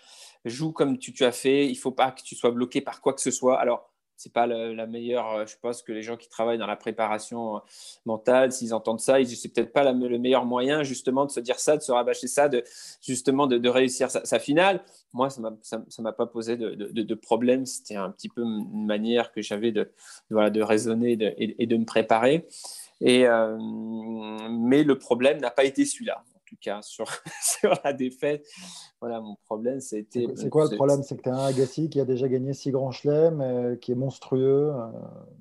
joue 0.45 0.73
comme 0.73 0.99
tu, 0.99 1.13
as 1.25 1.33
fait. 1.33 1.67
Il 1.67 1.75
ne 1.75 1.79
faut 1.79 1.93
pas 1.93 2.11
que 2.13 2.23
tu 2.23 2.35
sois 2.35 2.51
bloqué 2.51 2.81
par 2.81 3.01
quoi 3.01 3.13
que 3.13 3.21
ce 3.21 3.31
soit. 3.31 3.59
Alors, 3.61 3.91
c'est 4.17 4.33
pas 4.33 4.47
la, 4.47 4.87
meilleure. 4.87 5.31
Euh, 5.33 5.47
je 5.47 5.57
pense 5.63 5.83
que 5.83 5.93
les 5.93 6.03
gens 6.03 6.19
qui 6.19 6.29
travaillent 6.29 6.59
dans 6.59 6.67
la 6.67 6.77
préparation 6.77 7.57
euh, 7.57 7.61
mentale, 8.05 8.53
s'ils 8.53 8.75
entendent 8.75 9.01
ça, 9.01 9.17
c'est 9.25 9.49
peut-être 9.49 9.73
pas 9.73 9.91
le 9.91 10.19
meilleur 10.19 10.45
moyen 10.45 10.83
justement 10.83 11.25
de 11.25 11.31
se 11.31 11.41
dire 11.41 11.59
ça, 11.59 11.79
de 11.79 11.83
se 11.83 11.91
rabâcher 11.91 12.27
ça, 12.27 12.51
de 12.51 12.63
justement 13.01 13.47
de, 13.47 13.69
réussir 13.69 14.11
sa, 14.11 14.39
finale. 14.39 14.85
Moi, 15.15 15.31
ça 15.31 15.41
ne 15.41 16.03
m'a 16.03 16.13
pas 16.13 16.27
posé 16.27 16.59
de, 16.59 17.15
problème. 17.15 17.65
C'était 17.65 17.97
un 17.97 18.11
petit 18.11 18.29
peu 18.29 18.43
une 18.43 18.85
manière 18.85 19.33
que 19.33 19.41
j'avais 19.41 19.73
de, 19.73 19.91
de 20.31 20.63
raisonner 20.63 21.17
et, 21.39 21.67
de 21.67 21.77
me 21.79 21.87
préparer. 21.87 22.47
Euh, 23.03 23.57
mais 24.51 24.85
le 24.85 24.99
problème 24.99 25.41
n'a 25.41 25.51
pas 25.51 25.65
été 25.65 25.87
celui-là 25.87 26.23
tout 26.51 26.57
cas 26.61 26.83
sur, 26.83 27.07
sur 27.43 27.73
la 27.85 27.93
défaite. 27.93 28.47
Voilà, 29.01 29.21
mon 29.21 29.37
problème, 29.47 29.81
c'était. 29.81 30.27
C'est 30.35 30.51
quoi 30.51 30.69
le 30.69 30.77
problème? 30.77 31.03
C'est 31.03 31.17
que 31.17 31.23
tu 31.23 31.29
as 31.29 31.35
un 31.35 31.47
Agassi 31.47 31.89
qui 31.89 32.01
a 32.01 32.05
déjà 32.05 32.29
gagné 32.29 32.53
six 32.53 32.71
grands 32.71 32.91
chelems, 32.91 33.41
euh, 33.41 33.77
qui 33.77 33.93
est 33.93 33.95
monstrueux. 33.95 34.73
Euh, 34.75 34.87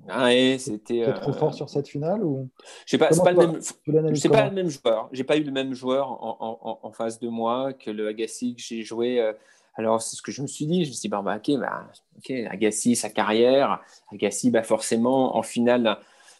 ah, 0.08 0.32
et 0.32 0.58
c'était. 0.58 1.12
trop 1.14 1.32
fort 1.32 1.54
sur 1.54 1.68
cette 1.68 1.88
finale 1.88 2.24
ou? 2.24 2.48
Je 2.86 2.92
sais 2.92 2.98
pas, 2.98 3.10
c'est 3.12 3.22
pas, 3.22 3.32
le 3.32 3.38
même, 3.38 3.60
pas 3.82 4.48
le 4.48 4.54
même 4.54 4.68
joueur. 4.70 5.08
J'ai 5.12 5.24
pas 5.24 5.36
eu 5.36 5.42
le 5.42 5.52
même 5.52 5.74
joueur 5.74 6.10
en, 6.10 6.36
en, 6.40 6.78
en, 6.82 6.92
face 6.92 7.18
de 7.18 7.28
moi 7.28 7.72
que 7.72 7.90
le 7.90 8.08
Agassi 8.08 8.54
que 8.54 8.62
j'ai 8.62 8.82
joué. 8.82 9.20
Euh, 9.20 9.32
alors, 9.74 10.02
c'est 10.02 10.16
ce 10.16 10.22
que 10.22 10.32
je 10.32 10.42
me 10.42 10.46
suis 10.46 10.66
dit. 10.66 10.84
Je 10.84 10.90
me 10.90 10.94
suis 10.94 11.02
dit, 11.02 11.08
bah, 11.08 11.22
bah, 11.22 11.36
ok, 11.36 11.58
bah, 11.58 11.86
ok, 12.18 12.30
Agassi, 12.50 12.96
sa 12.96 13.10
carrière. 13.10 13.80
Agassi, 14.12 14.50
bah, 14.50 14.62
forcément, 14.62 15.36
en 15.36 15.42
finale 15.42 15.98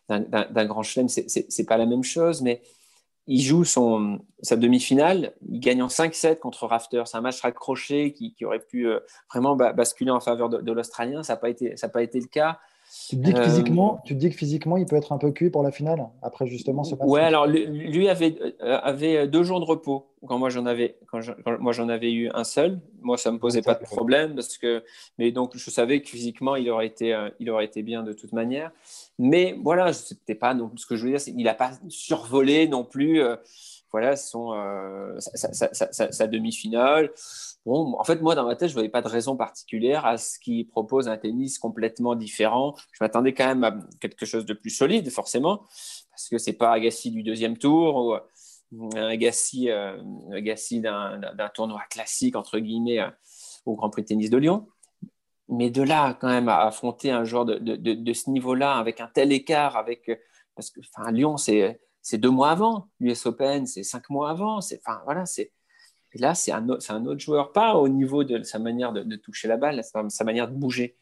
d'un 0.09 0.65
grand 0.65 0.83
chelem, 0.83 1.09
c'est 1.09 1.67
pas 1.67 1.77
la 1.77 1.87
même 1.87 2.03
chose, 2.03 2.43
mais 2.43 2.63
il 3.27 3.41
joue 3.41 3.65
son, 3.65 4.19
sa 4.43 4.57
demi-finale, 4.57 5.33
il 5.49 5.61
gagne 5.61 5.83
en 5.83 5.89
5-7 5.89 6.39
contre 6.39 6.67
Rafter. 6.67 7.03
C'est 7.07 7.17
un 7.17 7.21
match 7.21 7.41
raccroché 7.41 8.13
qui, 8.13 8.33
qui 8.33 8.45
aurait 8.45 8.61
pu 8.61 8.89
euh, 8.89 9.01
vraiment 9.33 9.57
basculer 9.57 10.11
en 10.11 10.21
faveur 10.21 10.49
de, 10.49 10.73
l'Australien. 10.73 11.23
Ça 11.23 11.35
n'a 11.35 11.37
pas, 11.37 11.51
été, 11.51 11.75
pas 11.93 12.03
été 12.03 12.19
le 12.19 12.27
cas. 12.27 12.59
Tu 13.09 13.17
te, 13.17 13.23
dis 13.23 13.33
que 13.33 13.39
euh, 13.39 13.45
physiquement, 13.45 14.01
tu 14.05 14.15
dis 14.17 14.31
que 14.31 14.37
physiquement, 14.37 14.77
il 14.77 14.85
peut 14.85 14.97
être 14.97 15.13
un 15.13 15.19
peu 15.19 15.31
cuit 15.31 15.49
pour 15.49 15.63
la 15.63 15.71
finale, 15.71 16.09
après 16.23 16.49
justement 16.49 16.83
ce 16.83 16.97
match 16.97 17.07
Ouais, 17.07 17.21
alors 17.21 17.47
lui 17.47 18.09
avait, 18.09 18.37
euh, 18.63 18.81
avait 18.83 19.29
deux 19.29 19.45
jours 19.45 19.61
de 19.61 19.65
repos 19.65 20.09
quand 20.27 20.39
moi 20.39 20.51
j'en 20.51 20.67
avais, 20.67 20.97
quand, 21.07 21.21
moi 21.61 21.73
j'en 21.73 21.89
avais 21.89 22.13
eu 22.13 22.31
un 22.35 22.43
seul. 22.43 22.81
Moi, 23.01 23.17
ça 23.17 23.31
ne 23.31 23.37
me 23.37 23.41
posait 23.41 23.63
pas 23.63 23.75
de 23.75 23.85
problème, 23.85 24.35
parce 24.35 24.59
que, 24.59 24.83
mais 25.19 25.31
donc 25.31 25.53
je 25.55 25.71
savais 25.71 26.03
que 26.03 26.09
physiquement, 26.09 26.57
il 26.57 26.69
aurait 26.69 26.89
été, 26.89 27.17
il 27.39 27.49
aurait 27.51 27.65
été 27.65 27.85
bien 27.85 28.03
de 28.03 28.13
toute 28.13 28.33
manière. 28.33 28.73
Mais 29.23 29.55
voilà, 29.63 29.93
c'était 29.93 30.35
pas 30.35 30.57
ce 30.77 30.87
que 30.87 30.97
je 30.97 31.05
veux 31.05 31.11
dire, 31.11 31.21
c'est 31.21 31.35
qu'il 31.35 31.45
n'a 31.45 31.53
pas 31.53 31.73
survolé 31.91 32.67
non 32.67 32.85
plus. 32.85 33.21
Euh, 33.21 33.37
voilà, 33.93 34.17
son, 34.17 34.55
euh, 34.55 35.19
sa, 35.19 36.27
demi-finale. 36.27 37.11
Bon, 37.67 37.97
en 37.99 38.05
fait, 38.05 38.23
moi, 38.23 38.35
dans 38.35 38.47
ma 38.47 38.57
tête, 38.57 38.71
je 38.71 38.73
voyais 38.73 38.89
pas 38.89 39.03
de 39.03 39.09
raison 39.09 39.37
particulière 39.37 40.07
à 40.07 40.17
ce 40.17 40.39
qu'il 40.39 40.67
propose 40.67 41.07
un 41.07 41.19
tennis 41.19 41.59
complètement 41.59 42.15
différent. 42.15 42.75
Je 42.93 43.05
m'attendais 43.05 43.35
quand 43.35 43.47
même 43.47 43.65
à 43.65 43.77
quelque 44.01 44.25
chose 44.25 44.47
de 44.47 44.55
plus 44.55 44.71
solide, 44.71 45.11
forcément, 45.11 45.59
parce 46.11 46.29
que 46.31 46.39
c'est 46.39 46.55
pas 46.55 46.73
Agassi 46.73 47.11
du 47.11 47.23
deuxième 47.23 47.59
tour 47.59 47.97
ou 48.73 48.97
un 48.97 49.07
Agassi, 49.09 49.69
euh, 49.69 50.01
Agassi 50.33 50.81
d'un 50.81 51.51
tournoi 51.53 51.83
classique, 51.91 52.37
entre 52.37 52.59
guillemets, 52.59 53.01
au 53.67 53.75
Grand 53.75 53.91
Prix 53.91 54.03
de 54.03 54.07
tennis 54.07 54.31
de 54.31 54.39
Lyon. 54.39 54.67
Mais 55.51 55.71
de 55.71 55.83
là, 55.83 56.17
quand 56.21 56.29
même, 56.29 56.49
à 56.49 56.67
affronter 56.67 57.11
un 57.11 57.25
joueur 57.25 57.45
de, 57.45 58.13
ce 58.13 58.31
niveau-là, 58.31 58.77
avec 58.77 59.01
un 59.01 59.09
tel 59.09 59.33
écart, 59.33 59.77
avec, 59.77 60.11
parce 60.55 60.71
que 60.71 60.81
enfin, 60.81 61.11
Lyon, 61.11 61.37
c'est 61.37 61.79
deux 62.15 62.31
mois 62.31 62.51
avant, 62.51 62.89
l'US 63.01 63.27
Open, 63.27 63.67
c'est 63.67 63.83
cinq 63.83 64.09
mois 64.11 64.31
avant. 64.31 64.59
Enfin, 64.59 65.01
voilà. 65.05 65.25
Et 66.13 66.19
là, 66.19 66.35
c'est 66.35 66.53
un, 66.53 66.67
un, 66.89 67.07
autre 67.07 67.21
joueur, 67.21 67.53
pas 67.53 67.75
au 67.75 67.89
niveau 67.89 68.25
de 68.25 68.43
sa 68.43 68.59
manière 68.59 68.93
de, 68.93 69.17
toucher 69.17 69.49
la 69.49 69.57
balle, 69.57 69.83
sa 69.83 70.25
manière 70.25 70.49
de 70.49 70.55
bouger. 70.55 70.97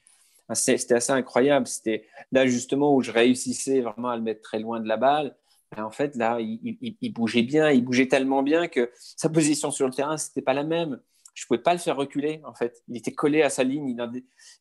C'était 0.55 0.95
assez 0.95 1.13
incroyable. 1.13 1.67
C'était 1.67 2.07
là 2.33 2.47
justement 2.47 2.95
où 2.95 3.03
je 3.03 3.13
réussissais 3.13 3.81
vraiment 3.81 4.09
à 4.09 4.17
le 4.17 4.23
mettre 4.23 4.41
très 4.41 4.59
loin 4.59 4.81
de 4.81 4.89
la 4.89 4.97
balle. 4.97 5.37
Et 5.77 5.81
en 5.81 5.91
fait, 5.91 6.17
là, 6.17 6.39
il, 6.41 6.79
il, 6.81 7.13
bougeait 7.13 7.43
bien, 7.43 7.71
il 7.71 7.85
bougeait 7.85 8.09
tellement 8.09 8.43
bien 8.43 8.69
que 8.69 8.91
sa 8.97 9.29
position 9.29 9.71
sur 9.71 9.87
le 9.87 9.93
terrain, 9.93 10.17
c'était 10.17 10.41
pas 10.41 10.55
la 10.55 10.65
même 10.65 10.99
je 11.39 11.47
pouvais 11.47 11.61
pas 11.61 11.73
le 11.73 11.79
faire 11.79 11.97
reculer 11.97 12.41
en 12.45 12.55
fait. 12.55 12.83
Il 12.89 12.97
était 12.97 13.13
collé 13.13 13.43
à 13.43 13.51
sa 13.51 13.63
ligne, 13.63 13.97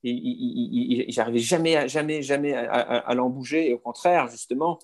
il, 0.03 1.05
j'arrivais 1.09 1.39
jamais, 1.39 1.89
jamais, 1.89 2.21
jamais 2.21 2.53
à, 2.53 3.13
l'en 3.15 3.29
bouger. 3.29 3.69
Et 3.69 3.73
au 3.73 3.79
contraire, 3.79 4.27
justement, 4.27 4.77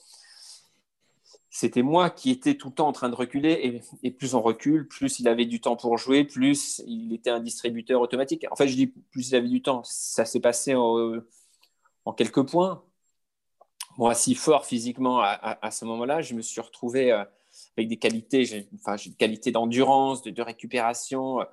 c'était 1.52 1.84
moi 1.84 2.10
qui 2.10 2.32
étais 2.32 2.56
tout 2.56 2.70
le 2.70 2.74
temps 2.74 2.88
en 2.88 2.94
train 2.94 3.10
de 3.10 3.16
reculer. 3.16 3.84
Et, 4.02 4.10
plus 4.10 4.34
on 4.34 4.42
recule, 4.42 4.88
plus 4.88 5.20
il 5.20 5.28
avait 5.28 5.46
du 5.46 5.62
temps 5.62 5.76
pour 5.76 6.00
jouer, 6.00 6.24
plus 6.24 6.82
il 6.88 7.14
était 7.14 7.30
un 7.30 7.40
distributeur 7.40 8.02
automatique. 8.02 8.48
En 8.50 8.56
fait, 8.56 8.68
je 8.68 8.76
dis 8.76 8.88
plus 8.88 9.30
il 9.30 9.36
avait 9.36 9.50
du 9.50 9.62
temps. 9.62 9.84
Ça 9.86 10.26
s'est 10.26 10.40
passé 10.40 10.74
en, 10.74 11.22
quelques 12.18 12.50
points. 12.50 12.84
Moi, 14.00 14.16
si 14.16 14.34
fort 14.34 14.66
physiquement 14.66 15.22
à, 15.22 15.70
ce 15.70 15.86
moment-là, 15.86 16.22
je 16.24 16.34
me 16.34 16.42
suis 16.42 16.60
retrouvé 16.60 17.12
euh, 17.12 17.24
avec 17.78 17.88
des 17.88 17.98
qualités, 17.98 18.46
j'ai 18.46 18.68
enfin, 18.80 18.96
des 18.96 19.14
qualités 19.14 19.52
d'endurance, 19.52 20.24
de, 20.24 20.42
récupération, 20.42 21.42
euh, 21.42 21.46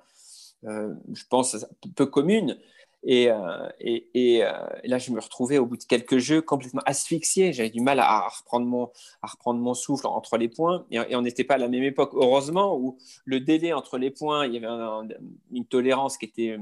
je 0.63 1.23
pense, 1.29 1.65
peu 1.95 2.05
commune. 2.05 2.57
Et, 3.03 3.31
euh, 3.31 3.67
et, 3.79 4.43
euh, 4.43 4.51
et, 4.83 4.87
là, 4.87 4.99
je 4.99 5.11
me 5.11 5.19
retrouvais 5.19 5.57
au 5.57 5.65
bout 5.65 5.77
de 5.77 5.83
quelques 5.83 6.19
jeux 6.19 6.41
complètement 6.41 6.83
asphyxié. 6.85 7.51
J'avais 7.51 7.71
du 7.71 7.81
mal 7.81 7.99
à, 7.99 8.27
reprendre 8.27 8.67
mon, 8.67 8.91
à 9.23 9.27
reprendre 9.27 9.59
mon 9.59 9.73
souffle 9.73 10.05
entre 10.05 10.37
les 10.37 10.49
points. 10.49 10.85
Et, 10.91 11.15
on 11.15 11.21
n'était 11.21 11.43
pas 11.43 11.55
à 11.55 11.57
la 11.57 11.67
même 11.67 11.83
époque, 11.83 12.11
heureusement, 12.13 12.77
où 12.77 12.97
le 13.25 13.39
délai 13.39 13.73
entre 13.73 13.97
les 13.97 14.11
points, 14.11 14.45
il 14.45 14.53
y 14.53 14.57
avait 14.63 15.07
une 15.51 15.65
tolérance 15.65 16.17
qui 16.17 16.25
était 16.25 16.57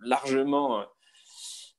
largement 0.00 0.82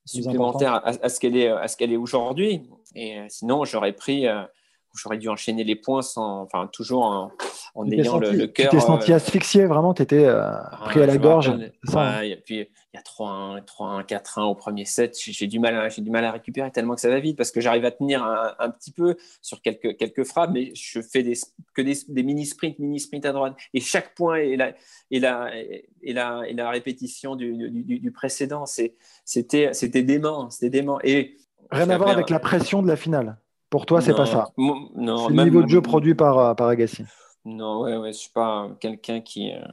supplémentaire 0.05 0.81
à, 0.85 1.09
ce 1.09 1.19
qu'elle 1.19 1.35
est, 1.35 1.47
à 1.47 1.67
ce 1.67 1.75
qu'elle 1.75 1.91
est 1.91 1.97
aujourd'hui. 1.97 2.61
Et 2.95 3.17
sinon, 3.29 3.65
j'aurais 3.65 3.93
pris, 3.93 4.27
j'aurais 4.95 5.17
dû 5.17 5.29
enchaîner 5.29 5.63
les 5.63 5.75
points 5.75 6.01
sans, 6.01 6.41
enfin, 6.41 6.67
toujours 6.71 7.03
en, 7.03 7.31
en 7.75 7.89
ayant 7.89 8.19
le, 8.19 8.47
cœur. 8.47 8.69
Tu 8.69 8.77
t'es 8.77 8.81
senti 8.81 9.11
euh, 9.11 9.15
asphyxié, 9.15 9.65
vraiment, 9.65 9.93
tu 9.93 10.01
étais 10.01 10.25
euh, 10.25 10.51
pris 10.85 11.01
à 11.01 11.05
la 11.05 11.17
gorge. 11.17 11.49
et 12.23 12.35
puis, 12.45 12.67
il 12.93 12.97
y 12.97 12.97
a 12.97 13.01
3-1, 13.01 13.63
3-1, 13.65 14.05
4-1 14.05 14.41
au 14.41 14.55
premier 14.55 14.85
set. 14.85 15.17
J'ai 15.19 15.47
du, 15.47 15.59
mal 15.59 15.75
à, 15.77 15.89
du 15.89 16.09
mal 16.09 16.25
à 16.25 16.31
récupérer 16.31 16.71
tellement 16.71 16.95
que 16.95 17.01
ça 17.01 17.09
va 17.09 17.19
vite 17.19 17.37
parce 17.37 17.51
que 17.51 17.61
j'arrive 17.61 17.85
à 17.85 17.91
tenir 17.91 18.23
un, 18.23 18.69
petit 18.69 18.91
peu 18.91 19.15
sur 19.41 19.61
quelques, 19.61 19.97
quelques 19.97 20.25
frappes, 20.25 20.51
mais 20.53 20.71
je 20.75 21.01
fais 21.01 21.23
des, 21.23 21.33
que 21.73 21.81
des, 21.81 21.97
des 22.09 22.23
mini-sprints, 22.23 22.79
mini-sprints 22.79 23.25
à 23.25 23.31
droite. 23.31 23.55
Et 23.73 23.79
chaque 23.79 24.13
point 24.13 24.37
est 24.37 24.57
la, 24.57 24.73
est 25.11 25.19
la, 25.19 25.55
est 25.55 26.13
la, 26.13 26.41
est 26.47 26.53
la 26.53 26.69
répétition 26.69 27.35
du, 27.35 27.69
du, 27.69 27.99
du 27.99 28.11
précédent. 28.11 28.65
C'était 28.65 30.03
dément. 30.03 30.49
C'était 30.49 30.69
dément. 30.69 30.99
Et 31.03 31.37
Rien 31.71 31.89
à 31.89 31.97
voir 31.97 32.09
avec 32.09 32.29
la 32.29 32.39
pression 32.39 32.81
de 32.81 32.87
la 32.87 32.97
finale. 32.97 33.37
Pour 33.71 33.85
toi, 33.85 34.01
c'est 34.01 34.13
pas 34.13 34.25
ça. 34.25 34.49
Non, 34.57 35.29
le 35.29 35.43
niveau 35.43 35.63
de 35.63 35.69
jeu 35.69 35.81
produit 35.81 36.13
par, 36.13 36.55
par 36.57 36.67
Agassi. 36.67 37.03
Non, 37.45 37.81
ouais, 37.81 37.95
ouais, 37.95 38.11
je 38.11 38.17
suis 38.17 38.29
pas 38.29 38.69
quelqu'un 38.81 39.21
qui 39.21 39.49
a 39.49 39.65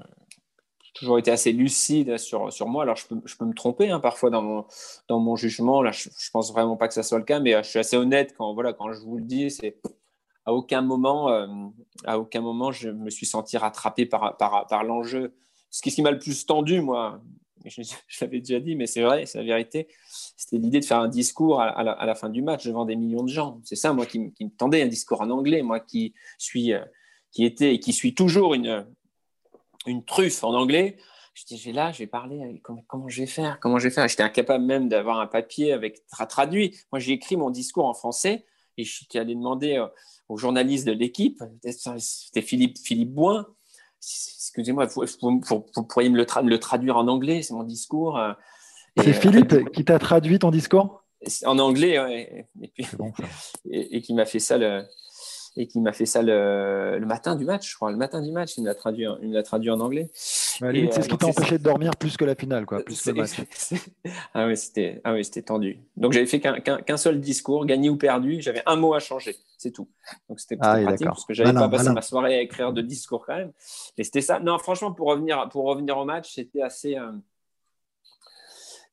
toujours 0.95 1.19
été 1.19 1.33
assez 1.33 1.53
lucide 1.53 2.17
sur, 2.17 2.53
sur 2.53 2.69
moi. 2.69 2.85
Alors, 2.85 2.95
je 2.95 3.09
peux, 3.09 3.21
je 3.25 3.37
peux 3.37 3.45
me 3.45 3.53
tromper 3.53 3.91
hein, 3.91 3.99
parfois 3.99 4.31
dans 4.31 4.41
mon, 4.41 4.65
dans 5.09 5.19
mon 5.19 5.35
jugement. 5.35 5.83
Là, 5.83 5.91
je, 5.91 6.09
ne 6.09 6.31
pense 6.33 6.53
vraiment 6.53 6.77
pas 6.77 6.87
que 6.87 6.95
ça 6.95 7.03
soit 7.03 7.19
le 7.19 7.25
cas, 7.25 7.41
mais 7.41 7.61
je 7.63 7.69
suis 7.69 7.81
assez 7.81 7.97
honnête 7.97 8.35
quand, 8.39 8.55
voilà, 8.55 8.73
quand 8.73 8.93
je 8.93 9.01
vous 9.01 9.17
le 9.17 9.25
dis. 9.25 9.51
C'est 9.51 9.81
à 10.47 10.55
aucun 10.55 10.81
moment, 10.81 11.29
à 12.05 12.19
aucun 12.21 12.41
moment, 12.41 12.71
je 12.71 12.91
me 12.91 13.11
suis 13.11 13.27
senti 13.27 13.59
rattrapé 13.59 14.07
par, 14.07 14.37
par, 14.37 14.69
par 14.69 14.85
l'enjeu. 14.85 15.35
Ce 15.71 15.83
qui, 15.83 15.91
ce 15.91 15.97
qui 15.97 16.03
m'a 16.03 16.13
le 16.13 16.21
plus 16.21 16.47
tendu, 16.47 16.81
moi, 16.81 17.21
je, 17.65 17.83
l'avais 18.21 18.41
déjà 18.41 18.61
dit, 18.61 18.77
mais 18.77 18.87
c'est 18.87 19.03
vrai, 19.03 19.27
c'est 19.27 19.39
la 19.39 19.45
vérité. 19.45 19.89
C'était 20.37 20.59
l'idée 20.59 20.81
de 20.81 20.85
faire 20.85 21.01
un 21.01 21.09
discours 21.09 21.61
à, 21.61 21.83
la, 21.83 22.15
fin 22.15 22.29
du 22.29 22.43
match 22.43 22.67
devant 22.67 22.85
des 22.85 22.97
millions 22.97 23.23
de 23.23 23.29
gens. 23.29 23.61
C'est 23.65 23.77
ça, 23.77 23.93
moi, 23.93 24.07
qui, 24.07 24.19
me 24.19 24.57
tendait, 24.57 24.83
un 24.83 24.89
discours 24.89 25.21
en 25.21 25.31
anglais. 25.31 25.63
Moi, 25.63 25.81
qui 25.81 26.15
suis, 26.39 26.73
euh, 26.73 26.85
qui 27.33 27.45
était 27.45 27.75
et 27.75 27.81
qui 27.81 27.93
suis 27.93 28.15
toujours 28.15 28.55
une, 28.55 28.85
truffe 30.07 30.45
en 30.45 30.55
anglais. 30.55 30.97
Je 31.35 31.45
dis, 31.45 31.57
j'ai 31.57 31.73
là, 31.73 31.93
je 31.93 31.99
vais 31.99 32.07
parler, 32.07 32.61
comment, 32.65 32.85
comment, 32.89 33.09
je 33.09 33.21
vais 33.21 33.27
faire 33.27 33.59
Comment 33.61 33.79
je 33.79 33.85
vais 33.85 33.95
faire? 33.95 34.09
J'étais 34.09 34.25
incapable 34.25 34.65
même 34.65 34.89
d'avoir 34.89 35.21
un 35.21 35.27
papier 35.29 35.73
avec 35.73 36.03
traduit. 36.29 36.77
Moi, 36.93 36.99
j'ai 36.99 37.13
écrit 37.13 37.37
mon 37.37 37.51
discours 37.51 37.87
en 37.87 37.95
français 37.95 38.45
et 38.77 38.85
je 38.85 38.93
suis 38.93 39.19
allé 39.19 39.35
demander 39.35 39.77
euh, 39.77 39.87
aux 40.29 40.37
journalistes 40.37 40.87
de 40.87 40.93
l'équipe, 40.93 41.43
c'était 41.99 42.43
Philippe, 42.43 42.79
Philippe 42.79 43.13
Boin, 43.13 43.47
excusez-moi, 44.01 44.87
vous, 44.87 45.83
pourriez 45.85 46.09
me 46.11 46.19
le, 46.19 46.59
traduire 46.59 46.97
en 46.97 47.09
anglais, 47.09 47.43
c'est 47.43 47.55
mon 47.55 47.65
discours. 47.65 48.19
Euh, 48.19 48.33
c'est 48.97 49.13
Philippe 49.13 49.71
qui 49.73 49.85
t'a 49.85 49.99
traduit 49.99 50.39
ton 50.39 50.51
discours? 50.51 51.05
En 51.45 51.59
anglais, 51.59 52.47
et, 53.71 53.97
et, 53.97 54.03
qui 54.03 54.15
m'a 54.15 54.25
fait 54.25 54.39
ça 54.39 54.57
le, 54.57 54.85
et 55.57 55.67
qui 55.67 55.81
m'a 55.81 55.93
fait 55.93 56.07
ça 56.07 56.23
le, 56.23 56.99
matin 57.07 57.37
du 57.37 57.45
match, 57.45 57.71
je 57.71 57.77
crois, 57.77 57.91
le 57.91 57.97
matin 57.97 58.21
du 58.21 58.31
match, 58.31 58.57
il 58.57 58.63
me 58.63 58.67
l'a 58.69 58.75
traduit, 58.75 59.07
il 59.23 59.43
traduit 59.43 59.71
en 59.71 59.81
anglais. 59.81 60.11
c'est 60.13 60.63
ce 60.63 61.09
qui 61.09 61.15
euh, 61.15 61.17
t'a 61.17 61.27
empêché 61.27 61.59
de 61.59 61.63
dormir 61.63 61.97
plus 61.97 62.17
que 62.17 62.25
la 62.25 62.35
finale, 62.35 62.67
quoi, 62.67 62.83
plus 62.85 63.03
que 63.03 63.11
le 63.11 63.17
match. 63.17 63.41
ah 64.35 64.47
oui, 64.47 64.57
c'était 64.57 65.01
ah 65.05 65.13
oui, 65.13 65.29
tendu. 65.43 65.79
Donc 65.97 66.13
j'avais 66.13 66.27
fait 66.27 66.41
qu'un 66.41 66.97
seul 66.97 67.21
discours, 67.21 67.67
gagné 67.67 67.91
ou 67.91 67.97
perdu, 67.97 68.41
j'avais 68.41 68.63
un 68.67 68.77
mot 68.77 68.95
à 68.95 69.01
changer, 69.01 69.37
c'est 69.57 69.73
tout. 69.73 69.89
Donc 70.29 70.41
c'était 70.41 70.57
ah, 70.61 70.81
pratique 70.81 71.07
parce 71.07 71.25
que 71.25 71.35
j'avais 71.35 71.53
pas 71.53 71.69
passé 71.69 71.91
ma 71.91 72.03
soirée 72.03 72.37
à 72.37 72.41
écrire 72.41 72.73
de 72.73 72.83
discours 72.83 73.25
quand 73.27 73.37
même. 73.37 73.53
Et 73.97 74.05
c'était 74.05 74.21
ça. 74.21 74.41
Non, 74.41 74.59
franchement, 74.59 74.93
pour 74.93 75.09
revenir, 75.09 75.49
pour 75.51 75.65
revenir 75.65 75.99
au 75.99 76.05
match, 76.05 76.35
c'était 76.35 76.63
assez. 76.63 76.97
Euh, 76.97 77.11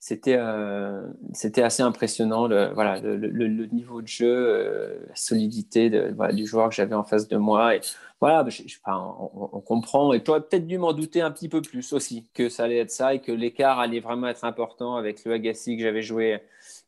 c'était 0.06 0.38
euh, 0.38 1.02
c'était 1.34 1.64
assez 1.64 1.82
impressionnant 1.82 2.46
le, 2.46 2.72
voilà, 2.76 3.00
le, 3.00 3.66
niveau 3.66 4.04
de 4.04 4.08
jeu, 4.08 4.28
euh, 4.28 5.00
la 5.10 5.16
solidité 5.16 5.90
du 5.90 6.46
joueur 6.46 6.70
que 6.70 6.76
j'avais 6.76 6.94
en 6.94 7.04
face 7.04 7.28
de 7.28 7.38
moi. 7.38 7.76
Et 7.76 7.82
voilà, 8.22 8.48
je, 8.48 8.62
on, 8.86 9.62
comprend. 9.62 10.14
Et 10.14 10.24
tu 10.24 10.30
aurais 10.30 10.42
peut-être 10.42 10.68
dû 10.68 10.78
m'en 10.78 10.94
douter 10.94 11.22
un 11.22 11.32
petit 11.32 11.50
peu 11.50 11.60
plus 11.60 11.92
aussi 11.92 12.30
que 12.36 12.50
ça 12.50 12.66
allait 12.66 12.78
être 12.78 12.92
ça 12.92 13.16
et 13.16 13.20
que 13.20 13.32
l'écart 13.32 13.80
allait 13.80 14.00
vraiment 14.00 14.28
être 14.28 14.46
important 14.46 14.96
avec 14.96 15.26
le 15.26 15.34
Agassi 15.34 15.76
que 15.76 15.82
j'avais 15.82 16.04
joué, 16.04 16.40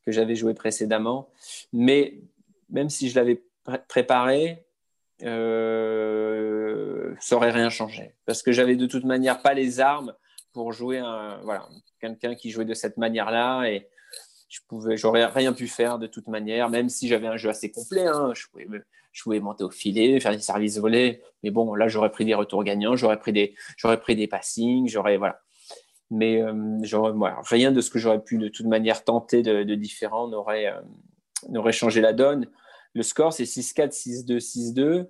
que 0.06 0.12
j'avais 0.12 0.36
joué 0.36 0.54
précédemment. 0.54 1.28
Mais 1.74 2.20
même 2.70 2.92
si 2.92 3.10
je 3.10 3.16
l'avais 3.16 3.42
préparé, 3.88 4.64
euh, 5.24 7.16
ça 7.20 7.36
n'aurait 7.36 7.50
rien 7.50 7.72
changé 7.72 8.14
parce 8.28 8.44
que 8.44 8.52
j'avais 8.52 8.76
de 8.76 8.86
toute 8.86 9.06
manière 9.06 9.42
pas 9.42 9.56
les 9.56 9.80
armes 9.80 10.14
pour 10.58 10.74
jouer 10.74 10.98
un, 10.98 11.38
voilà, 11.44 11.70
quelqu'un 12.02 12.34
qui 12.34 12.50
jouait 12.50 12.66
de 12.66 12.74
cette 12.74 12.98
manière-là 12.98 13.66
et 13.66 13.88
je 14.50 14.60
pouvais, 14.68 14.98
j'aurais 14.98 15.28
rien 15.28 15.54
pu 15.54 15.68
faire 15.68 16.00
de 16.00 16.08
toute 16.08 16.28
manière, 16.28 16.72
même 16.72 16.90
si 16.90 17.08
j'avais 17.08 17.28
un 17.28 17.38
jeu 17.38 17.52
assez 17.52 17.70
complet. 17.70 18.08
Hein. 18.08 18.32
je, 18.34 18.48
pouvais, 18.48 18.68
je 19.12 19.22
pouvais 19.22 19.40
monter 19.40 19.64
au 19.64 19.70
filet, 19.70 20.20
faire 20.20 20.32
des 20.32 20.40
services 20.40 20.80
volés, 20.80 21.22
mais 21.44 21.52
bon, 21.52 21.76
là 21.76 21.88
j'aurais 21.88 22.10
pris 22.10 22.26
des 22.26 22.34
retours 22.34 22.64
gagnants, 22.64 22.96
j'aurais 22.96 23.20
pris 23.20 23.34
des, 23.34 23.54
j'aurais 23.78 24.00
pris 24.00 24.16
des 24.16 24.26
passings, 24.26 24.88
j'aurais 24.88 25.18
voilà. 25.18 25.40
Mais 26.10 26.42
euh, 26.42 26.80
j'aurais, 26.82 27.14
rien 27.52 27.72
de 27.72 27.80
ce 27.80 27.92
que 27.92 28.00
j'aurais 28.00 28.24
pu 28.24 28.40
de 28.40 28.48
toute 28.48 28.66
manière 28.66 29.04
tenter 29.04 29.44
de, 29.44 29.76
différent 29.76 30.28
n'aurait, 30.28 30.74
euh, 30.74 30.82
n'aurait 31.50 31.72
changé 31.72 32.02
la 32.02 32.14
donne. 32.14 32.48
Le 32.96 33.04
score 33.04 33.32
c'est 33.32 33.44
6-4, 33.44 34.26
6-2, 34.26 34.74
6-2. 34.74 35.08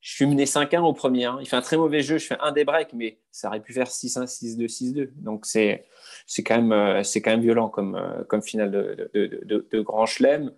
Je 0.00 0.14
suis 0.14 0.26
mené 0.26 0.46
5-1 0.46 0.80
au 0.80 0.92
premier. 0.94 1.26
Hein. 1.26 1.38
Il 1.40 1.46
fait 1.46 1.56
un 1.56 1.60
très 1.60 1.76
mauvais 1.76 2.00
jeu. 2.00 2.16
Je 2.16 2.26
fais 2.26 2.38
un 2.40 2.52
des 2.52 2.64
breaks, 2.64 2.94
mais 2.94 3.18
ça 3.30 3.48
aurait 3.48 3.60
pu 3.60 3.74
faire 3.74 3.88
6-1, 3.88 4.24
6-2, 4.24 4.66
6-2. 4.66 5.10
Donc, 5.16 5.44
c'est, 5.44 5.84
c'est, 6.26 6.42
quand 6.42 6.56
même, 6.56 6.72
euh, 6.72 7.02
c'est 7.02 7.20
quand 7.20 7.30
même 7.30 7.42
violent 7.42 7.68
comme, 7.68 7.96
euh, 7.96 8.24
comme 8.24 8.42
finale 8.42 8.70
de, 8.70 9.10
de, 9.12 9.66
de, 9.70 9.80
grand 9.80 10.06
chelem. 10.06 10.52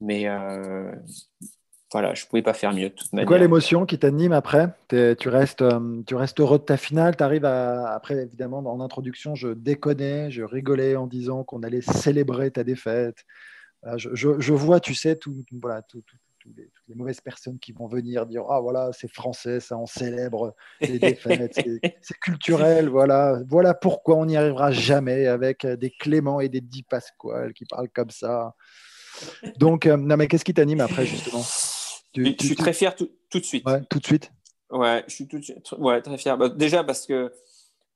Mais 0.00 0.28
euh, 0.28 0.92
voilà, 1.90 2.14
je 2.14 2.24
ne 2.24 2.28
pouvais 2.28 2.42
pas 2.42 2.54
faire 2.54 2.72
mieux 2.72 2.90
de 2.90 2.94
toute 2.94 3.12
manière. 3.12 3.24
C'est 3.24 3.28
quoi 3.28 3.38
l'émotion 3.38 3.86
qui 3.86 3.98
t'anime 3.98 4.32
après? 4.32 4.68
Tu 4.88 5.28
restes, 5.28 5.64
tu 6.06 6.14
restes 6.14 6.38
heureux 6.38 6.58
de 6.58 6.64
ta 6.64 6.76
finale? 6.76 7.16
Tu 7.16 7.24
arrives 7.24 7.44
à, 7.44 7.92
après, 7.92 8.14
évidemment, 8.14 8.58
en 8.58 8.80
introduction, 8.80 9.34
je 9.34 9.48
déconnais, 9.48 10.30
je 10.30 10.42
rigolais 10.42 10.94
en 10.94 11.08
disant 11.08 11.42
qu'on 11.42 11.64
allait 11.64 11.80
célébrer 11.80 12.52
ta 12.52 12.62
défaite. 12.62 13.24
Je, 13.96 14.10
je, 14.14 14.38
je 14.38 14.52
vois, 14.52 14.78
tu 14.78 14.94
sais, 14.94 15.16
tout, 15.16 15.44
voilà, 15.60 15.82
tout, 15.82 16.02
tout 16.02 16.16
les, 16.56 16.64
toutes 16.64 16.88
les 16.88 16.94
mauvaises 16.94 17.20
personnes 17.20 17.58
qui 17.58 17.72
vont 17.72 17.86
venir 17.86 18.26
dire 18.26 18.44
Ah, 18.48 18.60
voilà, 18.60 18.90
c'est 18.92 19.12
français, 19.12 19.60
ça, 19.60 19.76
on 19.76 19.86
célèbre 19.86 20.54
les 20.80 20.98
défaites, 21.00 21.60
c'est 22.00 22.18
culturel, 22.18 22.88
voilà. 22.88 23.40
Voilà 23.48 23.74
pourquoi 23.74 24.16
on 24.16 24.26
n'y 24.26 24.36
arrivera 24.36 24.70
jamais 24.70 25.26
avec 25.26 25.66
des 25.66 25.90
Clément 25.90 26.40
et 26.40 26.48
des 26.48 26.60
Di 26.60 26.82
Pasquale 26.82 27.52
qui 27.52 27.64
parlent 27.64 27.90
comme 27.90 28.10
ça. 28.10 28.54
Donc, 29.56 29.86
euh, 29.86 29.96
non, 29.96 30.16
mais 30.16 30.28
qu'est-ce 30.28 30.44
qui 30.44 30.54
t'anime 30.54 30.80
après, 30.80 31.06
justement? 31.06 31.42
Je 32.14 32.34
suis 32.44 32.56
très 32.56 32.72
fier 32.72 32.94
tout, 32.94 33.10
tout 33.30 33.40
de 33.40 33.44
suite. 33.44 33.66
Ouais, 33.66 33.82
tout 33.88 33.98
de 33.98 34.06
suite? 34.06 34.32
Ouais, 34.70 35.04
je 35.06 35.14
suis 35.14 35.28
tout, 35.28 35.40
ouais, 35.78 36.02
très 36.02 36.18
fier. 36.18 36.36
Bah, 36.36 36.48
déjà 36.48 36.82
parce 36.82 37.06
que 37.06 37.32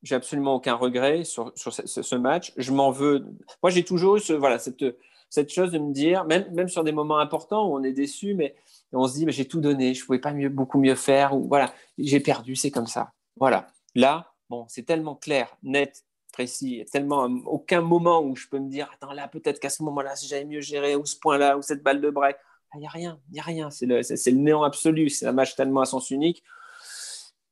j'ai 0.03 0.15
absolument 0.15 0.55
aucun 0.55 0.75
regret 0.75 1.25
sur, 1.25 1.53
sur 1.57 1.73
ce, 1.73 2.03
ce, 2.03 2.15
match. 2.15 2.53
Je 2.57 2.73
m'en 2.73 2.91
veux. 2.91 3.27
Moi, 3.63 3.71
j'ai 3.71 3.85
toujours 3.85 4.17
eu 4.17 4.21
ce, 4.21 4.33
voilà, 4.33 4.59
cette 4.59 4.85
cette 5.31 5.51
chose 5.51 5.71
de 5.71 5.79
me 5.79 5.93
dire, 5.93 6.25
même, 6.25 6.53
même 6.53 6.69
sur 6.69 6.85
des 6.85 6.93
moments 6.93 7.19
importants 7.19 7.69
où 7.69 7.77
on 7.77 7.83
est 7.85 7.93
déçu, 7.93 8.35
mais 8.35 8.57
on 8.93 9.07
se 9.07 9.15
dit, 9.15 9.25
mais 9.25 9.33
j'ai 9.33 9.47
tout 9.47 9.61
donné, 9.61 9.95
je 9.95 10.03
ne 10.03 10.07
pouvais 10.07 10.19
pas 10.19 10.33
mieux, 10.33 10.49
beaucoup 10.49 10.79
mieux 10.79 10.97
faire, 10.97 11.35
ou 11.37 11.47
voilà, 11.47 11.73
j'ai 11.97 12.21
perdu, 12.21 12.57
c'est 12.57 12.73
comme 12.73 12.89
ça. 12.89 13.13
Voilà. 13.37 13.69
Là, 13.95 14.35
bon, 14.51 14.67
c'est 14.69 14.83
tellement 14.83 15.15
clair, 15.15 15.57
net, 15.63 16.05
précis, 16.33 16.71
il 16.71 16.77
n'y 16.77 16.83
a 16.83 16.85
tellement 16.85 17.25
aucun 17.47 17.81
moment 17.81 18.23
où 18.23 18.35
je 18.37 18.49
peux 18.49 18.59
me 18.59 18.69
dire, 18.69 18.91
attends, 18.93 19.13
là, 19.13 19.29
peut-être 19.29 19.61
qu'à 19.61 19.71
ce 19.71 19.83
moment-là, 19.85 20.17
si 20.17 20.27
j'avais 20.27 20.45
mieux 20.45 20.61
géré, 20.61 20.97
ou 20.97 21.07
ce 21.07 21.17
point-là, 21.17 21.57
ou 21.57 21.63
cette 21.63 21.83
balle 21.83 22.01
de 22.01 22.11
break, 22.11 22.37
il 22.75 22.81
n'y 22.81 22.87
a 22.87 22.91
rien, 22.91 23.21
il 23.31 23.35
n'y 23.35 23.41
a 23.41 23.45
rien, 23.45 23.71
c'est 23.71 23.87
le, 23.87 24.01
le, 24.01 24.31
néant 24.33 24.63
absolu, 24.63 25.09
c'est 25.11 25.27
un 25.27 25.33
match 25.33 25.55
tellement 25.55 25.81
à 25.81 25.87
sens 25.87 26.11
unique. 26.11 26.43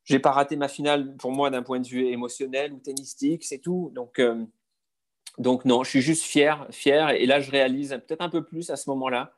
J'ai 0.04 0.18
pas 0.18 0.30
raté 0.30 0.56
ma 0.56 0.68
finale 0.68 1.16
pour 1.16 1.32
moi 1.32 1.50
d'un 1.50 1.62
point 1.62 1.80
de 1.80 1.86
vue 1.86 2.06
émotionnel 2.06 2.72
ou 2.72 2.78
tennistique, 2.78 3.44
c'est 3.44 3.58
tout. 3.58 3.90
Donc, 3.94 4.18
euh, 4.18 4.44
donc 5.38 5.64
non, 5.64 5.84
je 5.84 5.90
suis 5.90 6.00
juste 6.00 6.24
fier, 6.24 6.66
fier. 6.70 7.10
Et 7.10 7.26
là, 7.26 7.40
je 7.40 7.50
réalise 7.50 7.90
peut-être 8.06 8.22
un 8.22 8.28
peu 8.28 8.44
plus 8.44 8.70
à 8.70 8.76
ce 8.76 8.90
moment-là 8.90 9.32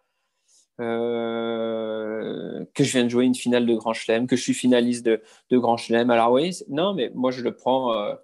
euh, 0.80 2.64
que 2.74 2.84
je 2.84 2.92
viens 2.92 3.04
de 3.04 3.10
jouer 3.10 3.26
une 3.26 3.34
finale 3.34 3.66
de 3.66 3.74
Grand 3.74 3.92
Chelem, 3.92 4.26
que 4.26 4.34
je 4.34 4.42
suis 4.42 4.54
finaliste 4.54 5.04
de, 5.04 5.22
Grand 5.52 5.76
Chelem. 5.76 6.10
Alors 6.10 6.32
oui, 6.32 6.56
non, 6.68 6.94
mais 6.94 7.10
moi 7.14 7.30
je 7.30 7.42
le 7.42 7.54
prends. 7.54 7.94
Euh, 7.94 8.14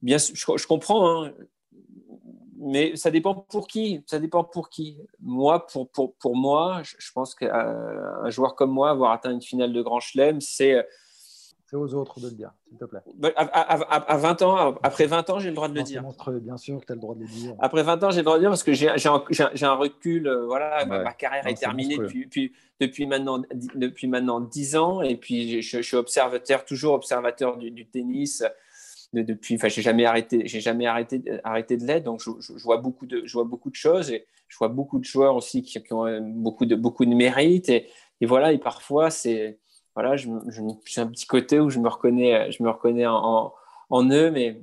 bien, 0.00 0.18
je, 0.18 0.66
comprends, 0.66 1.24
hein. 1.24 1.32
mais 2.58 2.94
ça 2.94 3.10
dépend 3.10 3.34
pour 3.34 3.66
qui. 3.66 4.04
Ça 4.06 4.20
dépend 4.20 4.44
pour 4.44 4.68
qui. 4.68 4.96
Moi, 5.18 5.66
pour, 5.66 6.36
moi, 6.36 6.82
je, 6.84 6.94
je 6.98 7.10
pense 7.12 7.34
qu'un 7.34 8.30
joueur 8.30 8.54
comme 8.54 8.70
moi, 8.70 8.90
avoir 8.90 9.10
atteint 9.10 9.32
une 9.32 9.42
finale 9.42 9.72
de 9.72 9.82
Grand 9.82 9.98
Chelem, 10.00 10.40
c'est 10.40 10.86
c'est 11.70 11.76
aux 11.76 11.94
autres 11.94 12.18
de 12.18 12.28
le 12.28 12.34
dire, 12.34 12.50
s'il 12.68 12.76
te 12.78 12.84
plaît. 12.84 12.98
Bah, 13.14 13.30
à, 13.36 14.16
20 14.16 14.42
ans, 14.42 14.74
après 14.82 15.06
20 15.06 15.30
ans, 15.30 15.38
j'ai 15.38 15.50
le 15.50 15.54
droit 15.54 15.68
de 15.68 15.74
le 15.74 15.84
dire. 15.84 16.02
bien 16.42 16.56
sûr 16.56 16.80
que 16.80 16.86
tu 16.86 16.90
as 16.90 16.96
le 16.96 17.00
droit 17.00 17.14
de 17.14 17.20
le 17.20 17.28
dire. 17.28 17.54
Après 17.60 17.84
20 17.84 18.02
ans, 18.02 18.10
j'ai 18.10 18.18
le 18.18 18.22
droit 18.24 18.38
de 18.38 18.40
le 18.40 18.48
dire 18.48 18.50
parce 18.50 18.64
que 18.64 18.72
j'ai 18.72 19.66
un, 19.66 19.74
recul. 19.74 20.26
Euh, 20.26 20.46
voilà, 20.46 20.84
ma, 20.84 21.12
carrière 21.12 21.46
est 21.46 21.54
terminée 21.54 21.96
depuis, 21.96 22.52
depuis, 22.80 23.06
maintenant, 23.06 23.40
depuis 23.76 24.08
maintenant 24.08 24.40
10 24.40 24.76
ans. 24.76 25.02
Et 25.02 25.14
puis, 25.14 25.62
je, 25.62 25.80
suis 25.80 25.96
observateur, 25.96 26.64
toujours 26.64 26.94
observateur 26.94 27.56
du, 27.56 27.86
tennis. 27.86 28.42
depuis, 29.12 29.54
enfin, 29.54 29.68
j'ai 29.68 29.82
jamais 29.82 30.06
arrêté, 30.06 30.42
j'ai 30.46 30.60
jamais 30.60 30.86
arrêté, 30.86 31.22
arrêté 31.44 31.76
de 31.76 31.86
l'être. 31.86 32.02
Donc, 32.02 32.20
je, 32.20 32.52
vois 32.64 32.78
beaucoup 32.78 33.06
de, 33.06 33.22
je 33.24 33.32
vois 33.32 33.44
beaucoup 33.44 33.70
de 33.70 33.76
choses 33.76 34.10
et 34.10 34.26
je 34.48 34.58
vois 34.58 34.68
beaucoup 34.68 34.98
de 34.98 35.04
joueurs 35.04 35.36
aussi 35.36 35.62
qui, 35.62 35.80
ont 35.92 36.04
euh, 36.04 36.18
beaucoup 36.20 36.66
de, 36.66 36.74
beaucoup 36.74 37.04
de 37.04 37.14
mérite. 37.14 37.68
Et, 37.68 37.86
et 38.20 38.26
voilà, 38.26 38.52
et 38.52 38.58
parfois, 38.58 39.10
c'est 39.10 39.60
voilà, 40.00 40.16
j'ai 40.16 41.00
un 41.00 41.06
petit 41.06 41.26
côté 41.26 41.60
où 41.60 41.68
je 41.68 41.78
me 41.78 41.88
reconnais, 41.88 42.50
je 42.50 42.62
me 42.62 42.70
reconnais 42.70 43.06
en, 43.06 43.52
en, 43.90 44.10
eux, 44.10 44.30
mais 44.30 44.62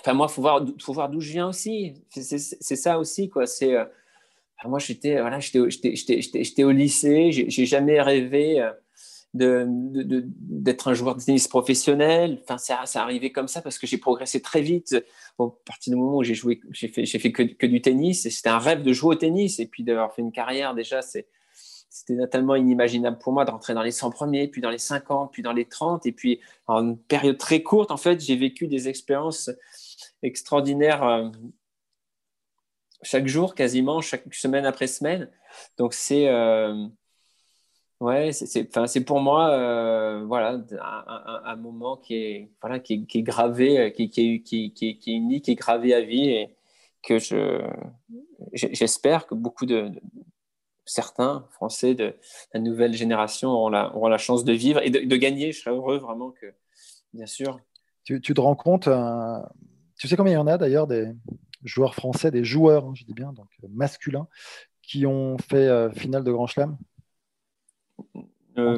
enfin 0.00 0.12
moi, 0.12 0.28
faut 0.28 0.42
voir, 0.42 0.62
faut 0.80 0.92
voir 0.92 1.08
d'où 1.08 1.20
je 1.20 1.32
viens 1.32 1.48
aussi. 1.48 1.94
C'est, 2.10 2.76
ça 2.76 2.98
aussi, 2.98 3.30
quoi. 3.30 3.46
C'est 3.46 3.74
euh, 3.74 3.84
moi, 4.64 4.78
j'étais, 4.78 5.20
voilà, 5.20 5.40
j'étais, 5.40 6.64
au 6.64 6.70
lycée, 6.70 7.32
j'ai, 7.32 7.66
jamais 7.66 8.00
rêvé 8.00 8.60
euh, 8.60 8.72
de, 9.32 9.64
de, 9.66 10.24
d'être 10.26 10.88
un 10.88 10.94
joueur 10.94 11.16
de 11.16 11.22
tennis 11.22 11.48
professionnel. 11.48 12.38
Enfin, 12.42 12.58
ça, 12.58 12.84
ça 12.84 13.02
arrivé 13.02 13.32
comme 13.32 13.48
ça 13.48 13.62
parce 13.62 13.78
que 13.78 13.86
j'ai 13.86 13.98
progressé 13.98 14.42
très 14.42 14.60
vite. 14.60 14.94
à 15.38 15.44
partir 15.64 15.94
du 15.94 15.98
moment 15.98 16.18
où 16.18 16.22
j'ai 16.22 16.34
joué, 16.34 16.60
j'ai 16.70 16.88
fait, 16.88 17.06
fait 17.06 17.32
que, 17.32 17.42
que 17.42 17.66
du 17.66 17.80
tennis, 17.80 18.28
c'était 18.28 18.50
un 18.50 18.58
rêve 18.58 18.82
de 18.82 18.92
jouer 18.92 19.14
au 19.14 19.18
tennis 19.18 19.58
et 19.60 19.66
puis 19.66 19.82
d'avoir 19.82 20.14
fait 20.14 20.22
une 20.22 20.32
carrière 20.32 20.74
déjà, 20.74 21.00
c'est 21.00 21.26
c'était 21.92 22.26
tellement 22.26 22.56
inimaginable 22.56 23.18
pour 23.18 23.34
moi 23.34 23.44
de 23.44 23.50
rentrer 23.50 23.74
dans 23.74 23.82
les 23.82 23.90
100 23.90 24.10
premiers, 24.10 24.48
puis 24.48 24.62
dans 24.62 24.70
les 24.70 24.78
50, 24.78 25.30
puis 25.30 25.42
dans 25.42 25.52
les 25.52 25.66
30. 25.66 26.06
Et 26.06 26.12
puis, 26.12 26.40
en 26.66 26.82
une 26.82 26.98
période 26.98 27.36
très 27.36 27.62
courte, 27.62 27.90
en 27.90 27.98
fait, 27.98 28.18
j'ai 28.18 28.34
vécu 28.34 28.66
des 28.66 28.88
expériences 28.88 29.50
extraordinaires 30.22 31.04
euh, 31.04 31.28
chaque 33.02 33.26
jour, 33.26 33.54
quasiment, 33.54 34.00
chaque 34.00 34.22
semaine 34.34 34.64
après 34.64 34.86
semaine. 34.86 35.30
Donc, 35.76 35.92
c'est. 35.92 36.28
Euh, 36.28 36.86
ouais, 38.00 38.32
c'est 38.32 39.04
pour 39.04 39.20
moi 39.20 39.50
euh, 39.50 40.24
voilà, 40.24 40.62
un, 41.44 41.56
moment 41.56 41.98
qui 41.98 42.14
est, 42.14 42.50
voilà, 42.62 42.78
qui 42.78 43.06
est, 43.12 43.22
gravé, 43.22 43.92
qui, 43.94 44.08
qui, 44.08 44.42
qui, 44.42 44.72
qui, 44.72 44.88
est 44.88 45.14
unique, 45.14 45.44
qui 45.44 45.50
est 45.50 45.56
gravé 45.56 45.92
à 45.92 46.00
vie 46.00 46.30
et 46.30 46.56
que 47.02 47.18
j'espère 48.54 49.26
que 49.26 49.34
beaucoup 49.34 49.66
de, 49.66 49.90
certains 50.84 51.46
Français 51.50 51.94
de 51.94 52.14
la 52.52 52.60
nouvelle 52.60 52.94
génération 52.94 53.50
auront 53.50 54.08
la, 54.08 54.18
chance 54.18 54.44
de 54.44 54.52
vivre 54.52 54.80
et 54.82 54.90
de, 54.90 55.16
gagner. 55.16 55.52
Je 55.52 55.60
serais 55.60 55.74
heureux 55.74 55.98
vraiment 55.98 56.30
que, 56.30 56.46
bien 57.12 57.26
sûr. 57.26 57.58
Tu, 58.04 58.20
te 58.20 58.40
rends 58.40 58.56
compte, 58.56 58.88
euh, 58.88 59.38
tu 59.96 60.08
sais 60.08 60.16
combien 60.16 60.32
il 60.32 60.36
y 60.36 60.38
en 60.38 60.46
a 60.48 60.58
d'ailleurs 60.58 60.86
des 60.86 61.12
joueurs 61.62 61.94
français, 61.94 62.30
des 62.30 62.44
joueurs, 62.44 62.86
hein, 62.86 62.92
je 62.94 63.04
dis 63.04 63.14
bien, 63.14 63.32
donc 63.32 63.46
euh, 63.62 63.68
masculins, 63.70 64.26
qui 64.82 65.06
ont 65.06 65.38
fait 65.38 65.68
euh, 65.68 65.90
finale 65.92 66.24
de 66.24 66.32
Grand 66.32 66.46
Chelem? 66.46 66.76
Non, 68.56 68.76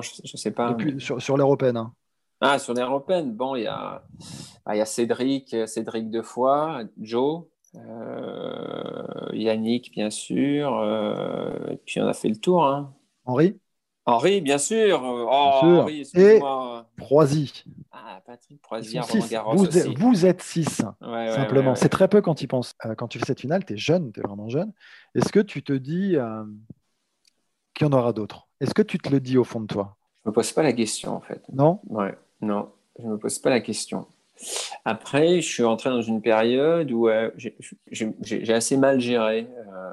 je 0.00 0.22
ne 0.22 0.38
sais 0.38 0.52
pas. 0.52 0.76
sur, 0.98 1.20
sur 1.20 1.36
l'européenne. 1.36 1.76
Hein. 1.76 1.92
Ah, 2.40 2.58
sur 2.58 2.72
l'européenne, 2.72 3.34
bon, 3.34 3.56
il 3.56 3.64
y 3.64 3.66
a, 3.66 4.04
bah, 4.64 4.76
y 4.76 4.80
a 4.80 4.86
Cédric, 4.86 5.54
Cédric 5.66 6.10
Defoy, 6.10 6.86
Joe, 6.98 7.44
euh, 7.76 9.05
Yannick, 9.32 9.92
bien 9.92 10.10
sûr. 10.10 10.78
Euh, 10.78 11.70
et 11.70 11.76
puis 11.76 12.00
on 12.00 12.06
a 12.06 12.14
fait 12.14 12.28
le 12.28 12.36
tour. 12.36 12.66
Hein. 12.66 12.94
Henri? 13.24 13.58
Henri, 14.04 14.40
bien 14.40 14.58
sûr. 14.58 15.00
Oh, 15.02 15.26
Henri, 15.28 16.08
et 16.14 16.40
Proisy. 16.96 17.64
Ah, 17.90 18.20
Patrick 18.24 18.62
Proisy, 18.62 18.98
vous, 19.52 19.78
êtes, 19.78 19.98
vous 19.98 20.26
êtes 20.26 20.42
six, 20.42 20.82
simplement. 21.00 21.74
c'est 21.74 21.88
très 21.88 22.06
peu 22.06 22.20
quand 22.20 22.34
tu 22.34 22.46
penses. 22.46 22.74
Euh, 22.84 22.94
quand 22.94 23.08
tu 23.08 23.18
fais 23.18 23.26
cette 23.26 23.40
finale, 23.40 23.64
tu 23.64 23.74
es 23.74 23.76
jeune, 23.76 24.12
tu 24.12 24.20
es 24.20 24.22
vraiment 24.22 24.48
jeune. 24.48 24.72
Est-ce 25.14 25.32
que 25.32 25.40
tu 25.40 25.62
te 25.62 25.72
dis 25.72 26.16
qu'il 27.74 27.86
y 27.86 27.90
en 27.90 27.92
aura 27.92 28.12
d'autres? 28.12 28.46
Est-ce 28.60 28.74
que 28.74 28.82
tu 28.82 28.98
te 28.98 29.08
le 29.08 29.20
dis 29.20 29.36
au 29.38 29.44
fond 29.44 29.60
de 29.60 29.66
toi? 29.66 29.96
Je 30.24 30.28
ne 30.28 30.32
me 30.32 30.34
pose 30.34 30.52
pas 30.52 30.62
la 30.62 30.72
question, 30.72 31.14
en 31.14 31.20
fait. 31.20 31.42
Non? 31.52 31.80
Ouais, 31.88 32.16
non, 32.40 32.70
je 32.98 33.04
ne 33.04 33.12
me 33.12 33.18
pose 33.18 33.38
pas 33.38 33.50
la 33.50 33.60
question. 33.60 34.06
Après, 34.84 35.40
je 35.40 35.48
suis 35.48 35.64
entré 35.64 35.90
dans 35.90 36.02
une 36.02 36.22
période 36.22 36.90
où 36.92 37.08
euh, 37.08 37.30
j'ai 37.36 38.52
assez 38.52 38.76
mal 38.76 39.00
géré 39.00 39.48
euh, 39.56 39.92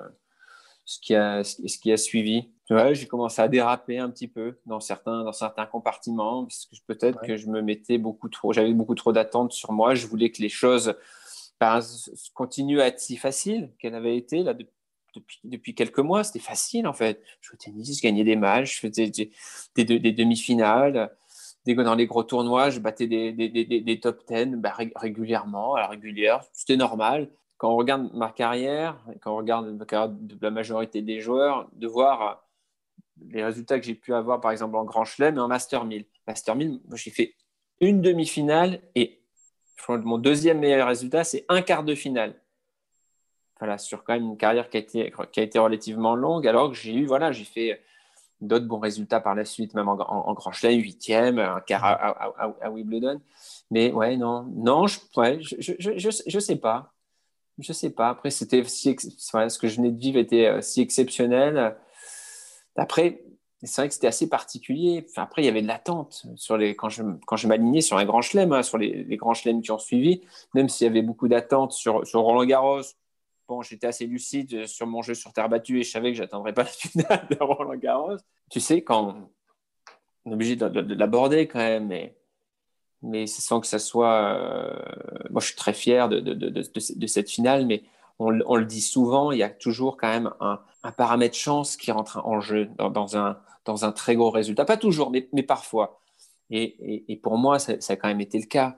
ce, 0.85 0.99
qui 0.99 1.15
a, 1.15 1.43
ce 1.43 1.77
qui 1.77 1.91
a 1.91 1.97
suivi. 1.97 2.49
j'ai 2.69 3.07
commencé 3.07 3.41
à 3.41 3.47
déraper 3.47 3.99
un 3.99 4.09
petit 4.09 4.27
peu 4.27 4.59
dans 4.65 4.79
certains, 4.79 5.23
dans 5.23 5.31
certains 5.31 5.65
compartiments, 5.65 6.45
parce 6.45 6.65
que 6.65 6.75
peut-être 6.93 7.21
que 7.21 7.37
je 7.37 7.47
me 7.47 7.61
mettais 7.61 7.97
beaucoup 7.97 8.29
trop, 8.29 8.53
j'avais 8.53 8.73
beaucoup 8.73 8.95
trop 8.95 9.13
d'attentes 9.13 9.53
sur 9.53 9.71
moi. 9.71 9.95
Je 9.95 10.07
voulais 10.07 10.31
que 10.31 10.41
les 10.41 10.49
choses 10.49 10.95
ben, 11.59 11.79
continuent 12.33 12.81
à 12.81 12.87
être 12.87 12.99
si 12.99 13.17
faciles 13.17 13.71
qu'elles 13.79 13.95
avaient 13.95 14.17
été 14.17 14.43
là, 14.43 14.53
depuis, 14.53 15.39
depuis, 15.43 15.75
quelques 15.75 15.99
mois. 15.99 16.23
C'était 16.23 16.39
facile 16.39 16.87
en 16.87 16.93
fait. 16.93 17.21
Je 17.41 17.47
jouais 17.47 17.55
au 17.55 17.57
tennis, 17.57 17.97
je 17.97 18.01
gagnais 18.01 18.23
des 18.23 18.35
matchs, 18.35 18.75
je 18.75 18.87
faisais 18.87 19.09
des, 19.09 19.31
des, 19.75 19.99
des 19.99 20.11
demi-finales 20.11 21.11
dans 21.65 21.95
les 21.95 22.07
gros 22.07 22.23
tournois, 22.23 22.69
je 22.69 22.79
battais 22.79 23.07
des, 23.07 23.31
des, 23.31 23.49
des, 23.49 23.99
top 23.99 24.23
10 24.27 24.57
bah, 24.57 24.75
régulièrement, 24.95 25.75
à 25.75 25.81
la 25.81 25.87
régulière. 25.87 26.43
C'était 26.51 26.77
normal. 26.77 27.29
Quand 27.57 27.71
on 27.71 27.77
regarde 27.77 28.09
ma 28.13 28.31
carrière, 28.31 28.97
quand 29.21 29.33
on 29.33 29.37
regarde 29.37 29.79
la 29.79 29.85
carrière 29.85 30.09
de 30.09 30.37
la 30.41 30.51
majorité 30.51 31.01
des 31.01 31.21
joueurs, 31.21 31.69
de 31.73 31.87
voir 31.87 32.45
les 33.29 33.43
résultats 33.43 33.79
que 33.79 33.85
j'ai 33.85 33.95
pu 33.95 34.13
avoir, 34.13 34.41
par 34.41 34.51
exemple, 34.51 34.75
en 34.75 34.83
Grand 34.83 35.05
Chelem 35.05 35.37
et 35.37 35.39
en 35.39 35.47
Master 35.47 35.85
1000. 35.85 36.05
Master 36.27 36.55
1000, 36.55 36.81
j'ai 36.95 37.11
fait 37.11 37.35
une 37.79 38.01
demi-finale 38.01 38.81
et 38.95 39.21
mon 39.89 40.17
deuxième 40.17 40.59
meilleur 40.59 40.87
résultat, 40.87 41.23
c'est 41.23 41.45
un 41.49 41.61
quart 41.61 41.83
de 41.83 41.95
finale. 41.95 42.35
Voilà, 43.59 43.77
sur 43.77 44.03
quand 44.03 44.13
même 44.13 44.23
une 44.23 44.37
carrière 44.37 44.69
qui 44.69 44.77
a 44.77 44.79
été, 44.79 45.13
qui 45.31 45.39
a 45.39 45.43
été 45.43 45.59
relativement 45.59 46.15
longue, 46.15 46.47
alors 46.47 46.69
que 46.69 46.75
j'ai 46.75 46.93
eu, 46.93 47.05
voilà, 47.05 47.31
j'ai 47.31 47.45
fait 47.45 47.81
d'autres 48.47 48.67
bons 48.67 48.79
résultats 48.79 49.19
par 49.19 49.35
la 49.35 49.45
suite, 49.45 49.73
même 49.73 49.87
en, 49.87 49.95
Grand 49.95 50.51
Chelem, 50.51 50.79
huitième, 50.79 51.39
un 51.39 51.61
quart 51.61 51.83
à, 51.83 52.69
Wimbledon. 52.69 53.21
Mais 53.71 53.91
ouais, 53.91 54.17
non, 54.17 54.43
non, 54.55 54.87
je, 54.87 54.99
ouais, 55.17 55.39
je, 55.41 55.73
je, 55.79 55.91
je, 55.97 56.39
sais 56.39 56.55
pas. 56.55 56.93
Je 57.59 57.73
sais 57.73 57.89
pas. 57.89 58.09
Après, 58.09 58.29
c'était 58.29 58.63
si, 58.63 58.95
ce 58.99 59.57
que 59.57 59.67
je 59.67 59.77
venais 59.77 59.91
de 59.91 59.99
vivre 59.99 60.17
était 60.17 60.47
euh, 60.47 60.61
si 60.61 60.81
exceptionnel. 60.81 61.75
Après, 62.75 63.23
c'est 63.63 63.81
vrai 63.81 63.87
que 63.87 63.93
c'était 63.93 64.07
assez 64.07 64.27
particulier. 64.27 65.05
Après, 65.15 65.41
il 65.41 65.45
y 65.45 65.49
avait 65.49 65.61
de 65.61 65.67
l'attente 65.67 66.25
sur 66.35 66.57
les 66.57 66.75
quand 66.75 66.89
je 66.89 67.03
quand 67.25 67.37
je 67.37 67.47
m'alignais 67.47 67.81
sur 67.81 67.97
un 67.97 68.05
grand 68.05 68.21
chelem, 68.21 68.51
hein, 68.51 68.63
sur 68.63 68.77
les, 68.77 69.03
les, 69.03 69.17
grands 69.17 69.33
chelems 69.33 69.61
qui 69.61 69.71
ont 69.71 69.79
suivi, 69.79 70.21
même 70.53 70.67
s'il 70.67 70.85
y 70.85 70.89
avait 70.89 71.01
beaucoup 71.01 71.27
d'attentes 71.27 71.71
sur, 71.71 72.05
sur 72.05 72.21
Roland 72.21 72.45
Garros, 72.45 72.81
bon, 73.47 73.61
j'étais 73.61 73.87
assez 73.87 74.05
lucide 74.05 74.65
sur 74.67 74.87
mon 74.87 75.01
jeu 75.01 75.13
sur 75.13 75.33
terre 75.33 75.49
battue 75.49 75.79
et 75.79 75.83
je 75.83 75.91
savais 75.91 76.11
que 76.11 76.17
j'attendrais 76.17 76.53
pas 76.53 76.63
la 76.63 76.69
finale 76.69 77.27
de 77.29 77.37
Roland 77.43 77.75
Garros. 77.75 78.17
Tu 78.49 78.59
sais, 78.59 78.83
quand 78.83 79.29
on 80.25 80.31
est 80.31 80.33
obligé 80.33 80.55
de, 80.55 80.93
l'aborder 80.93 81.47
quand 81.47 81.59
même, 81.59 81.87
mais, 83.01 83.27
sans 83.27 83.59
que 83.59 83.67
ça 83.67 83.79
soit. 83.79 84.35
Euh, 84.35 84.73
moi, 85.29 85.41
je 85.41 85.47
suis 85.47 85.55
très 85.55 85.73
fier 85.73 86.07
de, 86.09 87.07
cette 87.07 87.29
finale, 87.29 87.65
mais 87.65 87.83
on, 88.19 88.29
le 88.29 88.65
dit 88.65 88.81
souvent, 88.81 89.31
il 89.31 89.39
y 89.39 89.43
a 89.43 89.49
toujours 89.49 89.97
quand 89.97 90.07
même 90.07 90.33
un, 90.39 90.61
paramètre 90.97 91.35
chance 91.35 91.75
qui 91.77 91.91
rentre 91.91 92.25
en 92.25 92.39
jeu 92.39 92.69
dans, 92.77 93.17
un, 93.17 93.37
un 93.65 93.91
très 93.91 94.15
gros 94.15 94.29
résultat. 94.29 94.65
Pas 94.65 94.77
toujours, 94.77 95.11
mais, 95.11 95.43
parfois. 95.43 95.99
Et, 96.49 97.19
pour 97.21 97.37
moi, 97.37 97.59
ça, 97.59 97.79
ça, 97.81 97.93
a 97.93 97.95
quand 97.95 98.07
même 98.07 98.21
été 98.21 98.39
le 98.39 98.45
cas. 98.45 98.77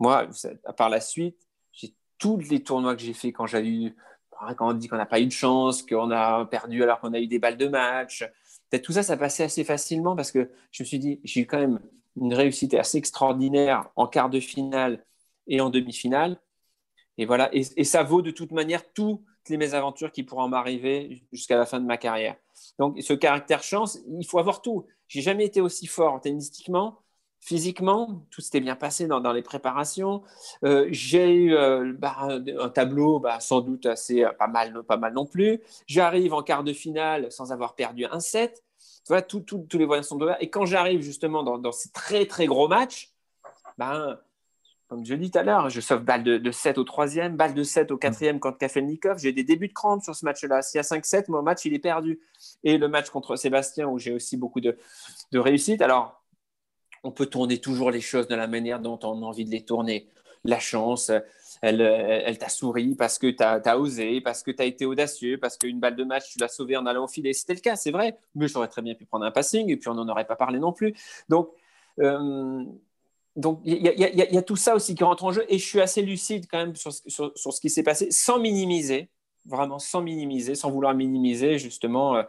Moi, 0.00 0.26
par 0.76 0.90
la 0.90 1.00
suite, 1.00 1.38
tous 2.24 2.38
les 2.48 2.62
tournois 2.62 2.96
que 2.96 3.02
j'ai 3.02 3.12
fait 3.12 3.32
quand 3.32 3.46
j'ai 3.46 3.68
eu, 3.68 3.94
quand 4.56 4.70
on 4.70 4.72
dit 4.72 4.88
qu'on 4.88 4.96
n'a 4.96 5.04
pas 5.04 5.20
eu 5.20 5.26
de 5.26 5.30
chance, 5.30 5.82
qu'on 5.82 6.10
a 6.10 6.46
perdu 6.46 6.82
alors 6.82 6.98
qu'on 6.98 7.12
a 7.12 7.20
eu 7.20 7.26
des 7.26 7.38
balles 7.38 7.58
de 7.58 7.68
match, 7.68 8.24
peut-être 8.70 8.82
tout 8.82 8.92
ça, 8.92 9.02
ça 9.02 9.18
passait 9.18 9.44
assez 9.44 9.62
facilement 9.62 10.16
parce 10.16 10.32
que 10.32 10.50
je 10.72 10.82
me 10.82 10.86
suis 10.86 10.98
dit, 10.98 11.20
j'ai 11.22 11.42
eu 11.42 11.46
quand 11.46 11.58
même 11.58 11.80
une 12.16 12.32
réussite 12.32 12.72
assez 12.72 12.96
extraordinaire 12.96 13.90
en 13.94 14.06
quart 14.06 14.30
de 14.30 14.40
finale 14.40 15.04
et 15.48 15.60
en 15.60 15.68
demi-finale. 15.68 16.40
Et 17.18 17.26
voilà, 17.26 17.50
et, 17.52 17.84
ça 17.84 18.02
vaut 18.02 18.22
de 18.22 18.30
toute 18.30 18.52
manière 18.52 18.90
toutes 18.94 19.20
les 19.50 19.58
mésaventures 19.58 20.10
qui 20.10 20.22
pourront 20.22 20.48
m'arriver 20.48 21.26
jusqu'à 21.30 21.58
la 21.58 21.66
fin 21.66 21.78
de 21.78 21.84
ma 21.84 21.98
carrière. 21.98 22.36
Donc, 22.78 22.98
ce 23.02 23.12
caractère 23.12 23.62
chance, 23.62 23.98
il 24.18 24.26
faut 24.26 24.38
avoir 24.38 24.62
tout. 24.62 24.86
J'ai 25.08 25.20
jamais 25.20 25.44
été 25.44 25.60
aussi 25.60 25.86
fort 25.86 26.22
tennistiquement 26.22 27.03
physiquement, 27.44 28.22
tout 28.30 28.40
s'était 28.40 28.60
bien 28.60 28.74
passé 28.74 29.06
dans, 29.06 29.32
les 29.32 29.42
préparations. 29.42 30.22
Euh, 30.64 30.86
j'ai 30.90 31.34
eu 31.34 31.54
euh, 31.54 31.92
bah, 31.96 32.16
un 32.58 32.68
tableau 32.70 33.20
bah, 33.20 33.38
sans 33.38 33.60
doute 33.60 33.84
assez 33.84 34.24
euh, 34.24 34.32
pas 34.32 34.46
mal, 34.46 34.82
pas 34.84 34.96
mal 34.96 35.12
non 35.12 35.26
plus. 35.26 35.60
J'arrive 35.86 36.32
en 36.32 36.42
quart 36.42 36.64
de 36.64 36.72
finale 36.72 37.30
sans 37.30 37.52
avoir 37.52 37.74
perdu 37.74 38.06
un 38.06 38.20
set. 38.20 38.64
Voilà, 39.08 39.20
tous 39.20 39.44
les 39.74 39.84
voyants 39.84 40.02
sont 40.02 40.20
ouverts. 40.20 40.38
Et 40.40 40.48
quand 40.48 40.64
j'arrive 40.64 41.02
justement 41.02 41.42
dans, 41.42 41.72
ces 41.72 41.90
très 41.90 42.24
très 42.24 42.46
gros 42.46 42.66
matchs, 42.66 43.12
ben, 43.76 44.18
comme 44.88 45.04
je 45.04 45.14
dit 45.14 45.30
tout 45.30 45.38
à 45.38 45.42
l'heure, 45.42 45.68
je 45.68 45.82
sauve 45.82 46.02
balle 46.02 46.22
de, 46.22 46.50
7 46.50 46.78
au 46.78 46.84
troisième, 46.84 47.36
balle 47.36 47.52
de 47.52 47.62
7 47.62 47.90
au 47.90 47.98
quatrième 47.98 48.40
contre 48.40 48.56
Kafelnikov. 48.56 49.18
J'ai 49.18 49.32
des 49.32 49.44
débuts 49.44 49.68
de 49.68 49.74
crampes 49.74 50.02
sur 50.02 50.14
ce 50.14 50.24
match-là. 50.24 50.62
S'il 50.62 50.78
y 50.78 50.80
a 50.80 50.82
5-7, 50.82 51.24
mon 51.28 51.42
match, 51.42 51.66
il 51.66 51.74
est 51.74 51.78
perdu. 51.78 52.20
Et 52.62 52.78
le 52.78 52.88
match 52.88 53.10
contre 53.10 53.36
Sébastien, 53.36 53.86
où 53.86 53.98
j'ai 53.98 54.12
aussi 54.12 54.38
beaucoup 54.38 54.60
de, 54.60 54.78
de 55.32 55.38
réussite. 55.38 55.82
Alors, 55.82 56.23
on 57.04 57.10
peut 57.10 57.26
tourner 57.26 57.58
toujours 57.58 57.90
les 57.90 58.00
choses 58.00 58.26
de 58.26 58.34
la 58.34 58.46
manière 58.46 58.80
dont 58.80 58.98
on 59.02 59.22
a 59.22 59.26
envie 59.26 59.44
de 59.44 59.50
les 59.50 59.64
tourner. 59.64 60.08
La 60.44 60.58
chance, 60.58 61.10
elle, 61.62 62.38
t'a 62.38 62.48
souri 62.48 62.94
parce 62.94 63.18
que 63.18 63.28
tu 63.28 63.42
as, 63.42 63.78
osé, 63.78 64.20
parce 64.20 64.42
que 64.42 64.50
tu 64.50 64.62
as 64.62 64.66
été 64.66 64.84
audacieux, 64.84 65.38
parce 65.38 65.56
qu'une 65.56 65.80
balle 65.80 65.96
de 65.96 66.04
match, 66.04 66.30
tu 66.32 66.38
l'as 66.38 66.48
sauvée 66.48 66.76
en 66.76 66.86
allant 66.86 67.04
au 67.04 67.08
filet. 67.08 67.32
C'était 67.32 67.54
le 67.54 67.60
cas, 67.60 67.76
c'est 67.76 67.90
vrai. 67.90 68.18
Mais 68.34 68.48
j'aurais 68.48 68.68
très 68.68 68.82
bien 68.82 68.94
pu 68.94 69.06
prendre 69.06 69.24
un 69.24 69.30
passing 69.30 69.70
et 69.70 69.76
puis 69.76 69.88
on 69.88 69.94
n'en 69.94 70.08
aurait 70.08 70.26
pas 70.26 70.36
parlé 70.36 70.58
non 70.58 70.72
plus. 70.72 70.94
Donc, 71.28 71.50
il 73.64 73.82
y, 73.82 74.38
a 74.38 74.42
tout 74.42 74.56
ça 74.56 74.74
aussi 74.74 74.94
qui 74.94 75.02
rentre 75.02 75.24
en 75.24 75.32
jeu 75.32 75.44
et 75.48 75.58
je 75.58 75.66
suis 75.66 75.80
assez 75.80 76.02
lucide 76.02 76.46
quand 76.50 76.58
même 76.58 76.76
sur, 76.76 76.92
ce 76.92 77.60
qui 77.60 77.70
s'est 77.70 77.82
passé 77.82 78.10
sans 78.10 78.38
minimiser, 78.38 79.08
vraiment 79.46 79.78
sans 79.78 80.02
minimiser, 80.02 80.54
sans 80.54 80.70
vouloir 80.70 80.94
minimiser 80.94 81.58
justement 81.58 82.16
euh, 82.16 82.22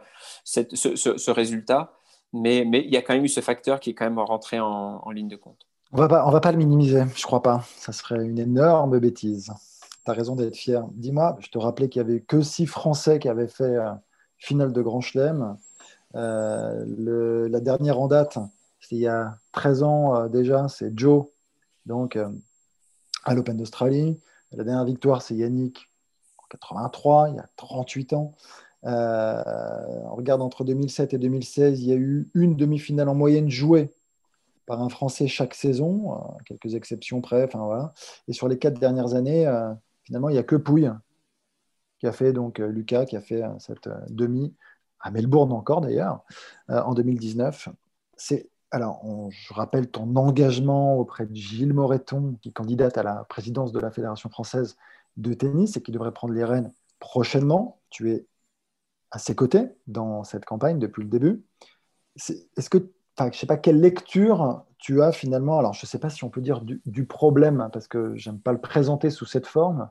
ce, 0.44 1.30
résultat. 1.30 1.95
Mais, 2.40 2.60
il 2.62 2.92
y 2.92 2.96
a 2.96 3.02
quand 3.02 3.14
même 3.14 3.24
eu 3.24 3.28
ce 3.28 3.40
facteur 3.40 3.80
qui 3.80 3.90
est 3.90 3.94
quand 3.94 4.04
même 4.04 4.18
rentré 4.18 4.60
en, 4.60 5.10
ligne 5.10 5.28
de 5.28 5.36
compte. 5.36 5.66
On 5.92 5.98
va 5.98 6.08
pas, 6.08 6.28
va 6.30 6.40
pas 6.40 6.52
le 6.52 6.58
minimiser, 6.58 7.04
je 7.14 7.22
crois 7.22 7.42
pas. 7.42 7.62
Ça 7.76 7.92
serait 7.92 8.24
une 8.24 8.38
énorme 8.38 8.98
bêtise. 8.98 9.52
Tu 10.04 10.10
as 10.10 10.14
raison 10.14 10.36
d'être 10.36 10.56
fier. 10.56 10.84
Dis-moi, 10.92 11.36
je 11.40 11.48
te 11.48 11.58
rappelais 11.58 11.88
qu'il 11.88 12.00
y 12.00 12.04
avait 12.04 12.20
que 12.20 12.42
six 12.42 12.66
Français 12.66 13.18
qui 13.18 13.28
avaient 13.28 13.48
fait 13.48 13.64
euh, 13.64 13.92
finale 14.36 14.72
de 14.72 14.82
Grand 14.82 15.00
Chelem. 15.00 15.56
Euh, 16.14 17.48
la 17.48 17.60
dernière 17.60 18.00
en 18.00 18.08
date, 18.08 18.38
c'était 18.80 18.96
il 18.96 19.02
y 19.02 19.08
a 19.08 19.36
13 19.52 19.82
ans 19.82 20.16
euh, 20.16 20.28
déjà, 20.28 20.68
c'est 20.68 20.96
Joe, 20.96 21.26
donc 21.86 22.18
à 23.24 23.34
l'Open 23.34 23.56
d'Australie. 23.56 24.18
La 24.52 24.64
dernière 24.64 24.84
victoire, 24.84 25.22
c'est 25.22 25.34
Yannick 25.34 25.90
en 26.38 26.44
83, 26.50 27.30
il 27.30 27.36
y 27.36 27.38
a 27.38 27.48
38 27.56 28.12
ans. 28.12 28.32
On 28.86 30.14
regarde 30.14 30.42
entre 30.42 30.64
2007 30.64 31.14
et 31.14 31.18
2016, 31.18 31.82
il 31.82 31.88
y 31.88 31.92
a 31.92 31.96
eu 31.96 32.30
une 32.34 32.56
demi-finale 32.56 33.08
en 33.08 33.14
moyenne 33.14 33.50
jouée 33.50 33.90
par 34.66 34.80
un 34.82 34.88
Français 34.88 35.26
chaque 35.28 35.54
saison, 35.54 36.18
quelques 36.44 36.74
exceptions 36.74 37.20
près. 37.20 37.44
Enfin, 37.44 37.64
voilà. 37.64 37.92
Et 38.28 38.32
sur 38.32 38.48
les 38.48 38.58
quatre 38.58 38.78
dernières 38.78 39.14
années, 39.14 39.50
finalement, 40.04 40.28
il 40.28 40.32
n'y 40.32 40.38
a 40.38 40.44
que 40.44 40.56
Pouille 40.56 40.90
qui 41.98 42.06
a 42.06 42.12
fait, 42.12 42.32
donc 42.32 42.58
Lucas, 42.58 43.06
qui 43.06 43.16
a 43.16 43.20
fait 43.20 43.42
cette 43.58 43.88
demi 44.08 44.54
à 45.00 45.10
Melbourne 45.10 45.52
encore 45.52 45.80
d'ailleurs, 45.80 46.24
en 46.68 46.94
2019. 46.94 47.68
C'est 48.16 48.50
alors, 48.72 49.02
je 49.30 49.54
rappelle 49.54 49.88
ton 49.88 50.16
engagement 50.16 50.98
auprès 50.98 51.26
de 51.26 51.34
Gilles 51.34 51.72
Moreton, 51.72 52.36
qui 52.42 52.52
candidate 52.52 52.98
à 52.98 53.04
la 53.04 53.24
présidence 53.28 53.72
de 53.72 53.78
la 53.78 53.90
Fédération 53.90 54.28
française 54.28 54.76
de 55.16 55.32
tennis 55.32 55.76
et 55.76 55.82
qui 55.82 55.92
devrait 55.92 56.12
prendre 56.12 56.34
les 56.34 56.44
rênes 56.44 56.72
prochainement. 56.98 57.78
Tu 57.90 58.10
es 58.10 58.26
à 59.16 59.18
ses 59.18 59.34
côtés 59.34 59.70
dans 59.86 60.24
cette 60.24 60.44
campagne 60.44 60.78
depuis 60.78 61.02
le 61.02 61.08
début. 61.08 61.42
Est-ce 62.16 62.68
que, 62.68 62.92
je 63.18 63.24
ne 63.24 63.32
sais 63.32 63.46
pas 63.46 63.56
quelle 63.56 63.80
lecture 63.80 64.62
tu 64.76 65.00
as 65.00 65.10
finalement, 65.10 65.58
alors 65.58 65.72
je 65.72 65.86
ne 65.86 65.88
sais 65.88 65.98
pas 65.98 66.10
si 66.10 66.22
on 66.22 66.28
peut 66.28 66.42
dire 66.42 66.60
du, 66.60 67.06
problème, 67.06 67.62
hein, 67.62 67.70
parce 67.72 67.88
que 67.88 68.14
j'aime 68.14 68.38
pas 68.38 68.52
le 68.52 68.60
présenter 68.60 69.08
sous 69.08 69.24
cette 69.24 69.46
forme, 69.46 69.88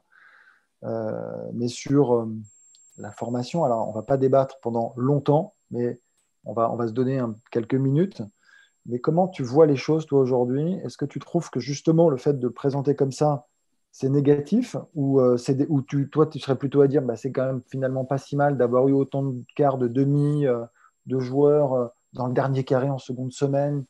euh, 0.84 1.49
mais 1.53 1.67
sur 1.67 2.13
euh, 2.13 2.32
la 2.99 3.09
formation. 3.09 3.63
Alors, 3.63 3.89
on 3.89 3.91
va 3.91 4.03
pas 4.03 4.17
débattre 4.17 4.59
pendant 4.61 4.93
longtemps, 4.95 5.55
mais 5.71 5.99
on 6.43 6.53
va, 6.53 6.71
on 6.71 6.76
va 6.76 6.88
se 6.88 6.93
donner 6.93 7.19
quelques 7.49 7.73
minutes. 7.73 8.21
Mais 8.86 8.99
comment 8.99 9.28
tu 9.28 9.41
vois 9.41 9.65
les 9.65 9.76
choses, 9.76 10.05
toi, 10.05 10.19
aujourd'hui? 10.19 10.73
Est-ce 10.84 10.97
que 10.97 11.05
tu 11.05 11.17
trouves 11.17 11.49
que 11.49 11.59
justement 11.59 12.09
le 12.09 12.17
fait 12.17 12.39
de 12.39 12.47
présenter 12.47 12.95
comme 12.95 13.11
ça, 13.11 13.47
c'est 13.95 14.09
négatif 14.09 14.75
Ou, 14.93 15.21
euh, 15.21 15.37
ou 15.69 15.81
tu, 15.81 16.09
toi, 16.09 16.27
tu 16.27 16.37
serais 16.37 16.57
plutôt 16.57 16.81
à 16.81 16.87
dire 16.87 17.01
bah, 17.01 17.15
c'est 17.15 17.31
quand 17.31 17.45
même 17.45 17.61
finalement 17.71 18.03
pas 18.03 18.17
si 18.17 18.35
mal 18.35 18.57
d'avoir 18.57 18.89
eu 18.89 18.91
autant 18.91 19.23
de 19.23 19.41
quarts 19.55 19.77
de 19.77 19.87
demi 19.87 20.45
euh, 20.45 20.65
de 21.05 21.17
joueurs 21.19 21.73
euh, 21.73 21.87
dans 22.11 22.27
le 22.27 22.33
dernier 22.33 22.65
carré 22.65 22.89
en 22.89 22.97
seconde 22.97 23.31
semaine. 23.31 23.85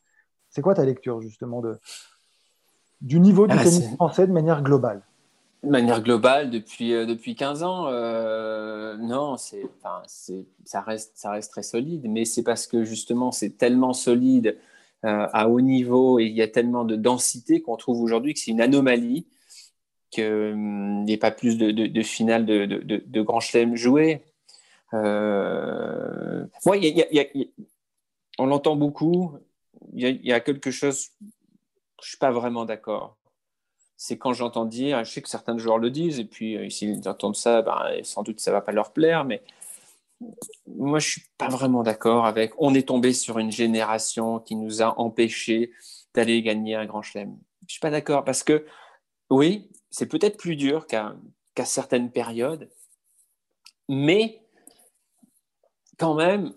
C'est 0.48 0.62
quoi 0.62 0.74
ta 0.74 0.84
lecture, 0.84 1.20
justement, 1.22 1.60
de, 1.60 1.76
du 3.00 3.18
niveau 3.18 3.48
du 3.48 3.56
ah, 3.58 3.64
tennis 3.64 3.94
français 3.94 4.28
de 4.28 4.32
manière 4.32 4.62
globale? 4.62 5.02
De 5.64 5.70
manière 5.70 6.00
globale, 6.00 6.50
depuis, 6.50 6.92
depuis 7.04 7.34
15 7.34 7.64
ans, 7.64 7.90
non, 8.98 9.36
c'est, 9.36 9.66
ça, 10.64 10.82
reste, 10.82 11.14
ça 11.16 11.32
reste 11.32 11.50
très 11.50 11.64
solide, 11.64 12.06
mais 12.08 12.24
c'est 12.24 12.44
parce 12.44 12.68
que 12.68 12.84
justement 12.84 13.32
c'est 13.32 13.58
tellement 13.58 13.92
solide 13.92 14.56
à 15.02 15.48
haut 15.48 15.60
niveau 15.60 16.20
et 16.20 16.26
il 16.26 16.36
y 16.36 16.42
a 16.42 16.48
tellement 16.48 16.84
de 16.84 16.94
densité 16.94 17.60
qu'on 17.60 17.76
trouve 17.76 18.00
aujourd'hui 18.00 18.34
que 18.34 18.38
c'est 18.40 18.52
une 18.52 18.60
anomalie 18.60 19.26
qu'il 20.10 20.56
n'y 20.56 21.12
ait 21.12 21.18
pas 21.18 21.30
plus 21.30 21.58
de, 21.58 21.70
de, 21.70 21.86
de 21.86 22.02
finales 22.02 22.46
de, 22.46 23.22
Grand 23.22 23.40
Chelem 23.40 23.76
jouées. 23.76 24.22
Euh... 24.94 26.46
on 28.38 28.46
l'entend 28.46 28.76
beaucoup. 28.76 29.36
Il 29.92 30.24
y, 30.24 30.32
a 30.32 30.40
quelque 30.40 30.70
chose, 30.70 31.10
je 31.20 31.26
ne 31.26 32.08
suis 32.08 32.18
pas 32.18 32.30
vraiment 32.30 32.64
d'accord. 32.64 33.16
C'est 33.96 34.18
quand 34.18 34.32
j'entends 34.32 34.66
dire, 34.66 35.04
je 35.04 35.10
sais 35.10 35.22
que 35.22 35.28
certains 35.28 35.56
joueurs 35.56 35.78
le 35.78 35.90
disent, 35.90 36.18
et 36.20 36.24
puis 36.24 36.56
euh, 36.56 36.68
s'ils 36.68 37.08
entendent 37.08 37.36
ça, 37.36 37.62
ben, 37.62 38.02
sans 38.02 38.22
doute 38.22 38.40
ça 38.40 38.50
ne 38.50 38.56
va 38.56 38.60
pas 38.60 38.72
leur 38.72 38.92
plaire, 38.92 39.24
mais 39.24 39.42
moi, 40.66 40.98
je 40.98 41.10
suis 41.10 41.22
pas 41.38 41.48
vraiment 41.48 41.82
d'accord 41.82 42.26
avec. 42.26 42.52
On 42.58 42.74
est 42.74 42.88
tombé 42.88 43.12
sur 43.12 43.38
une 43.38 43.52
génération 43.52 44.40
qui 44.40 44.56
nous 44.56 44.82
a 44.82 44.98
empêchés 44.98 45.72
d'aller 46.14 46.42
gagner 46.42 46.74
un 46.74 46.86
grand 46.86 47.02
chelem. 47.02 47.36
Je 47.66 47.72
suis 47.74 47.80
pas 47.80 47.90
d'accord 47.90 48.24
parce 48.24 48.42
que 48.42 48.66
oui, 49.30 49.70
c'est 49.96 50.04
peut-être 50.04 50.36
plus 50.36 50.56
dur 50.56 50.86
qu'à 50.86 51.16
certaines 51.64 52.10
périodes, 52.10 52.68
mais 53.88 54.42
quand 55.96 56.12
même, 56.12 56.52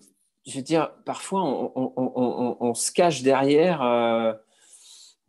je 0.46 0.56
veux 0.56 0.62
dire, 0.62 0.92
parfois 1.06 1.42
on, 1.42 2.74
se 2.74 2.92
cache 2.92 3.22
derrière. 3.22 3.80
Euh, 3.80 4.34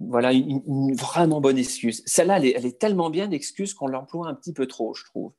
voilà 0.01 0.33
une, 0.33 0.93
vraiment 0.93 1.39
bonne 1.39 1.57
excuse. 1.57 2.03
Celle-là, 2.05 2.39
elle, 2.39 2.65
est 2.65 2.77
tellement 2.77 3.09
bien 3.09 3.29
d'excuse 3.29 3.73
qu'on 3.73 3.87
l'emploie 3.87 4.27
un 4.27 4.33
petit 4.33 4.51
peu 4.51 4.67
trop, 4.67 4.93
je 4.93 5.05
trouve. 5.05 5.31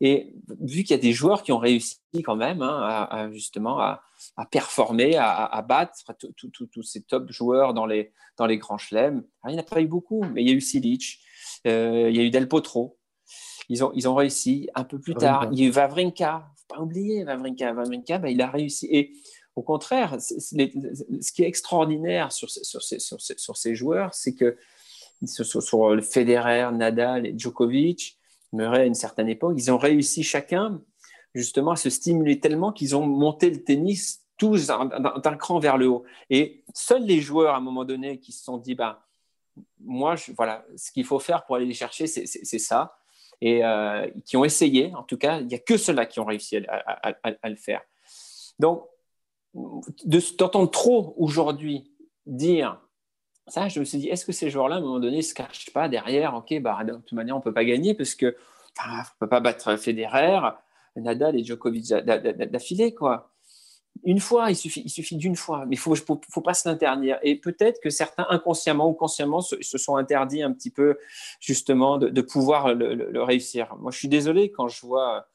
Et 0.00 0.32
vu 0.60 0.84
qu'il 0.84 0.94
y 0.94 0.98
a 1.00 1.02
des 1.02 1.12
joueurs 1.12 1.42
qui 1.42 1.50
ont 1.50 1.58
réussi 1.58 1.98
quand 2.22 2.36
même 2.36 2.62
hein, 2.62 3.08
à, 3.10 3.28
justement 3.32 3.80
à, 3.80 4.04
performer, 4.52 5.16
à, 5.16 5.64
battre 5.66 5.94
tous 6.52 6.82
ces 6.84 7.02
top 7.02 7.32
joueurs 7.32 7.74
dans 7.74 7.86
les, 7.86 8.12
grands 8.38 8.78
chelems, 8.78 9.24
il 9.46 9.50
n'y 9.50 9.56
en 9.56 9.60
a 9.60 9.64
pas 9.64 9.80
eu 9.80 9.88
beaucoup, 9.88 10.22
mais 10.32 10.42
il 10.42 10.48
y 10.48 10.52
a 10.52 10.54
eu 10.54 10.60
Silic, 10.60 11.18
il 11.64 12.16
y 12.16 12.20
a 12.20 12.22
eu 12.22 12.30
Del 12.30 12.48
Potro. 12.48 12.98
Ils 13.68 13.84
ont, 13.84 13.92
ils 13.94 14.08
ont 14.08 14.14
réussi 14.14 14.68
un 14.74 14.84
peu 14.84 14.98
plus 14.98 15.14
tard. 15.14 15.48
Il 15.52 15.60
y 15.60 15.62
a 15.62 15.66
eu 15.66 15.70
Vavrinka, 15.70 16.50
faut 16.56 16.74
pas 16.74 16.82
oublier 16.82 17.22
Vavrinka. 17.24 17.72
Vavrinka, 17.72 18.18
ben, 18.18 18.28
il 18.28 18.42
a 18.42 18.50
réussi. 18.50 18.88
Et 18.90 19.12
au 19.54 19.62
contraire, 19.62 20.16
ce 20.20 21.32
qui 21.32 21.42
est 21.42 21.46
extraordinaire 21.46 22.32
sur, 22.32 22.50
sur, 22.50 22.82
sur, 22.82 23.20
sur 23.20 23.56
ces 23.56 23.74
joueurs, 23.74 24.14
c'est 24.14 24.34
que 24.34 24.56
sur, 25.26 25.94
le 25.94 26.02
Federer, 26.02 26.70
Nadal 26.72 27.26
et 27.26 27.34
Djokovic, 27.36 28.18
Murray 28.52 28.80
à 28.80 28.86
une 28.86 28.94
certaine 28.94 29.28
époque, 29.28 29.54
ils 29.56 29.70
ont 29.70 29.78
réussi 29.78 30.22
chacun 30.22 30.82
justement 31.34 31.72
à 31.72 31.76
se 31.76 31.90
stimuler 31.90 32.40
tellement 32.40 32.72
qu'ils 32.72 32.96
ont 32.96 33.06
monté 33.06 33.50
le 33.50 33.62
tennis 33.62 34.24
tous 34.36 34.66
d'un 34.68 35.36
cran 35.36 35.58
vers 35.58 35.76
le 35.76 35.88
haut. 35.88 36.04
Et 36.30 36.64
seuls 36.74 37.04
les 37.04 37.20
joueurs, 37.20 37.54
à 37.54 37.58
un 37.58 37.60
moment 37.60 37.84
donné, 37.84 38.18
qui 38.18 38.32
se 38.32 38.42
sont 38.42 38.56
dit, 38.56 38.74
bah, 38.74 39.06
moi, 39.80 40.16
je, 40.16 40.32
voilà, 40.32 40.64
ce 40.76 40.92
qu'il 40.92 41.04
faut 41.04 41.18
faire 41.18 41.44
pour 41.44 41.56
aller 41.56 41.66
les 41.66 41.74
chercher, 41.74 42.06
c'est 42.06 42.58
ça. 42.58 42.96
Et 43.40 43.64
euh, 43.64 44.06
qui 44.26 44.36
ont 44.36 44.44
essayé, 44.44 44.94
en 44.94 45.02
tout 45.02 45.16
cas, 45.16 45.40
il 45.40 45.46
n'y 45.46 45.54
a 45.54 45.58
que 45.58 45.76
ceux-là 45.76 46.06
qui 46.06 46.20
ont 46.20 46.26
réussi 46.26 46.58
à, 46.58 47.48
le 47.48 47.56
faire. 47.56 47.80
Donc, 48.58 48.84
d'entendre 49.54 50.70
trop 50.70 51.14
aujourd'hui 51.16 51.90
dire 52.26 52.80
ça, 53.46 53.68
je 53.68 53.80
me 53.80 53.84
suis 53.84 53.98
dit, 53.98 54.08
est-ce 54.08 54.24
que 54.24 54.32
ces 54.32 54.50
joueurs-là, 54.50 54.76
à 54.76 54.78
un 54.78 54.82
moment 54.82 55.00
donné, 55.00 55.18
ne 55.18 55.22
se 55.22 55.34
cachent 55.34 55.72
pas 55.72 55.88
derrière 55.88 56.34
Ok, 56.34 56.54
bah, 56.60 56.84
de 56.84 56.92
toute 56.92 57.12
manière, 57.12 57.34
on 57.34 57.40
ne 57.40 57.44
peut 57.44 57.52
pas 57.52 57.64
gagner 57.64 57.94
parce 57.94 58.14
qu'on 58.14 58.26
ne 58.26 59.18
peut 59.18 59.28
pas 59.28 59.40
battre 59.40 59.76
Federer, 59.76 60.38
Nadal 60.96 61.36
et 61.36 61.44
Djokovic 61.44 61.88
d'affilée. 61.88 62.94
quoi. 62.94 63.32
Une 64.04 64.20
fois, 64.20 64.50
il 64.50 64.56
suffit, 64.56 64.82
il 64.84 64.88
suffit 64.88 65.16
d'une 65.16 65.36
fois, 65.36 65.66
mais 65.66 65.76
il 65.76 65.78
ne 65.90 65.94
faut, 65.94 66.20
faut, 66.30 66.40
pas 66.40 66.54
se 66.54 66.68
l'interdire. 66.68 67.18
Et 67.22 67.36
peut-être 67.36 67.80
que 67.80 67.90
certains, 67.90 68.26
inconsciemment 68.30 68.88
ou 68.88 68.94
consciemment, 68.94 69.40
se, 69.40 69.56
sont 69.60 69.96
interdits 69.96 70.42
un 70.42 70.52
petit 70.52 70.70
peu, 70.70 70.98
justement, 71.38 71.98
de, 71.98 72.20
pouvoir 72.22 72.74
le, 72.74 73.22
réussir. 73.22 73.76
Moi, 73.78 73.90
je 73.90 73.98
suis 73.98 74.08
désolé 74.08 74.50
quand 74.50 74.68
je 74.68 74.86
vois. 74.86 75.28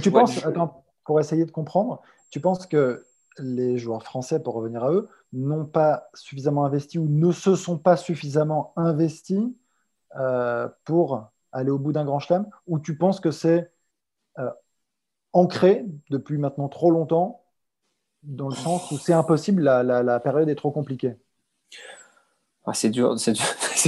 tu 0.00 0.10
penses, 0.10 0.44
attends, 0.44 0.84
pour 1.04 1.20
essayer 1.20 1.44
de 1.44 1.50
comprendre, 1.50 2.00
tu 2.30 2.40
penses 2.40 2.66
que 2.66 3.04
les 3.38 3.76
joueurs 3.76 4.02
français, 4.02 4.42
pour 4.42 4.54
revenir 4.54 4.84
à 4.84 4.92
eux, 4.92 5.08
n'ont 5.32 5.66
pas 5.66 6.08
suffisamment 6.14 6.64
investi 6.64 6.98
ou 6.98 7.06
ne 7.08 7.32
se 7.32 7.54
sont 7.54 7.78
pas 7.78 7.96
suffisamment 7.96 8.72
investis 8.76 9.44
euh, 10.16 10.68
pour 10.84 11.30
aller 11.52 11.70
au 11.70 11.78
bout 11.78 11.92
d'un 11.92 12.04
grand 12.04 12.18
chelem? 12.18 12.46
Ou 12.66 12.78
tu 12.78 12.96
penses 12.96 13.20
que 13.20 13.30
c'est 13.30 13.70
euh, 14.38 14.50
ancré 15.32 15.84
depuis 16.10 16.38
maintenant 16.38 16.68
trop 16.68 16.90
longtemps, 16.90 17.44
dans 18.26 18.48
le 18.48 18.54
sens 18.54 18.90
où 18.90 18.98
c'est 18.98 19.12
impossible, 19.12 19.62
la, 19.62 20.20
période 20.20 20.48
est 20.48 20.56
trop 20.56 20.70
compliquée 20.70 21.14
ah, 22.68 22.72
c'est 22.74 22.90
dur, 22.90 23.14
c'est 23.18 23.32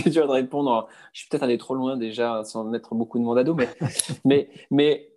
dur, 0.09 0.29
de 0.29 0.33
répondre. 0.33 0.89
Je 1.13 1.21
suis 1.21 1.29
peut-être 1.29 1.43
allé 1.43 1.59
trop 1.59 1.75
loin 1.75 1.97
déjà, 1.97 2.45
sans 2.45 2.63
mettre 2.63 2.95
beaucoup 2.95 3.19
de 3.19 3.25
monde 3.25 3.39
à 3.39 3.43
dos, 3.43 3.55
mais, 3.55 3.69
mais, 4.25 4.49
mais, 4.71 5.11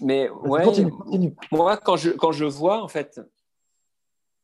mais 0.00 0.30
ouais, 0.30 0.64
moi, 1.50 1.76
quand 1.76 1.96
je, 1.96 2.10
quand 2.10 2.30
je 2.30 2.44
vois, 2.44 2.82
en 2.82 2.88
fait, 2.88 3.20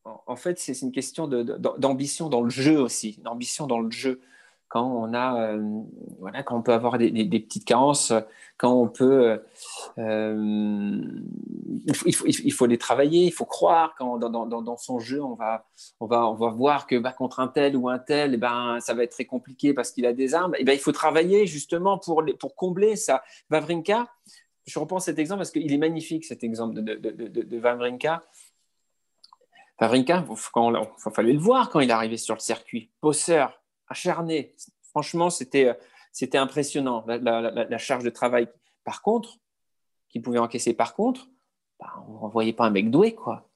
en 0.05 0.37
fait, 0.37 0.59
c'est 0.59 0.81
une 0.83 0.91
question 0.91 1.29
d'ambition 1.29 2.29
dans 2.29 2.43
le 2.43 2.51
jeu 2.51 2.81
aussi, 2.81 3.20
d'ambition 3.22 3.68
dans 3.68 3.81
le 3.81 3.91
jeu. 3.91 4.20
Quand 4.68 4.84
on 4.84 5.14
a, 5.14 5.40
euh, 5.40 5.82
voilà, 6.18 6.42
quand 6.42 6.56
on 6.56 6.62
peut 6.62 6.72
avoir 6.72 6.98
des, 6.98 7.10
petites 7.10 7.64
carences, 7.64 8.12
quand 8.56 8.72
on 8.72 8.88
peut, 8.88 9.40
euh, 9.98 11.00
il, 11.86 12.52
faut, 12.52 12.66
les 12.66 12.78
travailler, 12.78 13.26
il 13.26 13.32
faut 13.32 13.44
croire 13.44 13.94
quand 13.96 14.18
dans, 14.18 14.76
son 14.76 14.98
jeu, 14.98 15.22
on 15.22 15.34
va, 15.34 15.66
on 16.00 16.06
va, 16.06 16.28
on 16.28 16.34
va 16.34 16.48
voir 16.48 16.86
que 16.86 16.96
bah, 16.96 17.12
contre 17.12 17.38
un 17.38 17.48
tel 17.48 17.76
ou 17.76 17.88
un 17.88 17.98
tel, 17.98 18.34
eh 18.34 18.36
ben, 18.38 18.78
ça 18.80 18.94
va 18.94 19.04
être 19.04 19.12
très 19.12 19.24
compliqué 19.24 19.72
parce 19.72 19.92
qu'il 19.92 20.04
a 20.04 20.12
des 20.12 20.34
armes. 20.34 20.54
Et 20.56 20.62
eh 20.62 20.64
ben, 20.64 20.72
il 20.72 20.80
faut 20.80 20.92
travailler 20.92 21.46
justement 21.46 21.98
pour, 21.98 22.24
pour 22.40 22.56
combler 22.56 22.96
ça. 22.96 23.22
Vavrinka, 23.50 24.08
je 24.66 24.78
reprends 24.78 24.98
cet 24.98 25.18
exemple 25.18 25.38
parce 25.38 25.52
qu'il 25.52 25.72
est 25.72 25.78
magnifique, 25.78 26.24
cet 26.24 26.42
exemple 26.42 26.74
de, 26.74 26.94
de, 26.94 27.10
de, 27.10 27.58
Vavrinka. 27.58 28.24
Favrinka, 29.78 30.24
il 30.28 31.12
fallait 31.12 31.32
le 31.32 31.38
voir 31.38 31.70
quand 31.70 31.80
il 31.80 31.90
est 31.90 31.92
arrivé 31.92 32.16
sur 32.16 32.34
le 32.34 32.40
circuit. 32.40 32.90
Bosseur, 33.00 33.60
acharné. 33.89 34.55
Franchement, 34.91 35.30
c'était, 35.30 35.76
impressionnant, 36.34 37.05
la, 37.07 37.78
charge 37.78 38.05
de 38.05 38.11
travail. 38.11 38.49
Par 38.84 39.03
contre, 39.03 39.39
qu'il 40.09 40.22
pouvait 40.22 40.39
encaisser 40.39 40.74
par 40.74 40.95
contre, 40.95 41.28
bah, 41.78 41.93
on 42.09 42.26
ne 42.26 42.32
voyait 42.32 42.53
pas 42.53 42.64
un 42.64 42.70
mec 42.70 42.91
doué. 42.91 43.14
quoi. 43.14 43.51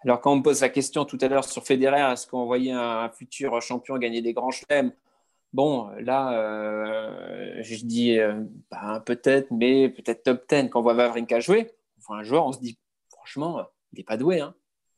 Alors, 0.00 0.20
quand 0.20 0.32
on 0.32 0.36
me 0.36 0.42
pose 0.42 0.60
la 0.60 0.68
question 0.68 1.04
tout 1.04 1.18
à 1.20 1.28
l'heure 1.28 1.44
sur 1.44 1.64
Federer, 1.64 2.12
est-ce 2.12 2.26
qu'on 2.26 2.46
voyait 2.46 2.72
un, 2.72 3.08
futur 3.10 3.60
champion 3.60 3.98
gagner 3.98 4.22
des 4.22 4.32
grands 4.32 4.50
chelems? 4.50 4.92
Bon, 5.52 5.88
là, 6.00 6.38
euh, 6.38 7.62
je 7.62 7.84
dis 7.84 8.18
euh, 8.18 8.44
bah, 8.70 9.02
peut-être, 9.04 9.50
mais 9.50 9.88
peut-être 9.88 10.22
top 10.22 10.48
10. 10.48 10.68
Quand 10.70 10.80
on 10.80 10.82
voit 10.82 10.94
Vavrinka 10.94 11.40
jouer, 11.40 11.72
on 11.98 12.00
voit 12.08 12.16
un 12.18 12.22
joueur, 12.22 12.46
on 12.46 12.52
se 12.52 12.60
dit 12.60 12.78
franchement, 13.10 13.62
il 13.92 13.98
n'est 13.98 14.04
pas 14.04 14.16
doué. 14.16 14.40
Hein. 14.40 14.54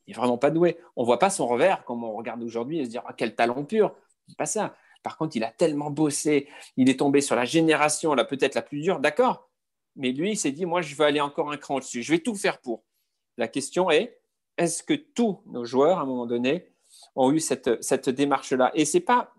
Il 0.07 0.13
n'est 0.13 0.17
vraiment 0.17 0.39
pas 0.39 0.51
doué. 0.51 0.79
On 0.97 1.03
ne 1.03 1.07
voit 1.07 1.19
pas 1.19 1.31
son 1.31 1.47
revers 1.47 1.85
comme 1.85 2.03
on 2.03 2.13
regarde 2.15 2.43
aujourd'hui 2.43 2.81
et 2.81 2.85
se 2.85 2.91
dire 2.91 3.03
ah, 3.07 3.15
quel 3.17 3.35
talent 3.35 3.65
pur. 3.65 3.95
Pas 4.37 4.47
ça. 4.47 4.75
Par 5.03 5.17
contre, 5.17 5.37
il 5.37 5.45
a 5.45 5.51
tellement 5.51 5.91
bossé, 5.91 6.49
il 6.77 6.91
est 6.91 6.99
tombé 6.99 7.21
sur 7.21 7.37
la 7.37 7.45
génération, 7.45 8.15
là 8.15 8.25
peut-être 8.25 8.55
la 8.55 8.63
plus 8.63 8.81
dure, 8.81 9.01
d'accord. 9.01 9.49
Mais 9.97 10.13
lui, 10.13 10.33
il 10.33 10.37
s'est 10.37 10.53
dit, 10.53 10.67
moi, 10.67 10.81
je 10.81 10.95
veux 10.95 11.05
aller 11.05 11.21
encore 11.21 11.51
un 11.51 11.57
cran 11.57 11.77
au-dessus. 11.77 12.03
Je 12.03 12.13
vais 12.13 12.21
tout 12.21 12.35
faire 12.35 12.61
pour. 12.61 12.85
La 13.37 13.49
question 13.49 13.91
est, 13.91 14.21
est-ce 14.57 14.83
que 14.83 14.95
tous 14.95 15.41
nos 15.47 15.65
joueurs, 15.65 15.99
à 15.99 16.03
un 16.03 16.07
moment 16.07 16.27
donné, 16.27 16.73
ont 17.15 17.33
eu 17.33 17.41
cette, 17.41 17.83
cette 17.83 18.09
démarche-là? 18.09 18.71
Et 18.75 18.85
c'est 18.85 19.01
pas, 19.01 19.33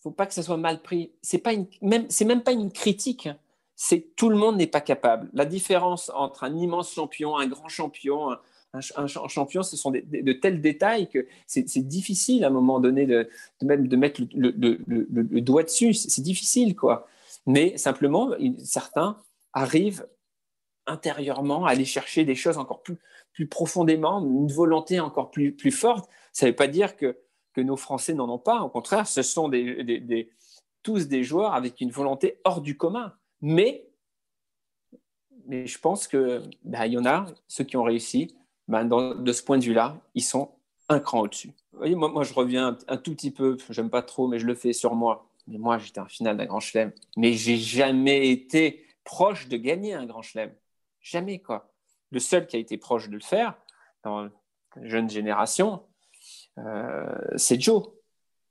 faut 0.00 0.10
pas 0.10 0.26
que 0.26 0.34
ça 0.34 0.42
soit 0.42 0.58
mal 0.58 0.82
pris. 0.82 1.12
C'est 1.22 1.38
pas 1.38 1.52
même, 1.80 2.06
c'est 2.10 2.26
même 2.26 2.42
pas 2.42 2.52
une 2.52 2.70
critique. 2.70 3.26
Hein. 3.26 3.38
C'est 3.74 4.14
tout 4.16 4.28
le 4.28 4.36
monde 4.36 4.56
n'est 4.56 4.66
pas 4.66 4.82
capable. 4.82 5.30
La 5.32 5.46
différence 5.46 6.10
entre 6.14 6.44
un 6.44 6.54
immense 6.54 6.92
champion, 6.92 7.36
un 7.36 7.46
grand 7.46 7.68
champion, 7.68 8.30
un, 8.30 8.40
champion, 8.80 9.62
ce 9.62 9.76
sont 9.76 9.90
de 9.90 10.32
tels 10.32 10.60
détails 10.60 11.08
que 11.08 11.26
c'est, 11.46 11.64
difficile 11.86 12.44
à 12.44 12.48
un 12.48 12.50
moment 12.50 12.80
donné 12.80 13.06
de, 13.06 13.28
même 13.62 13.88
de 13.88 13.96
mettre 13.96 14.20
le, 14.34 15.40
doigt 15.40 15.62
dessus. 15.62 15.94
C'est 15.94 16.22
difficile, 16.22 16.74
quoi. 16.74 17.06
Mais 17.46 17.76
simplement, 17.76 18.30
certains 18.62 19.18
arrivent 19.52 20.06
intérieurement 20.86 21.66
à 21.66 21.70
aller 21.70 21.84
chercher 21.84 22.24
des 22.24 22.34
choses 22.34 22.58
encore 22.58 22.82
plus, 22.82 23.46
profondément, 23.46 24.20
une 24.20 24.50
volonté 24.50 25.00
encore 25.00 25.30
plus, 25.30 25.70
forte. 25.70 26.08
Ça 26.32 26.46
ne 26.46 26.50
veut 26.50 26.56
pas 26.56 26.68
dire 26.68 26.96
que, 26.96 27.18
que 27.52 27.60
nos 27.60 27.76
Français 27.76 28.14
n'en 28.14 28.28
ont 28.28 28.38
pas. 28.38 28.62
Au 28.62 28.68
contraire, 28.68 29.06
ce 29.06 29.22
sont 29.22 29.50
tous 30.82 31.08
des 31.08 31.24
joueurs 31.24 31.54
avec 31.54 31.80
une 31.80 31.90
volonté 31.90 32.40
hors 32.44 32.60
du 32.60 32.76
commun. 32.76 33.14
Mais, 33.40 33.86
mais 35.46 35.66
je 35.66 35.78
pense 35.78 36.08
qu'il 36.08 36.42
bah, 36.62 36.86
y 36.86 36.96
en 36.96 37.04
a, 37.04 37.26
ceux 37.48 37.64
qui 37.64 37.76
ont 37.76 37.82
réussi, 37.82 38.34
bah, 38.68 38.84
de 38.84 39.32
ce 39.32 39.42
point 39.42 39.58
de 39.58 39.64
vue-là, 39.64 39.96
ils 40.14 40.22
sont 40.22 40.50
un 40.88 41.00
cran 41.00 41.20
au-dessus. 41.20 41.52
Vous 41.72 41.78
voyez, 41.78 41.94
moi, 41.94 42.08
moi, 42.08 42.24
je 42.24 42.32
reviens 42.34 42.76
un, 42.88 42.96
tout 42.96 43.14
petit 43.14 43.30
peu, 43.30 43.56
j'aime 43.70 43.90
pas 43.90 44.02
trop, 44.02 44.28
mais 44.28 44.38
je 44.38 44.46
le 44.46 44.54
fais 44.54 44.72
sur 44.72 44.94
moi. 44.94 45.26
Mais 45.46 45.58
moi, 45.58 45.78
j'étais 45.78 46.00
en 46.00 46.06
finale 46.06 46.36
d'un 46.36 46.46
grand 46.46 46.60
chelem. 46.60 46.92
Mais 47.16 47.32
j'ai 47.32 47.56
jamais 47.56 48.30
été 48.30 48.86
proche 49.04 49.48
de 49.48 49.56
gagner 49.56 49.92
un 49.92 50.06
grand 50.06 50.22
chelem. 50.22 50.52
Jamais, 51.00 51.40
quoi. 51.40 51.70
Le 52.10 52.20
seul 52.20 52.46
qui 52.46 52.56
a 52.56 52.58
été 52.58 52.78
proche 52.78 53.08
de 53.08 53.14
le 53.14 53.20
faire 53.20 53.54
dans 54.02 54.22
la 54.22 54.30
jeune 54.82 55.10
génération, 55.10 55.82
euh, 56.58 57.04
c'est 57.36 57.60
Joe. 57.60 57.84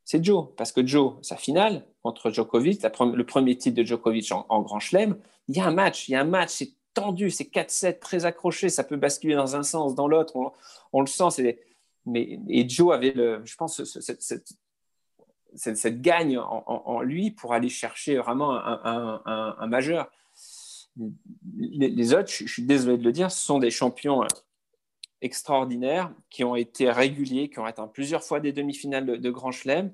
C'est 0.04 0.24
Joe. 0.24 0.50
Parce 0.58 0.72
que 0.72 0.86
Joe, 0.86 1.16
sa 1.22 1.38
finale 1.38 1.86
contre 2.04 2.30
Djokovic, 2.30 2.84
le 2.84 3.24
premier 3.24 3.58
titre 3.58 3.78
de 3.78 3.84
Djokovic 3.84 4.32
en, 4.32 4.62
grand 4.62 4.80
chelem, 4.80 5.18
il 5.48 5.56
y 5.56 5.60
a 5.62 5.66
un 5.66 5.74
match, 5.74 6.10
il 6.10 6.12
y 6.12 6.16
a 6.16 6.22
un 6.22 6.26
match, 6.26 6.50
c'est 6.50 6.74
tendu, 6.94 7.30
c'est 7.30 7.46
4-7, 7.46 8.00
très 8.00 8.26
accroché, 8.26 8.70
ça 8.70 8.84
peut 8.84 8.98
basculer 8.98 9.36
dans 9.36 9.56
un 9.56 9.64
sens, 9.64 9.96
dans 9.96 10.08
l'autre, 10.08 10.54
on, 10.92 11.02
le 11.02 11.08
sent. 11.08 11.58
Et 12.08 12.70
Joe 12.70 12.94
avait, 12.94 13.14
je 13.14 13.56
pense, 13.56 13.84
cette, 15.56 16.02
gagne 16.02 16.38
en, 16.38 17.02
lui 17.02 17.32
pour 17.32 17.54
aller 17.54 17.70
chercher 17.70 18.18
vraiment 18.18 18.54
un, 18.56 19.68
majeur. 19.68 20.12
Les, 21.58 22.14
autres, 22.14 22.30
je, 22.30 22.46
suis 22.48 22.64
désolé 22.64 22.98
de 22.98 23.04
le 23.04 23.12
dire, 23.12 23.32
ce 23.32 23.44
sont 23.44 23.60
des 23.60 23.72
champions 23.72 24.26
extraordinaires 25.22 26.14
qui 26.30 26.44
ont 26.44 26.56
été 26.56 26.92
réguliers, 26.92 27.50
qui 27.50 27.60
ont 27.60 27.66
atteint 27.66 27.88
plusieurs 27.88 28.24
fois 28.24 28.40
des 28.40 28.52
demi-finales 28.52 29.06
de, 29.20 29.30
Grand 29.30 29.52
Chelem, 29.52 29.92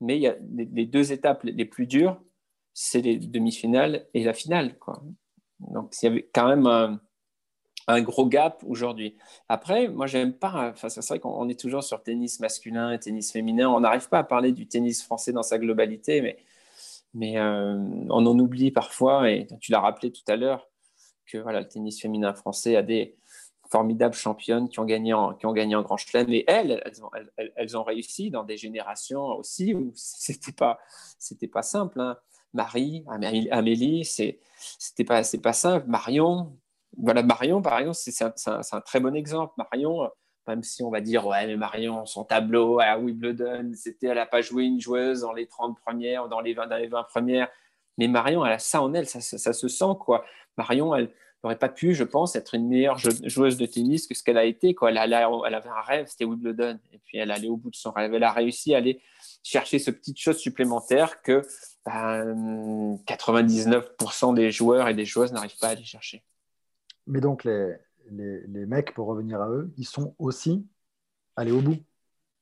mais 0.00 0.16
il 0.16 0.22
y 0.22 0.26
a 0.26 0.36
les, 0.52 0.86
deux 0.86 1.12
étapes 1.12 1.44
les 1.44 1.64
plus 1.64 1.86
dures, 1.86 2.20
c'est 2.74 3.00
les 3.00 3.16
demi-finales 3.16 4.06
et 4.12 4.24
la 4.24 4.34
finale. 4.34 4.76
Quoi. 4.78 5.02
Donc 5.60 5.94
il 6.02 6.06
y 6.06 6.08
avait 6.08 6.28
quand 6.34 6.48
même 6.48 7.00
un, 7.86 8.02
gros 8.02 8.26
gap 8.26 8.62
aujourd'hui. 8.66 9.16
Après, 9.48 9.88
moi, 9.88 10.06
j'aime 10.06 10.32
pas. 10.32 10.70
Enfin, 10.70 10.88
c'est 10.88 11.06
vrai 11.06 11.20
qu'on 11.20 11.48
est 11.48 11.58
toujours 11.58 11.84
sur 11.84 12.02
tennis 12.02 12.40
masculin 12.40 12.92
et 12.92 12.98
tennis 12.98 13.32
féminin. 13.32 13.68
On 13.68 13.80
n'arrive 13.80 14.08
pas 14.08 14.18
à 14.18 14.24
parler 14.24 14.52
du 14.52 14.66
tennis 14.66 15.02
français 15.02 15.32
dans 15.32 15.42
sa 15.42 15.58
globalité, 15.58 16.36
mais, 17.14 17.38
euh, 17.38 17.76
on 18.10 18.26
en 18.26 18.38
oublie 18.38 18.70
parfois. 18.70 19.30
Et 19.30 19.46
tu 19.60 19.72
l'as 19.72 19.80
rappelé 19.80 20.12
tout 20.12 20.24
à 20.28 20.36
l'heure 20.36 20.68
que 21.26 21.38
voilà, 21.38 21.60
le 21.60 21.68
tennis 21.68 22.00
féminin 22.00 22.34
français 22.34 22.76
a 22.76 22.82
des 22.82 23.16
formidables 23.70 24.14
championnes 24.14 24.68
qui 24.68 24.78
ont 24.78 24.84
gagné 24.84 25.14
en, 25.14 25.34
qui 25.34 25.46
ont 25.46 25.52
gagné 25.52 25.74
en 25.74 25.82
Grand 25.82 25.96
Chelem. 25.96 26.32
Et 26.32 26.44
elles, 26.46 26.82
elles 27.56 27.76
ont, 27.76 27.82
réussi 27.82 28.30
dans 28.30 28.44
des 28.44 28.56
générations 28.56 29.24
aussi 29.36 29.74
où 29.74 29.92
c'était 29.94 30.52
pas, 30.52 30.78
pas 31.52 31.62
simple. 31.62 32.00
Hein. 32.00 32.16
Marie, 32.54 33.04
Amélie, 33.50 34.04
c'était 34.04 35.04
pas, 35.04 35.24
c'est 35.24 35.40
pas 35.40 35.52
simple. 35.52 35.86
Marion, 35.88 36.56
voilà, 36.96 37.22
Marion, 37.22 37.60
par 37.60 37.78
exemple, 37.78 37.96
c'est 37.96 38.22
un, 38.22 38.80
très 38.80 39.00
bon 39.00 39.14
exemple. 39.14 39.52
Marion, 39.58 40.08
même 40.46 40.62
si 40.62 40.82
on 40.82 40.90
va 40.90 41.00
dire, 41.00 41.26
ouais, 41.26 41.46
mais 41.46 41.56
Marion, 41.56 42.06
son 42.06 42.24
tableau 42.24 42.78
à 42.80 42.96
Wimbledon, 42.98 43.72
c'était, 43.74 44.06
elle 44.06 44.16
n'a 44.16 44.26
pas 44.26 44.40
joué 44.40 44.64
une 44.64 44.80
joueuse 44.80 45.22
dans 45.22 45.32
les 45.32 45.46
30 45.46 45.78
premières, 45.80 46.28
dans 46.28 46.40
les 46.40 46.54
20, 46.54 46.68
dans 46.68 46.76
les 46.76 46.86
20 46.86 47.02
premières. 47.04 47.48
Mais 47.98 48.08
Marion, 48.08 48.44
elle 48.46 48.52
a 48.52 48.58
ça 48.58 48.80
en 48.82 48.94
elle, 48.94 49.06
ça, 49.06 49.20
se 49.20 49.68
sent, 49.68 49.94
quoi. 50.00 50.24
Marion, 50.56 50.94
elle 50.94 51.10
n'aurait 51.42 51.58
pas 51.58 51.68
pu, 51.68 51.94
je 51.94 52.04
pense, 52.04 52.36
être 52.36 52.54
une 52.54 52.68
meilleure 52.68 52.98
joueuse 52.98 53.56
de 53.56 53.66
tennis 53.66 54.06
que 54.06 54.14
ce 54.14 54.22
qu'elle 54.22 54.38
a 54.38 54.44
été, 54.44 54.74
quoi. 54.74 54.90
Elle, 54.90 54.98
elle, 54.98 55.14
avait 55.14 55.68
un 55.68 55.80
rêve, 55.80 56.06
c'était 56.06 56.24
Wimbledon. 56.24 56.78
Et 56.92 56.98
puis, 56.98 57.18
elle 57.18 57.32
allait 57.32 57.48
au 57.48 57.56
bout 57.56 57.70
de 57.70 57.76
son 57.76 57.90
rêve. 57.90 58.14
Elle 58.14 58.22
a 58.22 58.32
réussi 58.32 58.74
à 58.74 58.78
aller 58.78 59.00
chercher 59.42 59.78
ce 59.78 59.90
petite 59.90 60.18
chose 60.18 60.38
supplémentaire 60.38 61.22
que 61.22 61.42
99% 61.86 64.26
ben, 64.26 64.34
des 64.34 64.50
joueurs 64.50 64.88
et 64.88 64.94
des 64.94 65.04
joueuses 65.04 65.32
n'arrivent 65.32 65.58
pas 65.58 65.68
à 65.68 65.70
aller 65.70 65.84
chercher. 65.84 66.24
Mais 67.06 67.20
donc, 67.20 67.44
les, 67.44 67.76
les, 68.10 68.66
mecs, 68.66 68.94
pour 68.94 69.06
revenir 69.06 69.40
à 69.40 69.50
eux, 69.50 69.72
ils 69.76 69.86
sont 69.86 70.14
aussi 70.18 70.66
allés 71.36 71.52
au 71.52 71.60
bout, 71.60 71.78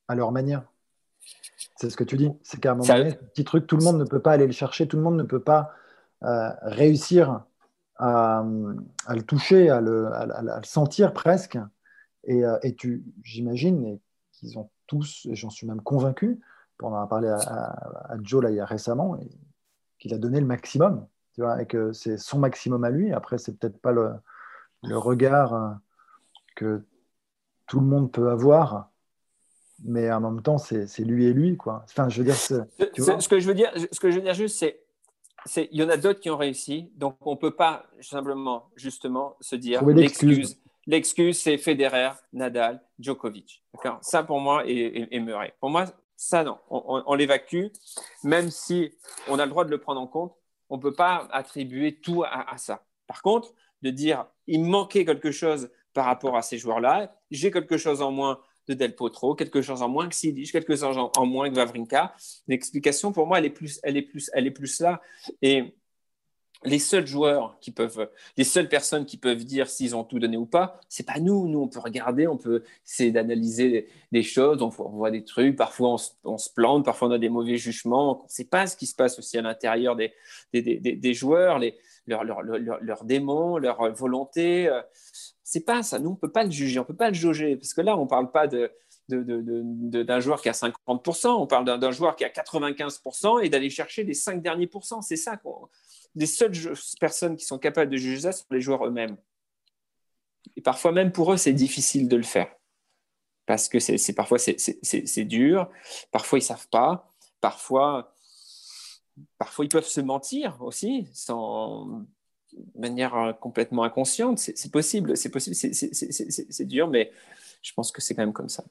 à 0.08 0.14
leur 0.14 0.32
manière. 0.32 0.64
C'est 1.76 1.90
ce 1.90 1.96
que 1.96 2.04
tu 2.04 2.16
dis. 2.16 2.30
C'est 2.42 2.60
qu'à 2.60 2.72
un 2.72 2.74
moment 2.74 2.94
donné, 2.94 3.14
petit 3.14 3.44
truc, 3.44 3.66
tout 3.66 3.76
le 3.76 3.84
monde 3.84 3.98
ne 3.98 4.04
peut 4.04 4.20
pas 4.20 4.32
aller 4.32 4.46
le 4.46 4.52
chercher, 4.52 4.86
tout 4.86 4.96
le 4.96 5.02
monde 5.02 5.16
ne 5.16 5.22
peut 5.22 5.42
pas 5.42 5.72
euh, 6.22 6.50
réussir 6.62 7.44
à, 7.96 8.44
à, 9.06 9.14
le 9.14 9.22
toucher, 9.22 9.70
à 9.70 9.80
le, 9.80 10.12
à, 10.12 10.42
le, 10.42 10.64
sentir 10.64 11.12
presque. 11.12 11.58
Et, 12.24 12.44
euh, 12.44 12.58
et 12.62 12.74
tu, 12.74 13.04
j'imagine 13.22 13.98
qu'ils 14.32 14.58
ont 14.58 14.70
tous, 14.86 15.26
et 15.28 15.34
j'en 15.34 15.50
suis 15.50 15.66
même 15.66 15.80
convaincu, 15.80 16.40
on 16.82 16.94
en 16.94 17.02
a 17.02 17.06
parlé 17.06 17.28
à, 17.28 18.16
Joe 18.22 18.42
là, 18.42 18.50
il 18.50 18.56
y 18.56 18.60
a 18.60 18.64
récemment, 18.64 19.18
qu'il 19.98 20.14
a 20.14 20.18
donné 20.18 20.40
le 20.40 20.46
maximum, 20.46 21.06
tu 21.34 21.42
vois, 21.42 21.62
et 21.62 21.66
que 21.66 21.92
c'est 21.92 22.18
son 22.18 22.38
maximum 22.38 22.84
à 22.84 22.90
lui. 22.90 23.12
Après, 23.12 23.38
c'est 23.38 23.56
peut-être 23.58 23.80
pas 23.80 23.92
le, 23.92 24.12
le 24.82 24.98
regard 24.98 25.54
euh, 25.54 25.70
que 26.56 26.82
tout 27.66 27.80
le 27.80 27.86
monde 27.86 28.10
peut 28.12 28.30
avoir, 28.30 28.90
mais 29.84 30.10
en 30.12 30.20
même 30.20 30.42
temps, 30.42 30.58
c'est 30.58 30.86
lui 31.00 31.26
et 31.26 31.32
lui. 31.32 31.56
Quoi. 31.56 31.84
Enfin, 31.84 32.08
je 32.08 32.18
veux 32.18 32.24
dire, 32.24 32.36
ce 32.36 33.28
que 33.28 33.40
je 33.40 33.46
veux 33.46 33.54
dire, 33.54 33.72
ce 33.90 33.98
que 33.98 34.10
je 34.10 34.16
veux 34.16 34.22
dire 34.22 34.34
juste, 34.34 34.58
c'est 34.58 34.78
il 35.56 35.80
y 35.80 35.82
en 35.82 35.88
a 35.88 35.96
d'autres 35.96 36.20
qui 36.20 36.30
ont 36.30 36.36
réussi, 36.36 36.90
donc 36.96 37.16
on 37.22 37.32
ne 37.32 37.36
peut 37.36 37.56
pas 37.56 37.84
simplement, 38.00 38.70
justement, 38.76 39.36
se 39.40 39.56
dire 39.56 39.84
l'excuse. 39.84 40.58
L'excuse, 40.86 41.40
c'est 41.40 41.58
Federer, 41.58 42.10
Nadal, 42.32 42.82
Djokovic. 42.98 43.62
Ça, 44.00 44.24
pour 44.24 44.40
moi, 44.40 44.64
est, 44.66 45.20
Murray. 45.20 45.54
Pour 45.60 45.70
moi, 45.70 45.84
ça, 46.22 46.44
non. 46.44 46.58
On, 46.70 47.14
l'évacue, 47.14 47.66
même 48.22 48.50
si 48.50 48.92
on 49.28 49.38
a 49.38 49.44
le 49.44 49.50
droit 49.50 49.64
de 49.64 49.70
le 49.70 49.78
prendre 49.78 50.00
en 50.00 50.06
compte. 50.06 50.34
On 50.68 50.76
ne 50.76 50.82
peut 50.82 50.94
pas 50.94 51.28
attribuer 51.32 52.00
tout 52.00 52.22
à 52.24 52.56
ça. 52.56 52.84
Par 53.06 53.22
contre, 53.22 53.52
de 53.82 53.90
dire 53.90 54.26
il 54.46 54.64
manquait 54.64 55.04
quelque 55.04 55.32
chose 55.32 55.70
par 55.92 56.06
rapport 56.06 56.36
à 56.36 56.42
ces 56.42 56.58
joueurs-là, 56.58 57.14
j'ai 57.30 57.50
quelque 57.50 57.76
chose 57.76 58.00
en 58.00 58.10
moins 58.10 58.40
de 58.68 58.74
Del 58.74 58.94
Potro, 58.94 59.34
quelque 59.34 59.60
chose 59.60 59.82
en 59.82 59.88
moins 59.88 60.08
que 60.08 60.14
Sidic, 60.14 60.52
quelque 60.52 60.76
chose 60.76 60.96
en 60.96 61.26
moins 61.26 61.50
que 61.50 61.56
Vavrinka. 61.56 62.14
L'explication 62.46 63.12
pour 63.12 63.26
moi, 63.26 63.38
elle 63.38 63.46
est 63.46 63.50
plus, 63.50 63.80
elle 63.82 63.96
est 63.96 64.02
plus, 64.02 64.30
elle 64.32 64.46
est 64.46 64.52
plus 64.52 64.80
là. 64.80 65.02
Et 65.42 65.74
les 66.64 66.78
seuls 66.78 67.06
joueurs 67.06 67.58
qui 67.60 67.70
peuvent, 67.70 68.08
les 68.36 68.44
seules 68.44 68.68
personnes 68.68 69.04
qui 69.04 69.16
peuvent 69.16 69.44
dire 69.44 69.68
s'ils 69.68 69.96
ont 69.96 70.04
tout 70.04 70.18
donné 70.18 70.36
ou 70.36 70.46
pas, 70.46 70.80
c'est 70.88 71.06
pas 71.06 71.18
nous. 71.18 71.48
Nous, 71.48 71.60
on 71.60 71.68
peut 71.68 71.80
regarder, 71.80 72.26
on 72.26 72.36
peut 72.36 72.62
essayer 72.86 73.10
d'analyser 73.10 73.88
des 74.12 74.22
choses, 74.22 74.62
on 74.62 74.68
voit 74.68 75.10
des 75.10 75.24
trucs, 75.24 75.56
parfois 75.56 75.96
on 76.24 76.38
se, 76.38 76.50
plante, 76.54 76.84
parfois 76.84 77.08
on 77.08 77.12
a 77.12 77.18
des 77.18 77.28
mauvais 77.28 77.56
jugements, 77.56 78.20
on 78.20 78.24
ne 78.24 78.28
sait 78.28 78.44
pas 78.44 78.66
ce 78.66 78.76
qui 78.76 78.86
se 78.86 78.94
passe 78.94 79.18
aussi 79.18 79.38
à 79.38 79.42
l'intérieur 79.42 79.96
des, 79.96 80.12
des, 80.52 80.62
des, 80.62 80.78
des, 80.78 81.14
joueurs, 81.14 81.58
les, 81.58 81.76
leurs 82.06 82.24
leur, 82.24 82.42
leur, 82.42 82.78
leur 82.80 83.04
démons, 83.04 83.58
leur 83.58 83.92
volonté. 83.94 84.70
C'est 85.44 85.64
pas 85.64 85.82
ça. 85.82 85.98
Nous, 85.98 86.10
on 86.10 86.16
peut 86.16 86.32
pas 86.32 86.44
le 86.44 86.50
juger, 86.50 86.78
on 86.78 86.84
peut 86.84 86.96
pas 86.96 87.08
le 87.08 87.14
jauger, 87.14 87.56
parce 87.56 87.74
que 87.74 87.80
là, 87.80 87.96
on 87.98 88.06
parle 88.06 88.30
pas 88.30 88.46
de 88.46 88.70
d'un 89.08 90.20
joueur 90.20 90.40
qui 90.40 90.48
a 90.48 90.52
50%, 90.52 91.28
on 91.28 91.46
parle 91.46 91.78
d'un 91.78 91.90
joueur 91.90 92.16
qui 92.16 92.24
a 92.24 92.28
95% 92.28 93.44
et 93.44 93.48
d'aller 93.48 93.70
chercher 93.70 94.04
les 94.04 94.14
5 94.14 94.42
derniers 94.42 94.66
pourcents. 94.66 95.02
C'est 95.02 95.16
ça 95.16 95.36
les 96.14 96.26
seules 96.26 96.52
personnes 97.00 97.36
qui 97.36 97.44
sont 97.44 97.58
capables 97.58 97.90
de 97.90 97.96
juger 97.96 98.20
ça 98.20 98.32
sont 98.32 98.44
les 98.50 98.60
joueurs 98.60 98.86
eux-mêmes. 98.86 99.16
Et 100.56 100.60
parfois 100.60 100.92
même 100.92 101.12
pour 101.12 101.32
eux, 101.32 101.36
c'est 101.36 101.52
difficile 101.52 102.08
de 102.08 102.16
le 102.16 102.22
faire. 102.22 102.48
Parce 103.46 103.68
que 103.68 103.80
c'est 103.80 104.14
parfois 104.14 104.38
c'est 104.38 105.24
dur, 105.24 105.68
parfois 106.10 106.38
ils 106.38 106.42
savent 106.42 106.68
pas, 106.68 107.10
parfois, 107.40 108.14
parfois 109.38 109.64
ils 109.64 109.68
peuvent 109.68 109.86
se 109.86 110.00
mentir 110.00 110.58
aussi. 110.60 111.08
Sans... 111.12 112.04
de 112.52 112.80
manière 112.80 113.36
complètement 113.40 113.84
inconsciente. 113.84 114.38
C'est 114.38 114.70
possible, 114.70 115.16
c'est 115.16 115.30
possible, 115.30 115.56
c'est 115.56 116.64
dur, 116.64 116.88
mais 116.88 117.10
je 117.62 117.72
pense 117.72 117.92
que 117.92 118.00
c'est 118.00 118.14
quand 118.14 118.22
même 118.22 118.32
comme 118.32 118.48
ça. 118.48 118.64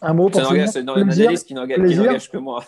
Un 0.00 0.14
mot 0.14 0.28
pour 0.28 0.40
C'est 0.40 0.80
une 0.80 0.88
analyse 0.88 1.44
qui 1.44 1.54
n'engage 1.54 2.30
que 2.30 2.38
moi. 2.38 2.64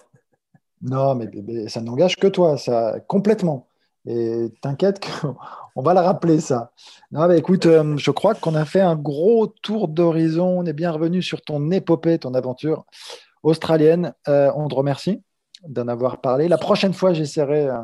Non, 0.80 1.14
mais, 1.14 1.68
ça 1.68 1.80
n'engage 1.80 2.16
que 2.16 2.28
toi, 2.28 2.56
ça 2.56 3.00
complètement. 3.06 3.67
Et 4.10 4.50
t'inquiète 4.62 5.04
qu'on 5.04 5.82
va 5.82 5.92
la 5.92 6.00
rappeler, 6.00 6.40
ça. 6.40 6.72
Non, 7.12 7.28
mais 7.28 7.38
écoute, 7.38 7.66
euh, 7.66 7.96
je 7.98 8.10
crois 8.10 8.34
qu'on 8.34 8.54
a 8.54 8.64
fait 8.64 8.80
un 8.80 8.96
gros 8.96 9.46
tour 9.46 9.86
d'horizon. 9.86 10.46
On 10.46 10.64
est 10.64 10.72
bien 10.72 10.90
revenu 10.90 11.20
sur 11.20 11.42
ton 11.42 11.70
épopée, 11.70 12.18
ton 12.18 12.32
aventure 12.32 12.86
australienne. 13.42 14.14
Euh, 14.26 14.50
on 14.56 14.66
te 14.68 14.74
remercie 14.74 15.22
d'en 15.66 15.88
avoir 15.88 16.22
parlé. 16.22 16.48
La 16.48 16.56
prochaine 16.56 16.94
fois, 16.94 17.12
j'essaierai 17.12 17.68
euh, 17.68 17.82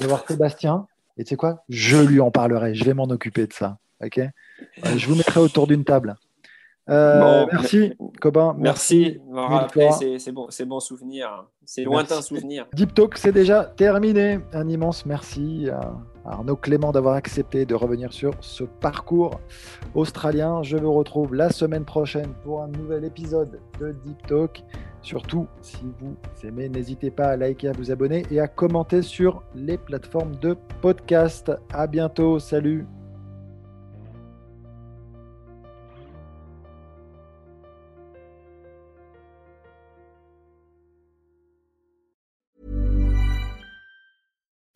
de 0.00 0.06
voir 0.06 0.24
Sébastien. 0.28 0.86
Et 1.16 1.24
tu 1.24 1.30
sais 1.30 1.36
quoi? 1.36 1.64
Je 1.68 1.96
lui 1.96 2.20
en 2.20 2.30
parlerai. 2.30 2.76
Je 2.76 2.84
vais 2.84 2.94
m'en 2.94 3.10
occuper 3.10 3.48
de 3.48 3.52
ça. 3.52 3.78
Je 4.00 5.08
vous 5.08 5.16
mettrai 5.16 5.40
autour 5.40 5.66
d'une 5.66 5.84
table. 5.84 6.16
Euh, 6.88 7.46
merci, 7.52 7.92
Cobain. 8.20 8.54
Merci, 8.58 9.18
merci. 9.76 10.18
C'est 10.18 10.32
bon, 10.32 10.48
bon 10.66 10.80
souvenir. 10.80 11.46
C'est 11.64 11.84
lointain 11.84 12.22
souvenir. 12.22 12.66
Deep 12.72 12.94
Talk, 12.94 13.18
c'est 13.18 13.32
déjà 13.32 13.64
terminé. 13.64 14.40
Un 14.54 14.68
immense 14.68 15.04
merci 15.04 15.68
à 15.70 15.92
Arnaud 16.24 16.56
Clément 16.56 16.92
d'avoir 16.92 17.14
accepté 17.14 17.66
de 17.66 17.74
revenir 17.74 18.12
sur 18.12 18.32
ce 18.40 18.64
parcours 18.64 19.38
australien. 19.94 20.62
Je 20.62 20.78
vous 20.78 20.92
retrouve 20.92 21.34
la 21.34 21.50
semaine 21.50 21.84
prochaine 21.84 22.32
pour 22.42 22.62
un 22.62 22.68
nouvel 22.68 23.04
épisode 23.04 23.60
de 23.78 23.92
Deep 24.04 24.26
Talk. 24.26 24.62
Surtout, 25.02 25.46
si 25.60 25.84
vous 26.00 26.16
aimez, 26.42 26.68
n'hésitez 26.68 27.10
pas 27.10 27.28
à 27.28 27.36
liker, 27.36 27.68
à 27.68 27.72
vous 27.72 27.90
abonner 27.90 28.24
et 28.30 28.40
à 28.40 28.48
commenter 28.48 29.02
sur 29.02 29.42
les 29.54 29.78
plateformes 29.78 30.36
de 30.36 30.56
podcast. 30.80 31.52
À 31.72 31.86
bientôt. 31.86 32.38
Salut. 32.38 32.86